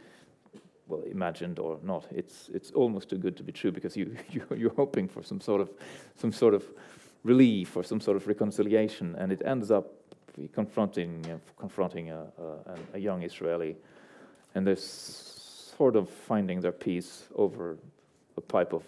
Well, 0.87 1.01
imagined 1.11 1.57
or 1.57 1.79
not, 1.81 2.05
it's 2.11 2.49
it's 2.53 2.69
almost 2.69 3.09
too 3.09 3.17
good 3.17 3.35
to 3.37 3.43
be 3.43 3.51
true 3.51 3.71
because 3.71 3.97
you, 3.97 4.15
you 4.29 4.43
you're 4.55 4.75
hoping 4.75 5.07
for 5.09 5.23
some 5.23 5.41
sort 5.41 5.61
of 5.61 5.69
some 6.15 6.31
sort 6.31 6.53
of 6.53 6.63
relief 7.23 7.75
or 7.75 7.83
some 7.83 7.99
sort 7.99 8.17
of 8.17 8.27
reconciliation, 8.27 9.15
and 9.15 9.31
it 9.31 9.41
ends 9.43 9.71
up 9.71 9.87
confronting 10.53 11.25
uh, 11.25 11.37
confronting 11.59 12.11
a, 12.11 12.27
a, 12.37 12.75
a 12.93 12.99
young 12.99 13.23
Israeli, 13.23 13.75
and 14.53 14.67
they're 14.67 14.75
sort 15.77 15.95
of 15.95 16.09
finding 16.09 16.61
their 16.61 16.71
peace 16.71 17.27
over 17.35 17.77
a 18.37 18.41
pipe 18.41 18.73
of 18.73 18.83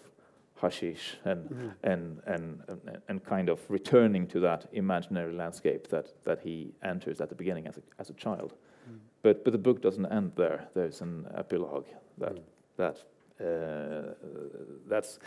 hashish 0.62 1.18
and 1.26 1.50
Mm. 1.50 1.74
and, 1.84 2.22
and 2.26 2.64
and 2.68 3.02
and 3.10 3.24
kind 3.24 3.50
of 3.50 3.60
returning 3.70 4.28
to 4.28 4.40
that 4.40 4.66
imaginary 4.72 5.34
landscape 5.34 5.88
that 5.90 6.06
that 6.24 6.40
he 6.40 6.74
enters 6.82 7.22
at 7.22 7.30
the 7.30 7.36
beginning 7.36 7.68
as 7.68 7.78
a 7.78 7.82
as 8.00 8.10
a 8.10 8.14
child. 8.14 8.52
Mm. 8.90 9.00
But 9.22 9.44
but 9.44 9.52
the 9.54 9.60
book 9.60 9.82
doesn't 9.82 10.06
end 10.12 10.32
there. 10.36 10.60
There's 10.74 11.02
an 11.02 11.26
epilogue 11.36 11.86
that 12.18 12.34
Mm. 12.36 12.44
that 12.78 13.04
uh, 13.40 14.14
that's 14.90 15.20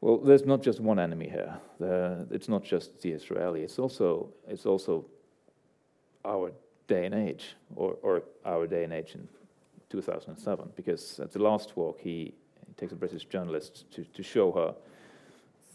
well. 0.00 0.18
There's 0.18 0.44
not 0.46 0.66
just 0.66 0.80
one 0.80 0.98
enemy 1.02 1.28
here. 1.28 1.54
The, 1.78 2.26
it's 2.30 2.48
not 2.48 2.62
just 2.72 3.00
the 3.02 3.12
Israeli. 3.12 3.62
It's 3.62 3.78
also 3.78 4.28
it's 4.48 4.66
also 4.66 5.04
our 6.24 6.52
day 6.88 7.06
and 7.06 7.14
age, 7.14 7.56
or 7.76 7.96
or 8.02 8.22
our 8.44 8.66
day 8.66 8.84
and 8.84 8.92
age 8.92 9.14
in 9.14 9.28
2007. 9.92 10.72
Because 10.74 11.20
at 11.20 11.32
the 11.32 11.38
last 11.38 11.76
walk, 11.76 12.00
he, 12.00 12.34
he 12.66 12.74
takes 12.76 12.92
a 12.92 12.96
British 12.96 13.24
journalist 13.26 13.90
to 13.92 14.04
to 14.04 14.22
show 14.22 14.50
her 14.52 14.74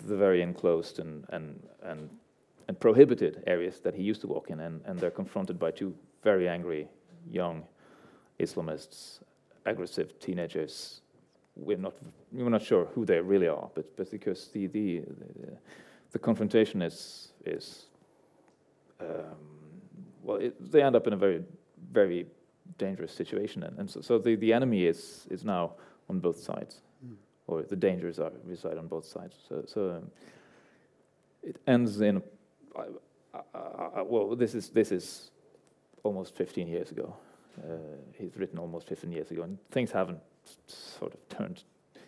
the 0.06 0.16
very 0.16 0.42
enclosed 0.42 1.00
and 1.00 1.26
and 1.30 1.64
and 1.84 2.10
and 2.68 2.80
prohibited 2.80 3.44
areas 3.48 3.80
that 3.80 3.96
he 3.96 4.04
used 4.04 4.22
to 4.22 4.28
walk 4.28 4.50
in, 4.50 4.60
and, 4.60 4.82
and 4.86 5.00
they're 5.00 5.16
confronted 5.16 5.58
by 5.58 5.72
two 5.72 5.96
very 6.24 6.50
angry 6.50 6.88
young 7.32 7.64
Islamists, 8.40 9.20
aggressive 9.66 10.20
teenagers. 10.20 11.02
We're 11.56 11.78
not 11.78 11.94
we're 12.32 12.50
not 12.50 12.62
sure 12.62 12.86
who 12.94 13.06
they 13.06 13.20
really 13.22 13.48
are, 13.48 13.70
but 13.74 13.96
but 13.96 14.12
because 14.12 14.50
the 14.50 14.68
the 14.68 15.00
the, 15.00 15.58
the 16.12 16.20
confrontation 16.20 16.82
is 16.82 17.30
is 17.46 17.86
um, 19.00 19.38
well, 20.24 20.38
it, 20.38 20.72
they 20.72 20.82
end 20.84 20.96
up 20.96 21.08
in 21.08 21.14
a 21.14 21.18
very 21.18 21.44
very 21.92 22.26
dangerous 22.78 23.12
situation, 23.14 23.64
and, 23.64 23.78
and 23.80 23.90
so, 23.90 24.02
so 24.02 24.18
the, 24.20 24.36
the 24.36 24.54
enemy 24.54 24.86
is 24.86 25.28
is 25.30 25.44
now 25.44 25.72
on 26.10 26.20
both 26.20 26.40
sides, 26.40 26.82
Mm. 27.06 27.16
or 27.48 27.62
the 27.64 27.76
dangers 27.76 28.20
are 28.20 28.32
reside 28.46 28.78
on 28.78 28.88
both 28.88 29.06
sides. 29.06 29.36
So 29.48 29.64
so 29.66 29.80
um, 29.98 30.12
it 31.44 31.58
ends 31.68 32.02
in. 32.02 32.18
A, 32.76 32.80
I, 32.80 33.40
I, 33.54 33.86
I, 33.98 34.02
well, 34.02 34.36
this 34.36 34.56
is 34.56 34.70
this 34.70 34.92
is 34.92 35.32
almost 36.04 36.36
15 36.36 36.68
years 36.68 36.92
ago. 36.92 37.16
Uh, 37.58 37.78
he's 38.14 38.36
written 38.38 38.60
almost 38.60 38.88
15 38.88 39.12
years 39.12 39.32
ago, 39.32 39.44
and 39.44 39.58
things 39.72 39.92
haven't 39.92 40.20
sort 40.68 41.14
of 41.14 41.20
turned 41.30 41.64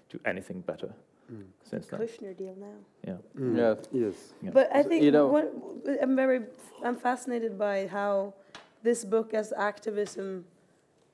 to 0.10 0.20
anything 0.26 0.62
better 0.62 0.94
Mm. 1.32 1.44
since 1.64 1.86
then. 1.88 2.00
Kushner 2.00 2.36
deal 2.36 2.56
now. 2.60 2.78
Yeah. 3.06 3.18
Mm. 3.40 3.56
Yeah. 3.58 3.76
Yes. 3.92 4.16
Yeah. 4.42 4.50
But 4.52 4.76
I 4.76 4.82
think 4.82 5.04
you 5.04 5.12
know- 5.12 5.28
what, 5.28 5.54
I'm 6.02 6.16
very 6.16 6.40
I'm 6.84 6.96
fascinated 6.96 7.56
by 7.58 7.86
how 7.86 8.34
this 8.84 9.04
book 9.06 9.34
as 9.34 9.52
activism 9.54 10.46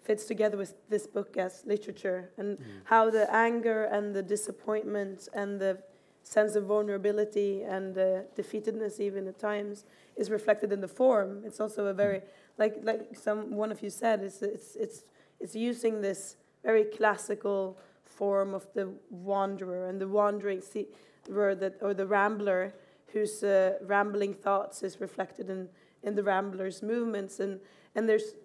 fits 0.03 0.25
together 0.25 0.57
with 0.57 0.73
this 0.89 1.07
book 1.07 1.35
as 1.37 1.63
literature 1.65 2.29
and 2.37 2.57
Mm. 2.59 2.63
how 2.85 3.09
the 3.09 3.25
anger 3.33 3.85
and 3.85 4.13
the 4.15 4.21
disappointment 4.21 5.27
and 5.33 5.59
the 5.59 5.77
sense 6.23 6.55
of 6.55 6.65
vulnerability 6.65 7.63
and 7.63 7.93
the 7.95 8.25
defeatedness 8.35 8.99
even 8.99 9.27
at 9.27 9.37
times 9.39 9.85
is 10.15 10.29
reflected 10.29 10.71
in 10.71 10.81
the 10.81 10.87
form 10.87 11.43
it's 11.45 11.59
also 11.59 11.87
a 11.87 11.93
very 11.93 12.21
like 12.57 12.75
like 12.83 13.15
some 13.15 13.51
one 13.55 13.71
of 13.71 13.81
you 13.83 13.89
said 13.89 14.21
it's 14.23 14.41
it's 14.41 14.75
it's 14.75 15.03
it's 15.39 15.55
using 15.55 16.01
this 16.01 16.35
very 16.63 16.85
classical 16.85 17.77
form 18.03 18.53
of 18.53 18.65
the 18.73 18.87
wanderer 19.09 19.87
and 19.89 19.99
the 19.99 20.07
wandering 20.07 20.61
see 20.61 20.87
where 21.27 21.55
that 21.55 21.73
or 21.81 21.93
the 21.93 22.05
rambler 22.07 22.73
whose 23.13 23.43
uh, 23.43 23.77
rambling 23.81 24.33
thoughts 24.33 24.83
is 24.83 24.99
reflected 24.99 25.49
in 25.49 25.67
in 26.05 26.15
the 26.15 26.23
rambler's 26.23 26.81
movements 26.81 27.39
and 27.39 27.59
and 27.95 28.07
there's 28.07 28.35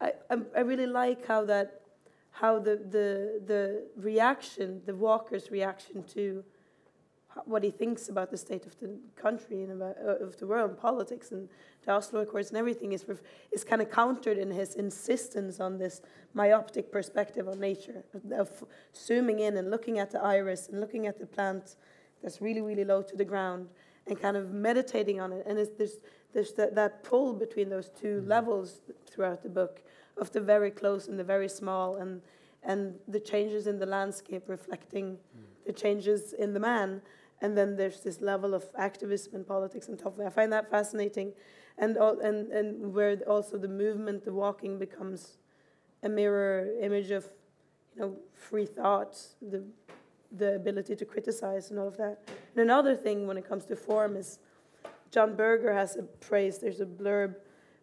I, 0.00 0.12
I, 0.30 0.60
really 0.60 0.86
like 0.86 1.26
how 1.26 1.44
that 1.46 1.80
how 2.30 2.58
the, 2.58 2.76
the 2.76 3.42
the 3.46 3.86
reaction 3.96 4.82
the 4.84 4.94
walker's 4.94 5.50
reaction 5.50 6.02
to 6.14 6.44
what 7.44 7.62
he 7.62 7.70
thinks 7.70 8.08
about 8.08 8.30
the 8.30 8.36
state 8.36 8.66
of 8.66 8.78
the 8.80 8.90
country 9.14 9.62
and 9.62 9.70
about, 9.72 9.96
uh, 10.04 10.24
of 10.24 10.36
the 10.38 10.46
world 10.46 10.70
and 10.70 10.78
politics 10.78 11.30
and 11.30 11.48
the 11.84 11.92
Oslo 11.92 12.20
Accords 12.20 12.48
and 12.48 12.58
everything 12.58 12.92
is 12.92 13.04
is 13.52 13.62
kind 13.64 13.80
of 13.80 13.90
countered 13.90 14.38
in 14.38 14.50
his 14.50 14.74
insistence 14.74 15.60
on 15.60 15.78
this 15.78 16.02
myopic 16.34 16.90
perspective 16.90 17.48
on 17.48 17.60
nature 17.60 18.04
of, 18.14 18.32
of 18.32 18.64
zooming 18.96 19.40
in 19.40 19.56
and 19.56 19.70
looking 19.70 19.98
at 19.98 20.10
the 20.10 20.20
iris 20.20 20.68
and 20.68 20.80
looking 20.80 21.06
at 21.06 21.18
the 21.18 21.26
plant 21.26 21.76
that's 22.22 22.40
really 22.40 22.60
really 22.60 22.84
low 22.84 23.02
to 23.02 23.16
the 23.16 23.24
ground 23.24 23.68
and 24.08 24.20
kind 24.20 24.36
of 24.36 24.50
meditating 24.50 25.20
on 25.20 25.32
it. 25.32 25.44
And 25.46 25.58
there's 25.76 25.98
there's 26.32 26.52
that, 26.54 26.74
that 26.74 27.02
pull 27.02 27.32
between 27.32 27.68
those 27.68 27.90
2 27.90 28.06
mm-hmm. 28.06 28.28
levels 28.28 28.80
throughout 29.06 29.42
the 29.42 29.48
book 29.48 29.82
of 30.16 30.30
the 30.32 30.40
very 30.40 30.70
close 30.70 31.08
and 31.08 31.18
the 31.18 31.24
very 31.24 31.48
small 31.48 31.96
and 31.96 32.20
and 32.64 32.94
the 33.06 33.20
changes 33.20 33.66
in 33.66 33.78
the 33.78 33.86
landscape 33.86 34.42
reflecting 34.48 35.12
mm. 35.12 35.66
the 35.66 35.72
changes 35.72 36.32
in 36.32 36.52
the 36.52 36.60
man 36.60 37.00
and 37.40 37.56
then 37.56 37.76
there's 37.76 38.00
this 38.00 38.20
level 38.20 38.54
of 38.54 38.64
activism 38.76 39.34
and 39.34 39.46
politics 39.46 39.88
and 39.88 39.98
stuff. 39.98 40.14
I 40.24 40.30
find 40.30 40.52
that 40.52 40.70
fascinating, 40.70 41.32
and 41.76 41.96
all, 41.96 42.18
and 42.20 42.50
and 42.50 42.92
where 42.92 43.16
also 43.26 43.58
the 43.58 43.68
movement, 43.68 44.24
the 44.24 44.32
walking 44.32 44.78
becomes 44.78 45.38
a 46.02 46.08
mirror 46.08 46.68
image 46.80 47.10
of, 47.10 47.26
you 47.94 48.02
know, 48.02 48.16
free 48.34 48.66
thought, 48.66 49.18
the 49.40 49.62
the 50.32 50.56
ability 50.56 50.94
to 50.94 51.04
criticize 51.04 51.70
and 51.70 51.78
all 51.78 51.88
of 51.88 51.96
that. 51.96 52.18
And 52.54 52.62
another 52.62 52.94
thing 52.94 53.26
when 53.26 53.38
it 53.38 53.48
comes 53.48 53.64
to 53.66 53.76
form 53.76 54.16
is, 54.16 54.40
John 55.10 55.36
Berger 55.36 55.72
has 55.72 55.96
a 55.96 56.04
phrase. 56.20 56.58
There's 56.58 56.80
a 56.80 56.86
blurb 56.86 57.36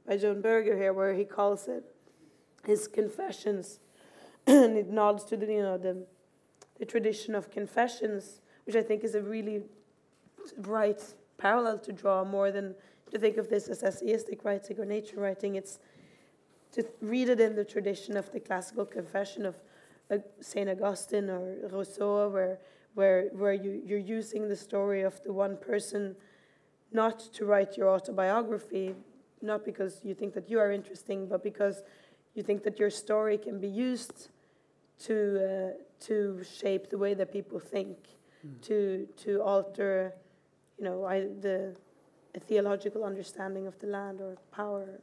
by 0.07 0.17
John 0.17 0.41
Berger 0.41 0.77
here 0.77 0.93
where 0.93 1.13
he 1.13 1.25
calls 1.25 1.67
it 1.67 1.83
his 2.65 2.87
confessions, 2.87 3.79
and 4.47 4.77
it 4.77 4.89
nods 4.89 5.23
to 5.25 5.37
the 5.37 5.45
you 5.45 5.61
know 5.61 5.77
the 5.77 6.05
the 6.77 6.85
tradition 6.85 7.35
of 7.35 7.49
confessions 7.49 8.41
which 8.65 8.75
I 8.75 8.81
think 8.81 9.03
is 9.03 9.15
a 9.15 9.21
really 9.21 9.63
right 10.57 11.01
parallel 11.37 11.79
to 11.79 11.91
draw 11.91 12.23
more 12.23 12.51
than 12.51 12.75
to 13.11 13.19
think 13.19 13.37
of 13.37 13.49
this 13.49 13.67
as 13.67 13.83
essayistic 13.83 14.43
writing 14.43 14.79
or 14.79 14.85
nature 14.85 15.19
writing. 15.19 15.55
It's 15.55 15.79
to 16.73 16.85
read 17.01 17.29
it 17.29 17.39
in 17.39 17.55
the 17.55 17.63
tradition 17.63 18.17
of 18.17 18.31
the 18.31 18.39
classical 18.39 18.85
confession 18.85 19.45
of 19.45 19.55
Saint 20.41 20.69
Augustine 20.69 21.29
or 21.29 21.55
Rousseau, 21.71 22.29
where 22.29 22.59
where 22.95 23.29
where 23.33 23.53
you 23.53 23.81
you're 23.85 23.99
using 23.99 24.47
the 24.47 24.55
story 24.55 25.01
of 25.01 25.21
the 25.23 25.33
one 25.33 25.57
person, 25.57 26.15
not 26.91 27.19
to 27.33 27.45
write 27.45 27.77
your 27.77 27.89
autobiography, 27.89 28.95
not 29.41 29.65
because 29.65 30.01
you 30.03 30.13
think 30.13 30.33
that 30.33 30.49
you 30.49 30.59
are 30.59 30.71
interesting, 30.71 31.27
but 31.27 31.43
because 31.43 31.83
you 32.33 32.43
think 32.43 32.63
that 32.63 32.79
your 32.79 32.89
story 32.89 33.37
can 33.37 33.59
be 33.59 33.67
used 33.67 34.29
to 34.99 35.15
uh, 35.43 36.05
to 36.05 36.41
shape 36.43 36.89
the 36.89 36.97
way 36.97 37.13
that 37.13 37.31
people 37.31 37.59
think 37.59 37.97
to 38.61 39.07
to 39.23 39.41
alter, 39.41 40.13
you 40.77 40.85
know, 40.85 41.05
I, 41.05 41.21
the 41.41 41.75
a 42.35 42.39
theological 42.39 43.03
understanding 43.03 43.65
of 43.67 43.79
the 43.79 43.87
land 43.87 44.21
or 44.21 44.37
power. 44.51 45.01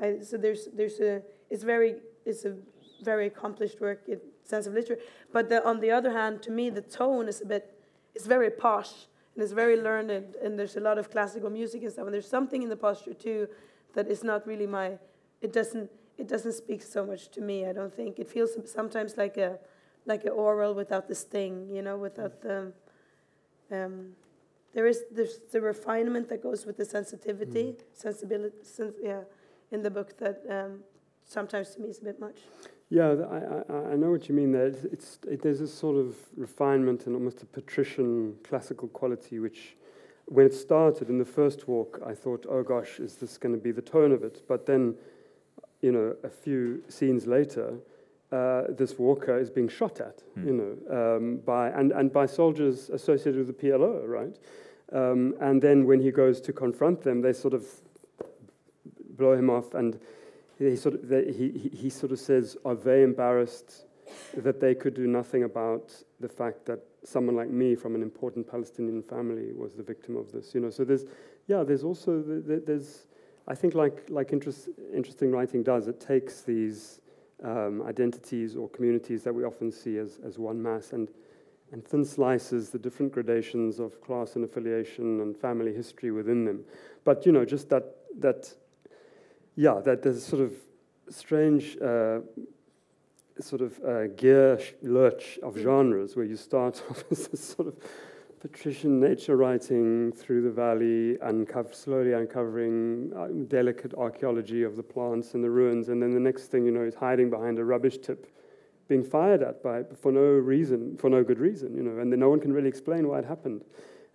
I, 0.00 0.18
so 0.22 0.36
there's 0.36 0.68
there's 0.74 0.98
a 1.00 1.22
it's 1.50 1.62
very 1.62 1.96
it's 2.26 2.44
a 2.44 2.56
very 3.02 3.26
accomplished 3.26 3.80
work 3.80 4.02
in 4.08 4.20
sense 4.42 4.66
of 4.66 4.74
literature. 4.74 5.00
But 5.32 5.48
the, 5.48 5.64
on 5.64 5.78
the 5.80 5.90
other 5.90 6.10
hand, 6.10 6.42
to 6.42 6.50
me, 6.50 6.68
the 6.70 6.80
tone 6.80 7.28
is 7.28 7.40
a 7.40 7.46
bit 7.46 7.74
it's 8.14 8.26
very 8.26 8.50
posh 8.50 9.06
and 9.38 9.44
it's 9.44 9.52
very 9.52 9.80
learned 9.80 10.10
and 10.10 10.58
there's 10.58 10.74
a 10.74 10.80
lot 10.80 10.98
of 10.98 11.12
classical 11.12 11.48
music 11.48 11.84
and 11.84 11.92
stuff. 11.92 12.06
And 12.06 12.12
there's 12.12 12.28
something 12.28 12.60
in 12.60 12.68
the 12.68 12.76
posture 12.76 13.14
too 13.14 13.46
that 13.94 14.08
is 14.08 14.24
not 14.24 14.44
really 14.48 14.66
my. 14.66 14.98
It 15.40 15.52
doesn't 15.52 15.88
it 16.16 16.26
doesn't 16.26 16.54
speak 16.54 16.82
so 16.82 17.06
much 17.06 17.28
to 17.28 17.40
me. 17.40 17.64
I 17.64 17.72
don't 17.72 17.94
think 17.94 18.18
it 18.18 18.28
feels 18.28 18.58
sometimes 18.64 19.16
like 19.16 19.36
a 19.36 19.60
like 20.06 20.24
an 20.24 20.30
oral 20.30 20.74
without 20.74 21.06
the 21.06 21.14
sting, 21.14 21.68
you 21.70 21.82
know, 21.82 21.96
without 21.96 22.42
the. 22.42 22.72
Um, 23.70 24.16
there 24.74 24.88
is 24.88 25.04
there's 25.12 25.38
the 25.52 25.60
refinement 25.60 26.28
that 26.30 26.42
goes 26.42 26.66
with 26.66 26.76
the 26.76 26.84
sensitivity, 26.84 27.66
mm. 27.66 27.80
sensibility, 27.92 28.56
sens 28.64 28.94
yeah, 29.00 29.20
in 29.70 29.84
the 29.84 29.90
book 29.90 30.18
that 30.18 30.42
um, 30.50 30.80
sometimes 31.24 31.76
to 31.76 31.80
me 31.80 31.90
is 31.90 32.00
a 32.00 32.04
bit 32.06 32.18
much. 32.18 32.38
Yeah, 32.90 33.16
I, 33.30 33.72
I, 33.72 33.92
I 33.92 33.96
know 33.96 34.10
what 34.10 34.28
you 34.28 34.34
mean 34.34 34.52
there. 34.52 34.66
It's, 34.66 34.84
it's 34.84 35.18
it, 35.28 35.42
there's 35.42 35.60
a 35.60 35.68
sort 35.68 35.96
of 35.96 36.16
refinement 36.36 37.06
and 37.06 37.14
almost 37.14 37.42
a 37.42 37.46
patrician 37.46 38.36
classical 38.42 38.88
quality, 38.88 39.38
which 39.38 39.76
when 40.24 40.46
it 40.46 40.54
started 40.54 41.08
in 41.08 41.18
the 41.18 41.24
first 41.24 41.68
walk, 41.68 42.00
I 42.06 42.14
thought, 42.14 42.46
oh 42.48 42.62
gosh, 42.62 42.98
is 42.98 43.16
this 43.16 43.36
going 43.36 43.54
to 43.54 43.60
be 43.60 43.72
the 43.72 43.82
tone 43.82 44.12
of 44.12 44.22
it? 44.22 44.42
But 44.48 44.66
then, 44.66 44.94
you 45.82 45.92
know, 45.92 46.16
a 46.24 46.30
few 46.30 46.82
scenes 46.88 47.26
later, 47.26 47.74
uh, 48.32 48.64
this 48.70 48.98
walker 48.98 49.38
is 49.38 49.50
being 49.50 49.68
shot 49.68 50.00
at, 50.00 50.22
mm. 50.38 50.46
you 50.46 50.52
know, 50.52 51.16
um, 51.16 51.36
by 51.44 51.68
and, 51.70 51.92
and 51.92 52.12
by 52.12 52.26
soldiers 52.26 52.90
associated 52.90 53.36
with 53.36 53.46
the 53.46 53.52
PLO, 53.68 54.06
right? 54.06 54.36
Um, 54.92 55.34
and 55.40 55.60
then 55.60 55.86
when 55.86 56.00
he 56.00 56.10
goes 56.10 56.40
to 56.42 56.52
confront 56.52 57.02
them, 57.02 57.20
they 57.20 57.32
sort 57.32 57.54
of 57.54 57.64
blow 59.16 59.32
him 59.32 59.50
off, 59.50 59.74
and 59.74 59.98
he 60.58 60.76
sort 60.76 60.94
of 60.94 61.08
he, 61.08 61.70
he 61.72 61.90
sort 61.90 62.12
of 62.12 62.18
says, 62.18 62.56
"Are 62.64 62.74
they 62.74 63.02
embarrassed 63.02 63.86
that 64.36 64.60
they 64.60 64.74
could 64.74 64.94
do 64.94 65.06
nothing 65.06 65.44
about 65.44 65.92
the 66.20 66.28
fact 66.28 66.66
that 66.66 66.80
someone 67.04 67.36
like 67.36 67.50
me 67.50 67.74
from 67.74 67.94
an 67.94 68.02
important 68.02 68.48
Palestinian 68.50 69.02
family 69.02 69.52
was 69.52 69.74
the 69.74 69.82
victim 69.82 70.16
of 70.16 70.32
this?" 70.32 70.54
You 70.54 70.60
know, 70.60 70.70
so 70.70 70.84
there's 70.84 71.04
yeah, 71.46 71.62
there's 71.62 71.84
also 71.84 72.22
there's 72.26 73.06
I 73.46 73.54
think 73.54 73.74
like 73.74 74.04
like 74.08 74.32
interest, 74.32 74.68
interesting 74.94 75.30
writing 75.30 75.62
does, 75.62 75.88
it 75.88 76.00
takes 76.00 76.42
these 76.42 77.00
um, 77.42 77.82
identities 77.82 78.56
or 78.56 78.68
communities 78.68 79.22
that 79.22 79.34
we 79.34 79.44
often 79.44 79.70
see 79.70 79.98
as, 79.98 80.18
as 80.24 80.38
one 80.38 80.60
mass 80.62 80.92
and, 80.92 81.08
and 81.72 81.84
thin 81.86 82.04
slices 82.04 82.70
the 82.70 82.78
different 82.78 83.12
gradations 83.12 83.78
of 83.78 84.00
class 84.00 84.36
and 84.36 84.44
affiliation 84.44 85.20
and 85.20 85.36
family 85.36 85.72
history 85.72 86.10
within 86.10 86.44
them. 86.44 86.64
But, 87.04 87.26
you 87.26 87.32
know, 87.32 87.44
just 87.44 87.68
that, 87.70 87.96
that 88.18 88.52
yeah, 89.58 89.80
that 89.84 90.02
there's 90.02 90.24
sort 90.24 90.40
of 90.40 90.52
strange 91.10 91.76
uh, 91.78 92.20
sort 93.40 93.60
of 93.60 93.76
uh, 93.84 94.06
gear 94.16 94.60
lurch 94.82 95.36
of 95.42 95.56
genres 95.58 96.14
where 96.14 96.24
you 96.24 96.36
start 96.36 96.80
off 96.90 97.02
as 97.10 97.26
this 97.26 97.42
sort 97.56 97.66
of 97.66 97.74
patrician 98.40 99.00
nature 99.00 99.36
writing 99.36 100.12
through 100.12 100.42
the 100.42 100.50
valley, 100.50 101.18
uncover, 101.22 101.72
slowly 101.72 102.12
uncovering 102.12 103.12
uh, 103.16 103.26
delicate 103.48 103.94
archaeology 103.94 104.62
of 104.62 104.76
the 104.76 104.82
plants 104.82 105.34
and 105.34 105.42
the 105.42 105.50
ruins, 105.50 105.88
and 105.88 106.00
then 106.00 106.14
the 106.14 106.20
next 106.20 106.52
thing 106.52 106.64
you 106.64 106.70
know, 106.70 106.84
is 106.84 106.94
hiding 106.94 107.28
behind 107.28 107.58
a 107.58 107.64
rubbish 107.64 107.98
tip, 107.98 108.30
being 108.86 109.02
fired 109.02 109.42
at 109.42 109.60
by 109.60 109.82
for 110.00 110.12
no 110.12 110.20
reason, 110.20 110.96
for 110.98 111.10
no 111.10 111.24
good 111.24 111.40
reason, 111.40 111.76
you 111.76 111.82
know, 111.82 111.98
and 111.98 112.12
then 112.12 112.20
no 112.20 112.30
one 112.30 112.38
can 112.38 112.52
really 112.52 112.68
explain 112.68 113.08
why 113.08 113.18
it 113.18 113.24
happened. 113.24 113.64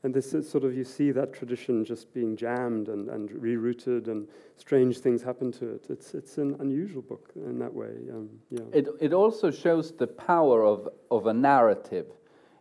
And 0.04 0.14
this 0.14 0.34
is 0.34 0.50
sort 0.50 0.64
of 0.66 0.76
you 0.76 0.84
see 0.84 1.12
that 1.12 1.34
tradition 1.34 1.86
just 1.86 2.14
being 2.14 2.36
jammed 2.36 2.90
and, 2.90 3.10
and 3.10 3.30
rerouted, 3.30 4.08
and 4.08 4.28
strange 4.58 5.00
things 5.00 5.24
happen 5.24 5.52
to 5.54 5.76
it. 5.76 5.86
It's 5.90 6.14
it's 6.14 6.38
an 6.38 6.56
unusual 6.60 7.02
book 7.02 7.32
in 7.36 7.60
that 7.60 7.74
way. 7.74 7.96
Um, 8.12 8.30
yeah. 8.50 8.80
It 8.80 8.88
it 9.00 9.14
also 9.14 9.52
shows 9.52 9.92
the 9.92 10.08
power 10.08 10.64
of 10.66 10.90
of 11.10 11.28
a 11.28 11.34
narrative 11.34 12.08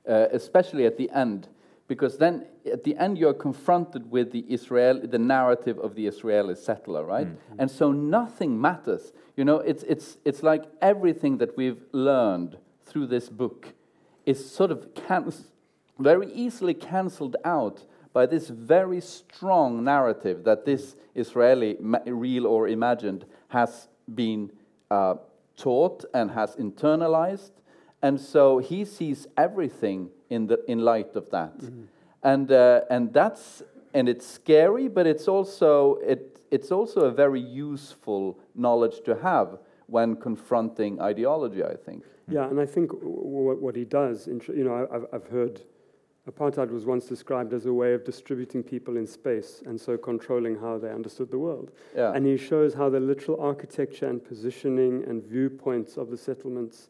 uh, 0.08 0.26
especially 0.32 0.86
at 0.86 0.96
the 0.96 1.10
end, 1.10 1.48
because 1.88 2.18
then 2.18 2.46
at 2.70 2.84
the 2.84 2.96
end 2.96 3.18
you're 3.18 3.34
confronted 3.34 4.10
with 4.10 4.32
the 4.32 4.44
Israel, 4.48 5.00
the 5.04 5.18
narrative 5.18 5.78
of 5.78 5.94
the 5.94 6.06
Israeli 6.06 6.54
settler, 6.54 7.04
right? 7.04 7.28
Mm 7.28 7.36
-hmm. 7.50 7.60
And 7.60 7.70
so 7.70 7.92
nothing 7.92 8.60
matters. 8.60 9.12
You 9.36 9.44
know, 9.44 9.60
it's 9.60 9.84
it's 9.84 10.18
it's 10.24 10.42
like 10.42 10.68
everything 10.80 11.38
that 11.38 11.56
we've 11.56 11.80
learned 11.92 12.58
through 12.84 13.08
this 13.08 13.30
book 13.30 13.66
is 14.24 14.54
sort 14.54 14.70
of 14.70 14.78
very 15.98 16.30
easily 16.32 16.74
cancelled 16.74 17.36
out 17.44 17.84
by 18.12 18.26
this 18.26 18.48
very 18.48 19.00
strong 19.00 19.84
narrative 19.84 20.44
that 20.44 20.64
this 20.64 20.96
Israeli, 21.14 21.76
real 22.06 22.46
or 22.46 22.68
imagined, 22.68 23.24
has 23.48 23.88
been 24.14 24.50
uh, 24.90 25.14
taught 25.56 26.04
and 26.12 26.30
has 26.30 26.56
internalized 26.56 27.52
and 28.02 28.20
so 28.20 28.58
he 28.58 28.84
sees 28.84 29.28
everything 29.36 30.10
in, 30.28 30.48
the, 30.48 30.60
in 30.68 30.80
light 30.80 31.14
of 31.14 31.30
that. 31.30 31.56
Mm-hmm. 31.58 31.84
And, 32.24 32.52
uh, 32.52 32.82
and 32.90 33.12
that's 33.12 33.62
and 33.94 34.08
it's 34.08 34.26
scary, 34.26 34.88
but 34.88 35.06
it's 35.06 35.28
also, 35.28 35.96
it, 35.96 36.40
it's 36.50 36.72
also 36.72 37.02
a 37.02 37.10
very 37.10 37.40
useful 37.40 38.38
knowledge 38.54 39.02
to 39.04 39.16
have 39.16 39.58
when 39.86 40.16
confronting 40.16 41.00
ideology, 41.00 41.62
I 41.62 41.76
think. 41.76 42.04
Yeah, 42.26 42.48
and 42.48 42.58
I 42.58 42.64
think 42.64 42.90
w- 42.90 43.58
what 43.60 43.76
he 43.76 43.84
does, 43.84 44.26
you 44.26 44.64
know, 44.64 44.88
I've, 44.90 45.04
I've 45.12 45.26
heard 45.28 45.60
apartheid 46.30 46.70
was 46.70 46.86
once 46.86 47.06
described 47.06 47.52
as 47.52 47.66
a 47.66 47.72
way 47.72 47.94
of 47.94 48.04
distributing 48.04 48.62
people 48.62 48.96
in 48.96 49.06
space 49.06 49.62
and 49.66 49.80
so 49.80 49.96
controlling 49.96 50.56
how 50.56 50.78
they 50.78 50.90
understood 50.90 51.30
the 51.30 51.38
world. 51.38 51.72
Yeah. 51.96 52.12
And 52.12 52.24
he 52.24 52.36
shows 52.36 52.74
how 52.74 52.88
the 52.88 53.00
literal 53.00 53.40
architecture 53.40 54.06
and 54.06 54.24
positioning 54.24 55.04
and 55.04 55.24
viewpoints 55.24 55.96
of 55.96 56.10
the 56.10 56.16
settlements 56.16 56.88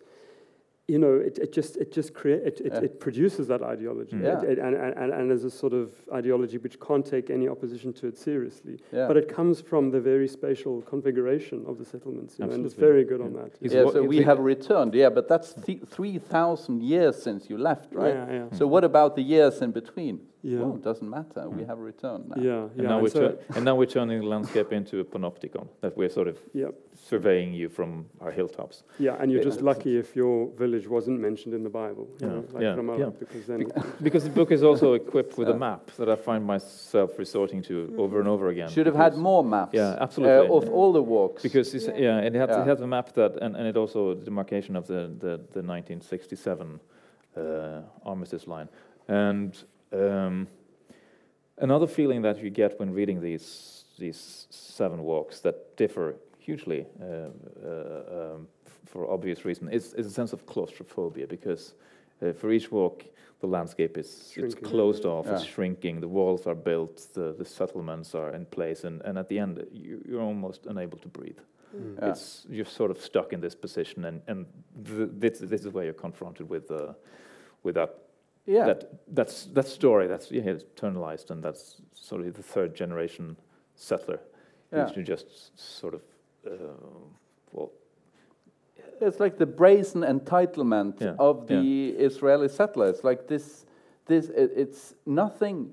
you 0.89 0.99
know, 0.99 1.15
it, 1.15 1.39
it 1.39 1.53
just 1.53 1.77
it 1.77 1.93
just 1.93 2.13
create 2.13 2.43
it, 2.43 2.61
it, 2.61 2.73
yeah. 2.73 2.81
it 2.81 3.01
produces 3.01 3.47
that 3.49 3.63
ideology, 3.63 4.17
mm. 4.17 4.25
yeah. 4.25 4.43
it, 4.43 4.59
and, 4.59 4.75
and, 4.75 5.13
and 5.13 5.31
as 5.31 5.45
a 5.45 5.51
sort 5.51 5.73
of 5.73 5.93
ideology 6.13 6.59
which 6.59 6.79
can't 6.81 7.07
take 7.07 7.31
any 7.31 7.49
opposition 7.49 7.93
to 7.93 8.09
it 8.09 8.19
seriously. 8.19 8.79
Yeah. 8.93 9.07
But 9.07 9.17
it 9.17 9.29
comes 9.29 9.61
from 9.61 9.91
the 9.91 10.01
very 10.01 10.27
spatial 10.27 10.83
configuration 10.83 11.65
of 11.67 11.79
the 11.79 11.85
settlements, 11.85 12.37
you 12.39 12.47
know, 12.47 12.53
and 12.53 12.67
it's 12.67 12.75
very 12.75 13.05
good 13.05 13.21
on 13.21 13.33
that. 13.35 13.53
Yeah, 13.61 13.91
so 13.91 14.03
we 14.03 14.23
have 14.23 14.41
returned, 14.41 14.95
yeah, 14.95 15.09
but 15.09 15.29
that's 15.29 15.55
three 15.89 16.19
thousand 16.19 16.83
years 16.83 17.23
since 17.23 17.49
you 17.49 17.59
left, 17.59 17.95
right? 17.95 18.15
Yeah, 18.15 18.33
yeah. 18.33 18.59
So 18.59 18.67
what 18.67 18.83
about 18.83 19.15
the 19.15 19.23
years 19.23 19.63
in 19.63 19.71
between? 19.71 20.21
Yeah. 20.43 20.59
Well, 20.59 20.75
it 20.75 20.83
doesn't 20.83 21.09
matter. 21.09 21.49
We 21.49 21.63
mm. 21.63 21.69
have 21.69 21.79
returned 21.79 22.29
now. 22.31 22.43
Yeah, 22.43 22.63
and 22.63 22.71
yeah. 22.77 22.89
Now 22.89 22.95
and, 22.95 23.03
we're 23.05 23.11
so 23.11 23.39
and 23.55 23.65
now 23.65 23.77
we're 23.77 23.87
turning 23.87 24.19
the 24.19 24.27
landscape 24.27 24.73
into 24.73 24.99
a 24.99 25.05
panopticon 25.05 25.69
that 25.81 25.97
we're 25.97 26.09
sort 26.09 26.27
of 26.27 26.39
yep. 26.53 26.75
Surveying 27.03 27.53
you 27.53 27.69
from 27.69 28.07
our 28.21 28.31
hilltops. 28.31 28.85
Yeah, 28.99 29.17
and 29.19 29.31
you're 29.31 29.41
yeah. 29.41 29.51
just 29.51 29.61
lucky 29.61 29.99
if 29.99 30.15
your 30.15 30.51
village 30.57 30.87
wasn't 30.87 31.21
mentioned 31.21 31.53
in 31.53 31.63
the 31.65 31.69
Bible. 31.69 32.09
Yeah, 32.19 32.29
know, 32.29 32.45
like 32.53 32.63
yeah. 32.63 32.77
Ramallah, 32.77 32.99
yeah. 32.99 33.11
Because, 33.19 33.47
then 33.47 33.67
because 34.03 34.25
the 34.25 34.31
book 34.31 34.53
is 34.53 34.63
also 34.63 34.95
equipped 35.03 35.37
with 35.37 35.49
a 35.49 35.55
map 35.55 35.91
that 35.99 36.09
I 36.09 36.17
find 36.17 36.45
myself 36.45 37.19
resorting 37.19 37.61
to 37.65 37.89
mm. 37.89 37.99
over 37.99 38.21
and 38.21 38.29
over 38.29 38.49
again. 38.49 38.71
Should 38.71 38.87
have 38.87 38.95
had 38.95 39.17
more 39.17 39.43
maps. 39.43 39.75
Yeah, 39.75 39.97
absolutely. 40.01 40.49
Uh, 40.49 40.57
of 40.57 40.69
all 40.69 40.93
the 40.93 41.03
walks. 41.03 41.43
Because 41.43 41.75
yeah, 41.75 41.97
yeah 41.97 42.19
it, 42.21 42.35
has, 42.35 42.51
it 42.51 42.67
has 42.67 42.81
a 42.81 42.87
map 42.87 43.13
that, 43.15 43.37
and, 43.43 43.57
and 43.57 43.67
it 43.67 43.77
also 43.77 44.15
the 44.15 44.25
demarcation 44.25 44.77
of 44.77 44.87
the, 44.87 45.11
the, 45.19 45.41
the 45.53 45.63
1967 45.63 46.81
uh, 47.37 47.81
armistice 48.05 48.47
line. 48.47 48.69
And 49.09 49.57
um, 49.93 50.47
Another 51.59 51.87
feeling 51.87 52.23
that 52.23 52.43
you 52.43 52.51
get 52.51 52.79
when 52.81 52.93
reading 52.93 53.21
these 53.21 53.85
these 53.99 54.47
seven 54.51 55.03
walks 55.03 55.41
that 55.41 55.77
differ 55.77 56.17
hugely 56.45 56.87
uh, 57.01 57.05
uh, 57.05 58.35
um, 58.35 58.49
for 58.87 59.11
obvious 59.11 59.45
reason 59.45 59.69
is, 59.69 59.95
is 59.95 60.07
a 60.07 60.11
sense 60.11 60.33
of 60.33 60.45
claustrophobia 60.47 61.27
because 61.27 61.75
uh, 62.21 62.33
for 62.33 62.51
each 62.51 62.71
walk 62.71 63.05
the 63.41 63.47
landscape 63.47 63.99
is 63.99 64.33
it's 64.37 64.55
closed 64.55 65.05
off, 65.05 65.27
yeah. 65.27 65.35
it's 65.35 65.45
shrinking, 65.45 66.01
the 66.01 66.07
walls 66.09 66.47
are 66.47 66.55
built, 66.55 67.09
the, 67.13 67.35
the 67.37 67.45
settlements 67.45 68.15
are 68.15 68.33
in 68.35 68.47
place, 68.47 68.85
and, 68.85 69.03
and 69.03 69.19
at 69.19 69.29
the 69.29 69.39
end 69.39 69.67
you, 69.73 70.01
are 70.17 70.21
almost 70.21 70.67
unable 70.67 70.97
to 70.99 71.09
breathe. 71.09 71.41
Mm. 71.77 71.99
Yeah. 72.01 72.11
It's 72.11 72.47
you're 72.49 72.65
sort 72.65 72.93
of 72.93 72.99
stuck 73.01 73.33
in 73.33 73.41
this 73.41 73.57
position, 73.57 74.05
and 74.05 74.23
and 74.29 74.47
this 74.77 75.41
this 75.41 75.63
is 75.63 75.73
where 75.73 75.85
you're 75.85 76.03
confronted 76.07 76.49
with 76.49 76.71
uh, 76.71 76.93
with 77.65 77.75
that 77.75 77.99
yeah. 78.47 78.67
that 78.67 78.91
that's 79.09 79.47
that 79.47 79.67
story 79.67 80.07
that's 80.07 80.31
yeah, 80.31 80.43
internalized 80.43 81.31
and 81.31 81.43
that's 81.43 81.83
sort 81.95 82.21
of 82.21 82.35
the 82.35 82.43
third 82.43 82.75
generation 82.77 83.37
settler 83.75 84.21
yeah. 84.73 84.89
who's 84.89 85.07
just 85.07 85.59
sort 85.59 85.95
of 85.95 86.03
uh, 86.47 86.51
well 87.53 87.73
it's 89.01 89.21
like 89.21 89.39
the 89.39 89.47
brazen 89.47 90.03
entitlement 90.03 91.01
yeah. 91.01 91.15
of 91.19 91.47
the 91.47 91.55
yeah. 91.55 92.07
Israeli 92.07 92.49
settlers 92.49 93.03
like 93.05 93.29
this 93.29 93.67
this 94.07 94.29
it, 94.29 94.53
it's 94.57 94.95
nothing 95.07 95.71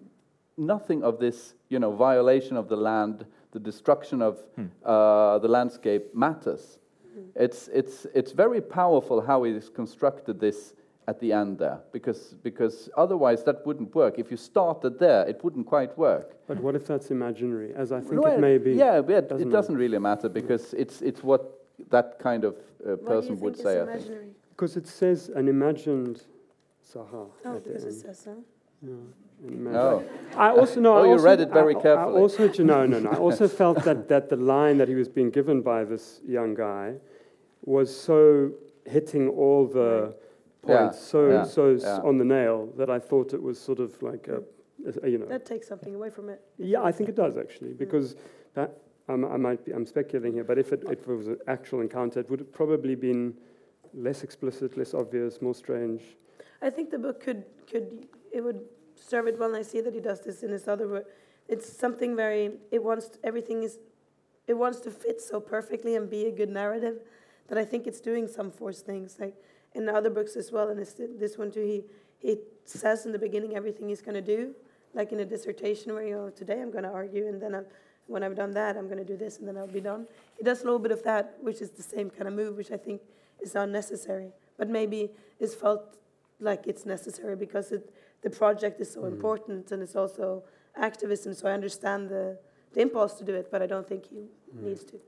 nothing 0.57 1.03
of 1.03 1.19
this 1.19 1.53
you 1.69 1.79
know 1.79 1.91
violation 1.91 2.57
of 2.57 2.67
the 2.67 2.75
land 2.75 3.25
the 3.51 3.59
destruction 3.59 4.21
of 4.21 4.37
hmm. 4.55 4.65
uh, 4.85 5.39
the 5.39 5.47
landscape 5.47 6.13
matters 6.13 6.79
hmm. 7.13 7.21
it's 7.35 7.67
it's 7.69 8.05
it's 8.13 8.31
very 8.31 8.61
powerful 8.61 9.21
how 9.21 9.43
he 9.43 9.53
has 9.53 9.69
constructed 9.69 10.39
this 10.39 10.73
at 11.09 11.19
the 11.23 11.29
end 11.41 11.51
there 11.63 11.79
because 11.91 12.21
because 12.49 12.75
otherwise 13.03 13.39
that 13.47 13.57
wouldn't 13.67 13.91
work. 14.01 14.13
If 14.23 14.27
you 14.33 14.37
started 14.53 14.93
there, 15.05 15.21
it 15.31 15.37
wouldn't 15.43 15.65
quite 15.75 15.91
work. 16.07 16.27
But 16.49 16.57
what 16.65 16.73
if 16.79 16.83
that's 16.91 17.09
imaginary, 17.19 17.71
as 17.83 17.87
I 17.97 17.99
think 18.05 18.21
Well, 18.23 18.33
it 18.37 18.39
may 18.49 18.57
be? 18.67 18.71
Yeah, 18.85 19.01
but 19.01 19.29
Doesn't 19.29 19.47
it 19.47 19.51
doesn't 19.57 19.77
really 19.83 19.99
matter 20.09 20.29
because 20.39 20.63
it's 20.83 20.97
it's 21.09 21.21
what 21.29 21.41
that 21.95 22.07
kind 22.27 22.43
of 22.49 22.53
uh, 22.55 22.59
Why 22.59 22.85
do 22.85 22.89
you 22.91 23.07
person 23.13 23.29
think 23.29 23.41
would 23.43 23.53
it's 23.55 23.63
say. 23.63 23.75
I 23.81 23.85
think. 23.85 23.89
imaginary? 23.95 24.29
Because 24.53 24.73
it 24.81 24.87
says 25.01 25.19
an 25.39 25.47
imagined 25.55 26.17
sarha. 26.91 27.23
Oh, 27.45 27.55
at 27.55 27.63
the 27.63 27.69
because 27.69 27.83
it 27.85 27.93
end. 27.93 28.01
says 28.05 28.19
so. 28.27 28.33
Yeah, 28.81 28.93
an 29.47 29.51
imag- 29.57 29.75
Oh, 29.85 30.03
I 30.45 30.49
also 30.59 30.77
no. 30.87 30.91
Oh, 30.99 31.03
I 31.05 31.07
you 31.13 31.17
read 31.31 31.39
it 31.45 31.51
very 31.61 31.75
I- 31.75 31.79
I, 31.79 31.85
carefully. 31.87 32.19
also, 32.21 32.41
no, 32.73 32.79
no, 32.93 32.97
no. 33.05 33.09
I 33.17 33.19
also 33.27 33.47
felt 33.61 33.77
that 33.87 33.99
that 34.13 34.23
the 34.33 34.39
line 34.55 34.75
that 34.81 34.87
he 34.93 34.97
was 35.03 35.09
being 35.19 35.31
given 35.39 35.57
by 35.73 35.79
this 35.91 36.05
young 36.37 36.51
guy 36.67 36.85
was 37.75 37.89
so 38.09 38.17
hitting 38.95 39.25
all 39.43 39.61
the 39.79 39.91
Yeah, 40.67 40.91
so 40.91 41.29
yeah, 41.29 41.43
so 41.43 41.71
yeah. 41.71 41.99
on 42.03 42.17
the 42.17 42.25
nail 42.25 42.69
that 42.77 42.89
I 42.89 42.99
thought 42.99 43.33
it 43.33 43.41
was 43.41 43.59
sort 43.59 43.79
of 43.79 44.01
like 44.01 44.27
a, 44.27 44.41
a- 45.03 45.09
you 45.09 45.17
know. 45.17 45.25
That 45.25 45.45
takes 45.45 45.67
something 45.67 45.95
away 45.95 46.09
from 46.09 46.29
it. 46.29 46.41
Yeah, 46.57 46.83
I 46.83 46.91
think 46.91 47.09
it 47.09 47.15
does 47.15 47.37
actually, 47.37 47.73
because 47.73 48.15
that 48.55 48.77
um, 49.07 49.25
I 49.25 49.37
might 49.37 49.63
be 49.65 49.71
I'm 49.71 49.85
speculating 49.85 50.33
here, 50.33 50.43
but 50.43 50.57
if 50.57 50.73
it, 50.73 50.83
if 50.89 51.07
it 51.07 51.07
was 51.07 51.27
an 51.27 51.37
actual 51.47 51.81
encounter, 51.81 52.19
it 52.19 52.29
would 52.29 52.39
have 52.39 52.51
probably 52.51 52.95
been 52.95 53.33
less 53.93 54.23
explicit, 54.23 54.77
less 54.77 54.93
obvious, 54.93 55.41
more 55.41 55.55
strange. 55.55 56.01
I 56.61 56.69
think 56.69 56.91
the 56.91 56.99
book 56.99 57.21
could 57.21 57.45
could 57.71 58.07
it 58.33 58.41
would 58.41 58.61
serve 58.95 59.27
it 59.27 59.39
well. 59.39 59.49
And 59.49 59.57
I 59.57 59.61
see 59.61 59.81
that 59.81 59.93
he 59.93 60.01
does 60.01 60.21
this 60.21 60.43
in 60.43 60.51
his 60.51 60.67
other 60.67 60.87
work. 60.87 61.07
It's 61.47 61.71
something 61.71 62.15
very. 62.15 62.51
It 62.71 62.83
wants 62.83 63.11
everything 63.23 63.63
is. 63.63 63.79
It 64.45 64.55
wants 64.55 64.79
to 64.81 64.91
fit 64.91 65.21
so 65.21 65.39
perfectly 65.39 65.95
and 65.95 66.09
be 66.09 66.25
a 66.25 66.31
good 66.31 66.49
narrative, 66.49 66.99
that 67.47 67.57
I 67.57 67.63
think 67.63 67.87
it's 67.87 68.01
doing 68.01 68.27
some 68.27 68.51
forced 68.51 68.85
things 68.85 69.17
like 69.19 69.35
in 69.75 69.85
the 69.85 69.93
other 69.93 70.09
books 70.09 70.35
as 70.35 70.51
well. 70.51 70.69
And 70.69 70.79
it's, 70.79 70.93
this 70.97 71.37
one 71.37 71.51
too. 71.51 71.61
He 71.61 71.83
he 72.19 72.37
says 72.65 73.05
in 73.05 73.11
the 73.11 73.19
beginning 73.19 73.55
everything 73.55 73.89
he's 73.89 74.01
going 74.01 74.15
to 74.15 74.21
do, 74.21 74.53
like 74.93 75.11
in 75.11 75.21
a 75.21 75.25
dissertation 75.25 75.93
where 75.93 76.05
you 76.05 76.15
know 76.15 76.29
today 76.29 76.61
I'm 76.61 76.71
going 76.71 76.83
to 76.83 76.89
argue 76.89 77.27
and 77.27 77.41
then 77.41 77.55
I'm, 77.55 77.65
when 78.07 78.23
I've 78.23 78.35
done 78.35 78.51
that 78.51 78.77
I'm 78.77 78.85
going 78.85 78.97
to 78.97 79.05
do 79.05 79.17
this 79.17 79.39
and 79.39 79.47
then 79.47 79.57
I'll 79.57 79.67
be 79.67 79.81
done. 79.81 80.05
He 80.37 80.43
does 80.43 80.61
a 80.61 80.65
little 80.65 80.79
bit 80.79 80.91
of 80.91 81.03
that, 81.03 81.37
which 81.41 81.61
is 81.61 81.71
the 81.71 81.83
same 81.83 82.09
kind 82.09 82.27
of 82.27 82.33
move, 82.33 82.57
which 82.57 82.71
I 82.71 82.77
think 82.77 83.01
is 83.41 83.55
unnecessary, 83.55 84.31
but 84.57 84.69
maybe 84.69 85.11
is 85.39 85.55
felt 85.55 85.97
like 86.39 86.67
it's 86.67 86.85
necessary 86.85 87.35
because 87.35 87.71
it, 87.71 87.93
the 88.21 88.29
project 88.29 88.81
is 88.81 88.91
so 88.91 89.01
mm. 89.01 89.07
important 89.07 89.71
and 89.71 89.81
it's 89.81 89.95
also 89.95 90.43
activism. 90.75 91.33
So 91.33 91.47
I 91.47 91.53
understand 91.53 92.09
the, 92.09 92.37
the 92.73 92.81
impulse 92.81 93.13
to 93.15 93.23
do 93.23 93.33
it, 93.33 93.49
but 93.51 93.61
I 93.61 93.65
don't 93.65 93.87
think 93.87 94.05
he 94.05 94.27
mm. 94.55 94.63
needs 94.63 94.83
to. 94.85 94.99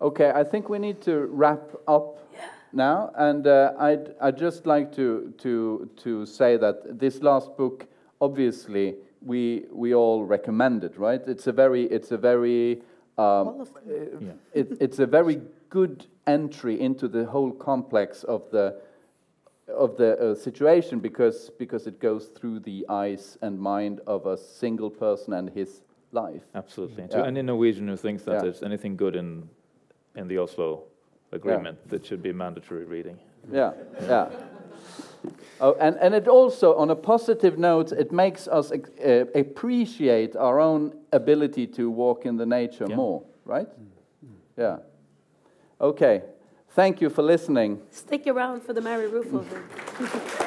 Okay, 0.00 0.32
I 0.34 0.44
think 0.44 0.68
we 0.68 0.78
need 0.78 1.00
to 1.02 1.26
wrap 1.26 1.74
up 1.86 2.32
now, 2.72 3.10
and 3.16 3.46
uh, 3.46 3.72
I'd, 3.78 4.14
I'd 4.20 4.38
just 4.38 4.66
like 4.66 4.94
to, 4.96 5.32
to, 5.38 5.90
to 5.98 6.26
say 6.26 6.56
that 6.56 6.98
this 6.98 7.20
last 7.22 7.56
book, 7.56 7.86
obviously, 8.20 8.94
we, 9.22 9.64
we 9.72 9.94
all 9.94 10.24
recommend 10.24 10.84
it, 10.84 10.96
right? 10.98 11.20
It's 11.26 11.46
a 11.46 11.52
very, 11.52 11.84
it's 11.84 12.10
a 12.10 12.16
very, 12.16 12.82
um, 13.18 13.48
All 13.48 13.60
of 13.60 13.74
them. 13.74 14.18
Yeah. 14.20 14.32
it, 14.60 14.76
it's 14.80 14.98
a 14.98 15.06
very 15.06 15.40
good 15.68 16.06
entry 16.26 16.80
into 16.80 17.08
the 17.08 17.24
whole 17.24 17.52
complex 17.52 18.24
of 18.24 18.50
the 18.50 18.80
of 19.68 19.96
the 19.96 20.18
uh, 20.18 20.34
situation 20.34 20.98
because 20.98 21.50
because 21.58 21.86
it 21.86 22.00
goes 22.00 22.26
through 22.26 22.58
the 22.60 22.84
eyes 22.88 23.38
and 23.40 23.58
mind 23.58 24.00
of 24.06 24.26
a 24.26 24.36
single 24.36 24.90
person 24.90 25.32
and 25.32 25.48
his 25.50 25.82
life. 26.10 26.42
Absolutely. 26.56 27.04
Yeah. 27.04 27.18
To 27.18 27.26
any 27.26 27.42
Norwegian 27.42 27.86
who 27.86 27.96
thinks 27.96 28.24
that 28.24 28.32
Yeah. 28.32 28.42
there's 28.42 28.62
anything 28.64 28.96
good 28.96 29.14
in 29.14 29.48
in 30.16 30.26
the 30.26 30.38
Oslo 30.38 30.84
agreement, 31.32 31.78
that 31.88 32.04
should 32.06 32.22
be 32.22 32.32
mandatory 32.32 32.84
reading. 32.84 33.18
Yeah, 33.52 33.72
yeah. 34.02 34.28
Oh, 35.62 35.76
and, 35.78 35.96
and 36.00 36.14
it 36.14 36.26
also, 36.26 36.74
on 36.76 36.88
a 36.88 36.96
positive 36.96 37.58
note, 37.58 37.92
it 37.92 38.10
makes 38.12 38.48
us 38.48 38.72
ex- 38.72 38.88
uh, 39.04 39.26
appreciate 39.34 40.34
our 40.34 40.58
own 40.58 40.94
ability 41.12 41.66
to 41.66 41.90
walk 41.90 42.24
in 42.24 42.38
the 42.38 42.46
nature 42.46 42.86
Yeah. 42.88 42.96
more, 42.96 43.22
right? 43.44 43.68
Yeah. 44.56 44.78
Okay. 45.78 46.22
Thank 46.70 47.02
you 47.02 47.10
for 47.10 47.20
listening. 47.22 47.82
Stick 47.90 48.26
around 48.26 48.62
for 48.62 48.72
the 48.72 48.80
Mary 48.80 49.06
Ruefle 49.10 49.40
over. 49.40 50.46